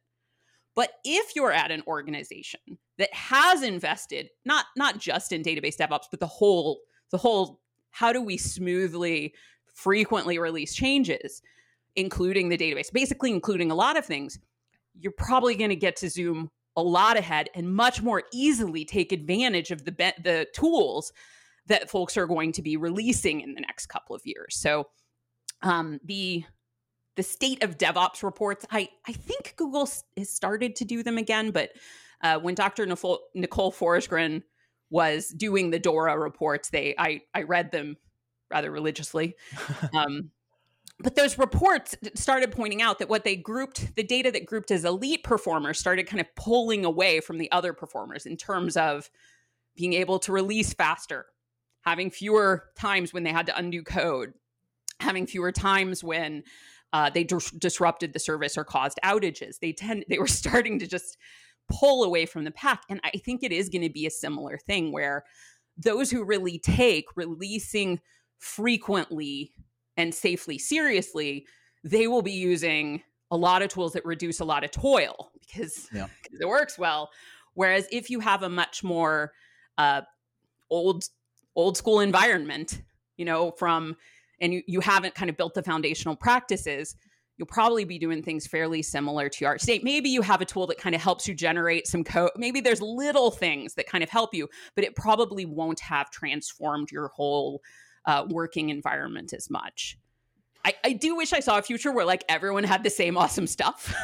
but 0.74 0.90
if 1.04 1.36
you're 1.36 1.52
at 1.52 1.70
an 1.70 1.82
organization 1.86 2.60
that 2.98 3.12
has 3.12 3.62
invested 3.62 4.28
not 4.44 4.66
not 4.76 4.98
just 4.98 5.32
in 5.32 5.42
database 5.42 5.76
DevOps, 5.76 6.06
but 6.10 6.20
the 6.20 6.26
whole 6.26 6.80
the 7.10 7.18
whole 7.18 7.60
how 7.90 8.12
do 8.12 8.20
we 8.20 8.36
smoothly 8.36 9.34
frequently 9.72 10.38
release 10.38 10.74
changes, 10.74 11.42
including 11.96 12.48
the 12.48 12.58
database, 12.58 12.92
basically 12.92 13.30
including 13.30 13.70
a 13.70 13.74
lot 13.74 13.96
of 13.96 14.04
things, 14.04 14.38
you're 14.98 15.12
probably 15.12 15.54
going 15.54 15.70
to 15.70 15.76
get 15.76 15.96
to 15.96 16.08
zoom 16.08 16.50
a 16.76 16.82
lot 16.82 17.16
ahead 17.16 17.48
and 17.54 17.72
much 17.72 18.02
more 18.02 18.24
easily 18.32 18.84
take 18.84 19.12
advantage 19.12 19.70
of 19.70 19.84
the 19.84 19.92
be- 19.92 20.12
the 20.22 20.46
tools 20.54 21.12
that 21.66 21.88
folks 21.88 22.16
are 22.16 22.26
going 22.26 22.52
to 22.52 22.62
be 22.62 22.76
releasing 22.76 23.40
in 23.40 23.54
the 23.54 23.60
next 23.60 23.86
couple 23.86 24.14
of 24.14 24.22
years. 24.24 24.56
So 24.56 24.88
um, 25.62 25.98
the 26.04 26.44
the 27.16 27.22
state 27.22 27.62
of 27.62 27.78
DevOps 27.78 28.22
reports. 28.22 28.66
I, 28.70 28.88
I 29.06 29.12
think 29.12 29.54
Google 29.56 29.88
has 30.16 30.30
started 30.30 30.76
to 30.76 30.84
do 30.84 31.02
them 31.02 31.18
again, 31.18 31.50
but 31.50 31.70
uh, 32.22 32.38
when 32.38 32.54
Dr. 32.54 32.86
Nicole, 32.86 33.20
Nicole 33.34 33.72
Forsgren 33.72 34.42
was 34.90 35.28
doing 35.28 35.70
the 35.70 35.78
DORA 35.78 36.18
reports, 36.18 36.70
they 36.70 36.94
I, 36.98 37.22
I 37.34 37.42
read 37.42 37.72
them 37.72 37.96
rather 38.50 38.70
religiously. 38.70 39.36
Um, 39.94 40.30
but 41.00 41.16
those 41.16 41.38
reports 41.38 41.96
started 42.14 42.52
pointing 42.52 42.80
out 42.80 43.00
that 43.00 43.08
what 43.08 43.24
they 43.24 43.34
grouped, 43.34 43.96
the 43.96 44.04
data 44.04 44.30
that 44.30 44.46
grouped 44.46 44.70
as 44.70 44.84
elite 44.84 45.24
performers, 45.24 45.78
started 45.78 46.06
kind 46.06 46.20
of 46.20 46.32
pulling 46.36 46.84
away 46.84 47.20
from 47.20 47.38
the 47.38 47.50
other 47.50 47.72
performers 47.72 48.26
in 48.26 48.36
terms 48.36 48.76
of 48.76 49.10
being 49.76 49.92
able 49.92 50.20
to 50.20 50.32
release 50.32 50.72
faster, 50.72 51.26
having 51.82 52.10
fewer 52.10 52.66
times 52.76 53.12
when 53.12 53.24
they 53.24 53.32
had 53.32 53.46
to 53.46 53.58
undo 53.58 53.82
code, 53.82 54.34
having 55.00 55.26
fewer 55.26 55.50
times 55.50 56.04
when 56.04 56.44
uh, 56.94 57.10
they 57.10 57.24
dis- 57.24 57.50
disrupted 57.50 58.12
the 58.12 58.20
service 58.20 58.56
or 58.56 58.64
caused 58.64 58.98
outages. 59.04 59.58
They 59.58 59.72
tend 59.72 60.06
they 60.08 60.18
were 60.18 60.26
starting 60.42 60.78
to 60.78 60.86
just 60.86 61.18
pull 61.68 62.04
away 62.04 62.24
from 62.24 62.44
the 62.44 62.50
pack, 62.50 62.84
and 62.88 63.00
I 63.04 63.10
think 63.10 63.42
it 63.42 63.52
is 63.52 63.68
going 63.68 63.82
to 63.82 63.90
be 63.90 64.06
a 64.06 64.10
similar 64.10 64.56
thing 64.56 64.92
where 64.92 65.24
those 65.76 66.10
who 66.10 66.24
really 66.24 66.58
take 66.58 67.06
releasing 67.16 68.00
frequently 68.38 69.52
and 69.96 70.14
safely 70.14 70.56
seriously, 70.56 71.46
they 71.82 72.06
will 72.06 72.22
be 72.22 72.32
using 72.32 73.02
a 73.30 73.36
lot 73.36 73.62
of 73.62 73.70
tools 73.70 73.94
that 73.94 74.04
reduce 74.04 74.38
a 74.38 74.44
lot 74.44 74.62
of 74.62 74.70
toil 74.70 75.32
because, 75.40 75.88
yeah. 75.92 76.06
it 76.40 76.46
works 76.46 76.78
well. 76.78 77.10
Whereas 77.54 77.88
if 77.90 78.08
you 78.08 78.20
have 78.20 78.42
a 78.42 78.48
much 78.48 78.84
more 78.84 79.32
uh, 79.78 80.02
old 80.70 81.04
old 81.56 81.76
school 81.76 82.00
environment, 82.00 82.82
you 83.16 83.24
know, 83.24 83.50
from 83.52 83.96
and 84.40 84.54
you, 84.54 84.62
you 84.66 84.80
haven't 84.80 85.14
kind 85.14 85.30
of 85.30 85.36
built 85.36 85.54
the 85.54 85.62
foundational 85.62 86.16
practices, 86.16 86.96
you'll 87.36 87.46
probably 87.46 87.84
be 87.84 87.98
doing 87.98 88.22
things 88.22 88.46
fairly 88.46 88.82
similar 88.82 89.28
to 89.28 89.44
your 89.44 89.58
state. 89.58 89.82
Maybe 89.82 90.08
you 90.08 90.22
have 90.22 90.40
a 90.40 90.44
tool 90.44 90.66
that 90.68 90.78
kind 90.78 90.94
of 90.94 91.00
helps 91.00 91.26
you 91.26 91.34
generate 91.34 91.86
some 91.86 92.04
code. 92.04 92.30
Maybe 92.36 92.60
there's 92.60 92.80
little 92.80 93.30
things 93.30 93.74
that 93.74 93.86
kind 93.86 94.04
of 94.04 94.10
help 94.10 94.34
you, 94.34 94.48
but 94.74 94.84
it 94.84 94.94
probably 94.94 95.44
won't 95.44 95.80
have 95.80 96.10
transformed 96.10 96.90
your 96.90 97.08
whole 97.08 97.60
uh, 98.06 98.24
working 98.28 98.68
environment 98.68 99.32
as 99.32 99.50
much. 99.50 99.98
I, 100.64 100.74
I 100.84 100.92
do 100.92 101.16
wish 101.16 101.32
I 101.32 101.40
saw 101.40 101.58
a 101.58 101.62
future 101.62 101.92
where 101.92 102.06
like 102.06 102.24
everyone 102.28 102.64
had 102.64 102.84
the 102.84 102.90
same 102.90 103.16
awesome 103.16 103.46
stuff. 103.46 103.94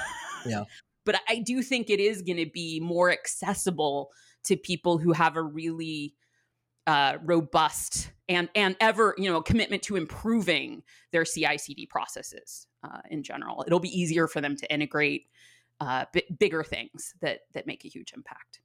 Yeah. 0.45 0.64
but 1.05 1.20
I 1.28 1.39
do 1.39 1.62
think 1.62 1.89
it 1.89 2.01
is 2.01 2.22
going 2.22 2.39
to 2.39 2.51
be 2.51 2.81
more 2.81 3.11
accessible 3.11 4.11
to 4.45 4.57
people 4.57 4.99
who 4.99 5.12
have 5.12 5.37
a 5.37 5.43
really 5.43 6.14
uh, 6.91 7.18
robust 7.22 8.11
and 8.28 8.49
and 8.57 8.74
ever 8.80 9.14
you 9.16 9.30
know 9.30 9.41
commitment 9.41 9.80
to 9.80 9.95
improving 9.95 10.82
their 11.12 11.24
CI/CD 11.24 11.86
processes 11.86 12.66
uh, 12.82 12.99
in 13.11 13.22
general. 13.22 13.62
It'll 13.64 13.78
be 13.78 13.97
easier 13.97 14.26
for 14.26 14.41
them 14.41 14.57
to 14.57 14.72
integrate 14.74 15.26
uh, 15.78 16.07
b- 16.12 16.24
bigger 16.36 16.64
things 16.64 17.14
that 17.20 17.43
that 17.55 17.68
make 17.68 17.84
a 17.84 17.88
huge 17.88 18.12
impact. 18.12 18.61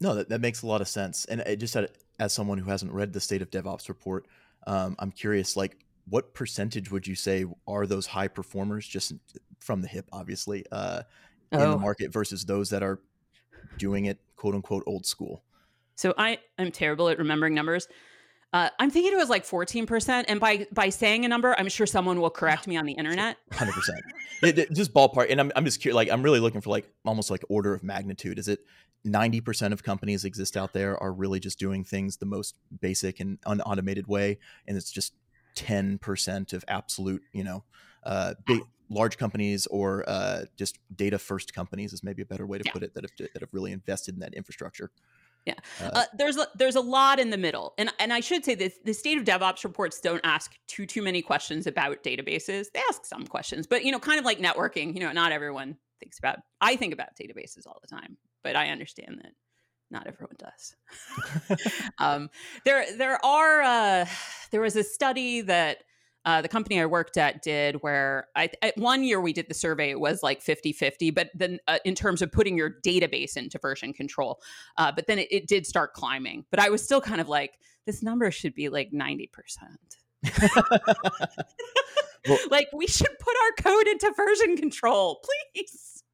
No, 0.00 0.14
that, 0.14 0.28
that 0.28 0.40
makes 0.40 0.62
a 0.62 0.68
lot 0.68 0.80
of 0.80 0.86
sense. 0.86 1.24
And 1.24 1.40
it 1.40 1.56
just 1.56 1.76
as 2.20 2.32
someone 2.32 2.58
who 2.58 2.70
hasn't 2.70 2.92
read 2.92 3.12
the 3.12 3.20
state 3.20 3.42
of 3.42 3.50
DevOps 3.50 3.88
report, 3.88 4.26
um, 4.68 4.94
I'm 5.00 5.10
curious, 5.10 5.56
like, 5.56 5.84
what 6.08 6.34
percentage 6.34 6.92
would 6.92 7.08
you 7.08 7.16
say 7.16 7.46
are 7.66 7.84
those 7.84 8.06
high 8.06 8.28
performers, 8.28 8.86
just 8.86 9.12
from 9.58 9.82
the 9.82 9.88
hip, 9.88 10.08
obviously, 10.12 10.64
uh, 10.70 11.02
in 11.50 11.58
the 11.58 11.66
oh. 11.66 11.78
market 11.78 12.12
versus 12.12 12.44
those 12.44 12.70
that 12.70 12.84
are 12.84 13.00
doing 13.76 14.04
it, 14.04 14.20
quote 14.36 14.54
unquote, 14.54 14.84
old 14.86 15.04
school? 15.04 15.42
So 15.94 16.14
I 16.16 16.38
am 16.58 16.70
terrible 16.72 17.08
at 17.08 17.18
remembering 17.18 17.54
numbers. 17.54 17.88
Uh, 18.52 18.68
I'm 18.78 18.90
thinking 18.90 19.12
it 19.12 19.16
was 19.16 19.30
like 19.30 19.44
14%. 19.44 20.24
And 20.28 20.38
by 20.38 20.66
by 20.72 20.90
saying 20.90 21.24
a 21.24 21.28
number, 21.28 21.58
I'm 21.58 21.68
sure 21.68 21.86
someone 21.86 22.20
will 22.20 22.30
correct 22.30 22.66
me 22.66 22.76
on 22.76 22.84
the 22.84 22.92
internet. 22.92 23.38
100%. 23.52 24.74
just 24.74 24.92
ballpark. 24.92 25.30
And 25.30 25.40
I'm, 25.40 25.52
I'm 25.56 25.64
just 25.64 25.80
curious, 25.80 25.94
like, 25.94 26.10
I'm 26.10 26.22
really 26.22 26.40
looking 26.40 26.60
for 26.60 26.70
like 26.70 26.90
almost 27.04 27.30
like 27.30 27.42
order 27.48 27.72
of 27.72 27.82
magnitude. 27.82 28.38
Is 28.38 28.48
it 28.48 28.60
90% 29.06 29.72
of 29.72 29.82
companies 29.82 30.24
exist 30.24 30.56
out 30.56 30.74
there 30.74 31.02
are 31.02 31.12
really 31.12 31.40
just 31.40 31.58
doing 31.58 31.82
things 31.82 32.18
the 32.18 32.26
most 32.26 32.56
basic 32.80 33.20
and 33.20 33.40
unautomated 33.46 34.06
way? 34.06 34.38
And 34.68 34.76
it's 34.76 34.90
just 34.90 35.14
10% 35.56 36.52
of 36.52 36.64
absolute, 36.68 37.22
you 37.32 37.44
know, 37.44 37.64
uh, 38.04 38.34
big, 38.44 38.60
large 38.90 39.16
companies 39.16 39.66
or 39.68 40.04
uh, 40.06 40.42
just 40.56 40.78
data 40.94 41.18
first 41.18 41.54
companies 41.54 41.92
is 41.92 42.02
maybe 42.02 42.20
a 42.22 42.26
better 42.26 42.46
way 42.46 42.58
to 42.58 42.64
yeah. 42.66 42.72
put 42.72 42.82
it 42.82 42.94
that 42.94 43.04
have, 43.04 43.30
that 43.32 43.40
have 43.40 43.48
really 43.52 43.72
invested 43.72 44.14
in 44.14 44.20
that 44.20 44.34
infrastructure. 44.34 44.90
Yeah, 45.44 45.54
uh, 45.80 45.90
uh, 45.92 46.04
there's 46.16 46.36
a, 46.36 46.46
there's 46.54 46.76
a 46.76 46.80
lot 46.80 47.18
in 47.18 47.30
the 47.30 47.36
middle, 47.36 47.74
and 47.76 47.90
and 47.98 48.12
I 48.12 48.20
should 48.20 48.44
say 48.44 48.54
this: 48.54 48.74
the 48.84 48.92
state 48.92 49.18
of 49.18 49.24
DevOps 49.24 49.64
reports 49.64 50.00
don't 50.00 50.20
ask 50.22 50.52
too 50.68 50.86
too 50.86 51.02
many 51.02 51.20
questions 51.20 51.66
about 51.66 52.04
databases. 52.04 52.66
They 52.72 52.80
ask 52.88 53.04
some 53.04 53.26
questions, 53.26 53.66
but 53.66 53.84
you 53.84 53.90
know, 53.90 53.98
kind 53.98 54.20
of 54.20 54.24
like 54.24 54.38
networking. 54.38 54.94
You 54.94 55.00
know, 55.00 55.10
not 55.10 55.32
everyone 55.32 55.76
thinks 55.98 56.18
about. 56.18 56.38
I 56.60 56.76
think 56.76 56.92
about 56.92 57.08
databases 57.20 57.66
all 57.66 57.80
the 57.82 57.88
time, 57.88 58.16
but 58.44 58.54
I 58.54 58.68
understand 58.68 59.20
that 59.22 59.32
not 59.90 60.06
everyone 60.06 60.36
does. 60.38 60.76
um, 61.98 62.30
there 62.64 62.86
there 62.96 63.24
are 63.24 63.62
uh, 63.62 64.06
there 64.52 64.60
was 64.60 64.76
a 64.76 64.84
study 64.84 65.40
that 65.40 65.78
uh, 66.24 66.40
the 66.40 66.48
company 66.48 66.80
I 66.80 66.86
worked 66.86 67.16
at 67.16 67.42
did 67.42 67.76
where 67.82 68.28
I, 68.36 68.50
at 68.62 68.76
one 68.76 69.02
year 69.02 69.20
we 69.20 69.32
did 69.32 69.48
the 69.48 69.54
survey, 69.54 69.90
it 69.90 69.98
was 70.00 70.22
like 70.22 70.40
50 70.40 70.72
50, 70.72 71.10
but 71.10 71.30
then 71.34 71.58
uh, 71.66 71.78
in 71.84 71.94
terms 71.94 72.22
of 72.22 72.30
putting 72.30 72.56
your 72.56 72.76
database 72.84 73.36
into 73.36 73.58
version 73.58 73.92
control, 73.92 74.40
uh, 74.78 74.92
but 74.92 75.06
then 75.06 75.18
it, 75.18 75.28
it, 75.30 75.48
did 75.48 75.66
start 75.66 75.92
climbing. 75.92 76.44
But 76.50 76.60
I 76.60 76.70
was 76.70 76.82
still 76.82 77.00
kind 77.00 77.20
of 77.20 77.28
like, 77.28 77.58
this 77.86 78.02
number 78.02 78.30
should 78.30 78.54
be 78.54 78.68
like 78.68 78.92
90%. 78.92 79.28
well, 82.28 82.38
like 82.50 82.68
we 82.72 82.86
should 82.86 83.18
put 83.18 83.34
our 83.36 83.72
code 83.72 83.88
into 83.88 84.12
version 84.16 84.56
control, 84.56 85.20
please. 85.54 86.04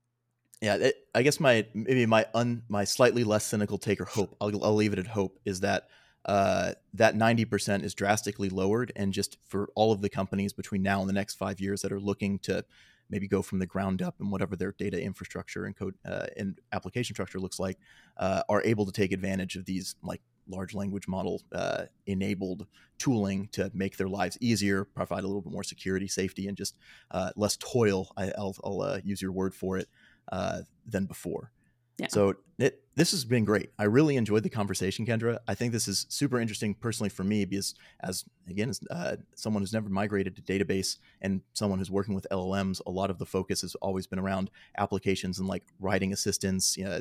Yeah, 0.60 0.76
it, 0.76 0.96
I 1.14 1.22
guess 1.22 1.38
my 1.38 1.66
maybe 1.74 2.06
my 2.06 2.26
un 2.34 2.62
my 2.68 2.84
slightly 2.84 3.22
less 3.22 3.44
cynical 3.44 3.78
take 3.78 4.00
or 4.00 4.06
hope 4.06 4.34
I'll, 4.40 4.64
I'll 4.64 4.74
leave 4.74 4.92
it 4.92 4.98
at 4.98 5.06
hope 5.06 5.38
is 5.44 5.60
that 5.60 5.88
uh, 6.28 6.74
that 6.92 7.16
90% 7.16 7.82
is 7.82 7.94
drastically 7.94 8.50
lowered. 8.50 8.92
And 8.94 9.14
just 9.14 9.38
for 9.46 9.70
all 9.74 9.92
of 9.92 10.02
the 10.02 10.10
companies 10.10 10.52
between 10.52 10.82
now 10.82 11.00
and 11.00 11.08
the 11.08 11.14
next 11.14 11.36
five 11.36 11.58
years 11.58 11.80
that 11.80 11.90
are 11.90 11.98
looking 11.98 12.38
to 12.40 12.66
maybe 13.08 13.26
go 13.26 13.40
from 13.40 13.60
the 13.60 13.66
ground 13.66 14.02
up 14.02 14.16
and 14.20 14.30
whatever 14.30 14.54
their 14.54 14.72
data 14.72 15.02
infrastructure 15.02 15.64
and 15.64 15.74
code 15.74 15.94
uh, 16.04 16.26
and 16.36 16.60
application 16.70 17.14
structure 17.14 17.40
looks 17.40 17.58
like, 17.58 17.78
uh, 18.18 18.42
are 18.50 18.62
able 18.64 18.84
to 18.84 18.92
take 18.92 19.10
advantage 19.10 19.56
of 19.56 19.64
these 19.64 19.96
like 20.02 20.20
large 20.46 20.74
language 20.74 21.08
model 21.08 21.40
uh, 21.52 21.84
enabled 22.06 22.66
tooling 22.98 23.48
to 23.52 23.70
make 23.72 23.96
their 23.96 24.08
lives 24.08 24.36
easier, 24.42 24.84
provide 24.84 25.24
a 25.24 25.26
little 25.26 25.40
bit 25.40 25.52
more 25.52 25.64
security, 25.64 26.06
safety, 26.06 26.46
and 26.46 26.58
just 26.58 26.76
uh, 27.10 27.30
less 27.36 27.56
toil. 27.56 28.12
I, 28.18 28.32
will 28.36 28.82
uh, 28.82 29.00
use 29.02 29.22
your 29.22 29.32
word 29.32 29.54
for 29.54 29.78
it 29.78 29.88
than 30.86 31.06
before. 31.06 31.52
Yeah. 31.98 32.06
So 32.08 32.34
it, 32.58 32.82
this 32.94 33.10
has 33.10 33.24
been 33.24 33.44
great. 33.44 33.70
I 33.78 33.84
really 33.84 34.16
enjoyed 34.16 34.42
the 34.42 34.50
conversation, 34.50 35.04
Kendra. 35.04 35.38
I 35.46 35.54
think 35.54 35.72
this 35.72 35.88
is 35.88 36.06
super 36.08 36.40
interesting 36.40 36.74
personally 36.74 37.10
for 37.10 37.24
me 37.24 37.44
because, 37.44 37.74
as 38.00 38.24
again, 38.48 38.70
as 38.70 38.80
uh, 38.90 39.16
someone 39.34 39.62
who's 39.62 39.72
never 39.72 39.88
migrated 39.88 40.36
to 40.36 40.42
database 40.42 40.98
and 41.20 41.40
someone 41.54 41.78
who's 41.78 41.90
working 41.90 42.14
with 42.14 42.26
LLMs, 42.30 42.80
a 42.86 42.90
lot 42.90 43.10
of 43.10 43.18
the 43.18 43.26
focus 43.26 43.62
has 43.62 43.74
always 43.76 44.06
been 44.06 44.18
around 44.18 44.50
applications 44.76 45.38
and 45.38 45.48
like 45.48 45.64
writing 45.80 46.12
assistance, 46.12 46.76
you 46.76 46.84
know, 46.84 47.00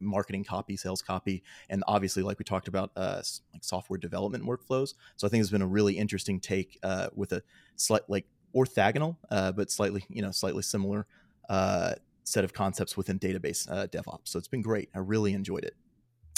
marketing 0.00 0.44
copy, 0.44 0.76
sales 0.76 1.02
copy, 1.02 1.42
and 1.68 1.84
obviously, 1.86 2.22
like 2.22 2.38
we 2.38 2.44
talked 2.44 2.68
about, 2.68 2.90
uh, 2.96 3.22
like 3.52 3.62
software 3.62 3.98
development 3.98 4.44
workflows. 4.44 4.94
So 5.16 5.26
I 5.26 5.30
think 5.30 5.42
it's 5.42 5.50
been 5.50 5.62
a 5.62 5.66
really 5.66 5.98
interesting 5.98 6.40
take 6.40 6.78
uh, 6.82 7.08
with 7.14 7.32
a 7.32 7.42
slight 7.76 8.02
like 8.08 8.26
orthogonal, 8.54 9.16
uh, 9.30 9.52
but 9.52 9.70
slightly, 9.70 10.04
you 10.08 10.22
know, 10.22 10.30
slightly 10.30 10.62
similar 10.62 11.06
uh, 11.50 11.94
set 12.30 12.44
of 12.44 12.52
concepts 12.52 12.96
within 12.96 13.18
database 13.18 13.70
uh, 13.70 13.86
DevOps. 13.86 14.28
So 14.28 14.38
it's 14.38 14.48
been 14.48 14.62
great. 14.62 14.88
I 14.94 14.98
really 14.98 15.34
enjoyed 15.34 15.64
it. 15.64 15.74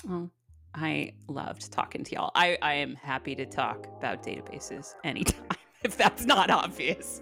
Oh, 0.08 0.30
I 0.74 1.12
loved 1.28 1.70
talking 1.70 2.02
to 2.04 2.14
y'all. 2.14 2.30
I, 2.34 2.58
I 2.62 2.74
am 2.74 2.94
happy 2.96 3.34
to 3.36 3.46
talk 3.46 3.86
about 3.98 4.22
databases 4.22 4.94
anytime 5.04 5.44
if 5.84 5.96
that's 5.96 6.24
not 6.24 6.50
obvious. 6.50 7.20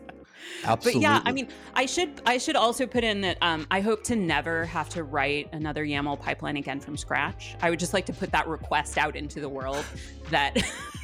Absolutely. 0.64 1.02
But 1.02 1.02
yeah, 1.02 1.22
I 1.24 1.32
mean, 1.32 1.48
I 1.74 1.86
should 1.86 2.22
I 2.24 2.38
should 2.38 2.56
also 2.56 2.86
put 2.86 3.04
in 3.04 3.20
that 3.22 3.38
um, 3.42 3.66
I 3.70 3.80
hope 3.80 4.04
to 4.04 4.16
never 4.16 4.64
have 4.66 4.88
to 4.90 5.02
write 5.04 5.48
another 5.52 5.84
YAML 5.84 6.20
pipeline 6.20 6.56
again 6.56 6.80
from 6.80 6.96
scratch. 6.96 7.56
I 7.60 7.70
would 7.70 7.78
just 7.78 7.92
like 7.92 8.06
to 8.06 8.12
put 8.12 8.30
that 8.32 8.48
request 8.48 8.96
out 8.96 9.16
into 9.16 9.40
the 9.40 9.48
world 9.48 9.84
that 10.30 10.56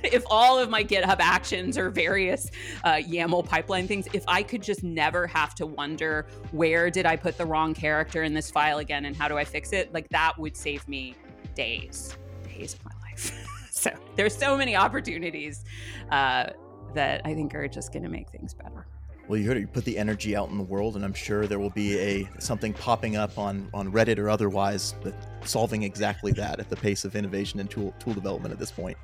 if 0.04 0.24
all 0.30 0.58
of 0.58 0.70
my 0.70 0.82
GitHub 0.82 1.16
actions 1.20 1.76
or 1.76 1.90
various 1.90 2.50
uh, 2.84 2.94
YAML 2.94 3.46
pipeline 3.46 3.86
things, 3.86 4.08
if 4.12 4.24
I 4.26 4.42
could 4.42 4.62
just 4.62 4.82
never 4.82 5.26
have 5.26 5.54
to 5.56 5.66
wonder 5.66 6.26
where 6.52 6.90
did 6.90 7.06
I 7.06 7.16
put 7.16 7.36
the 7.36 7.46
wrong 7.46 7.74
character 7.74 8.22
in 8.22 8.34
this 8.34 8.50
file 8.50 8.78
again 8.78 9.04
and 9.04 9.16
how 9.16 9.28
do 9.28 9.36
I 9.36 9.44
fix 9.44 9.72
it, 9.72 9.92
like 9.92 10.08
that 10.10 10.38
would 10.38 10.56
save 10.56 10.86
me 10.88 11.14
days, 11.54 12.16
days 12.44 12.74
of 12.74 12.84
my 12.84 12.92
life. 13.02 13.32
so 13.70 13.90
there's 14.16 14.36
so 14.36 14.56
many 14.56 14.76
opportunities 14.76 15.64
uh, 16.10 16.50
that 16.94 17.22
I 17.24 17.34
think 17.34 17.54
are 17.54 17.68
just 17.68 17.92
going 17.92 18.02
to 18.02 18.08
make 18.08 18.30
things 18.30 18.54
better. 18.54 18.86
Well, 19.28 19.38
you 19.38 19.46
heard 19.46 19.58
it. 19.58 19.60
You 19.60 19.66
put 19.68 19.84
the 19.84 19.96
energy 19.96 20.34
out 20.34 20.48
in 20.48 20.58
the 20.58 20.64
world, 20.64 20.96
and 20.96 21.04
I'm 21.04 21.14
sure 21.14 21.46
there 21.46 21.60
will 21.60 21.70
be 21.70 21.96
a 22.00 22.28
something 22.40 22.72
popping 22.72 23.14
up 23.14 23.38
on 23.38 23.70
on 23.72 23.92
Reddit 23.92 24.18
or 24.18 24.28
otherwise, 24.28 24.96
solving 25.44 25.84
exactly 25.84 26.32
that 26.32 26.58
at 26.58 26.68
the 26.68 26.74
pace 26.74 27.04
of 27.04 27.14
innovation 27.14 27.60
and 27.60 27.70
tool 27.70 27.94
tool 28.00 28.12
development 28.12 28.52
at 28.52 28.58
this 28.58 28.72
point. 28.72 28.96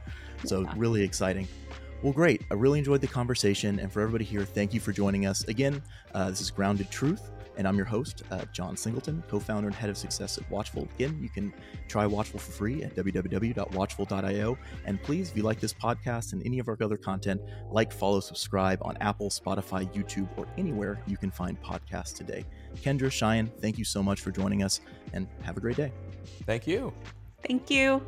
So, 0.56 0.64
really 0.76 1.02
exciting. 1.02 1.48
Well, 2.02 2.12
great. 2.12 2.42
I 2.50 2.54
really 2.54 2.78
enjoyed 2.78 3.00
the 3.00 3.08
conversation. 3.08 3.80
And 3.80 3.90
for 3.90 4.00
everybody 4.00 4.24
here, 4.24 4.44
thank 4.44 4.72
you 4.74 4.80
for 4.80 4.92
joining 4.92 5.26
us. 5.26 5.44
Again, 5.44 5.82
uh, 6.14 6.30
this 6.30 6.40
is 6.40 6.50
Grounded 6.50 6.90
Truth, 6.90 7.30
and 7.56 7.66
I'm 7.66 7.76
your 7.76 7.86
host, 7.86 8.22
uh, 8.30 8.44
John 8.52 8.76
Singleton, 8.76 9.24
co 9.28 9.40
founder 9.40 9.66
and 9.66 9.74
head 9.74 9.90
of 9.90 9.96
success 9.96 10.38
at 10.38 10.48
Watchful. 10.50 10.86
Again, 10.94 11.18
you 11.20 11.28
can 11.28 11.52
try 11.88 12.06
Watchful 12.06 12.38
for 12.38 12.52
free 12.52 12.84
at 12.84 12.94
www.watchful.io. 12.94 14.58
And 14.84 15.02
please, 15.02 15.30
if 15.30 15.36
you 15.36 15.42
like 15.42 15.58
this 15.58 15.72
podcast 15.72 16.32
and 16.32 16.44
any 16.44 16.58
of 16.58 16.68
our 16.68 16.76
other 16.80 16.98
content, 16.98 17.40
like, 17.70 17.92
follow, 17.92 18.20
subscribe 18.20 18.78
on 18.82 18.96
Apple, 18.98 19.30
Spotify, 19.30 19.92
YouTube, 19.94 20.28
or 20.36 20.46
anywhere 20.58 21.00
you 21.06 21.16
can 21.16 21.30
find 21.30 21.60
podcasts 21.60 22.14
today. 22.14 22.44
Kendra 22.76 23.08
Shayan, 23.08 23.50
thank 23.60 23.78
you 23.78 23.84
so 23.84 24.02
much 24.02 24.20
for 24.20 24.30
joining 24.30 24.62
us, 24.62 24.80
and 25.14 25.26
have 25.42 25.56
a 25.56 25.60
great 25.60 25.76
day. 25.76 25.92
Thank 26.44 26.66
you. 26.66 26.92
Thank 27.42 27.70
you. 27.70 28.02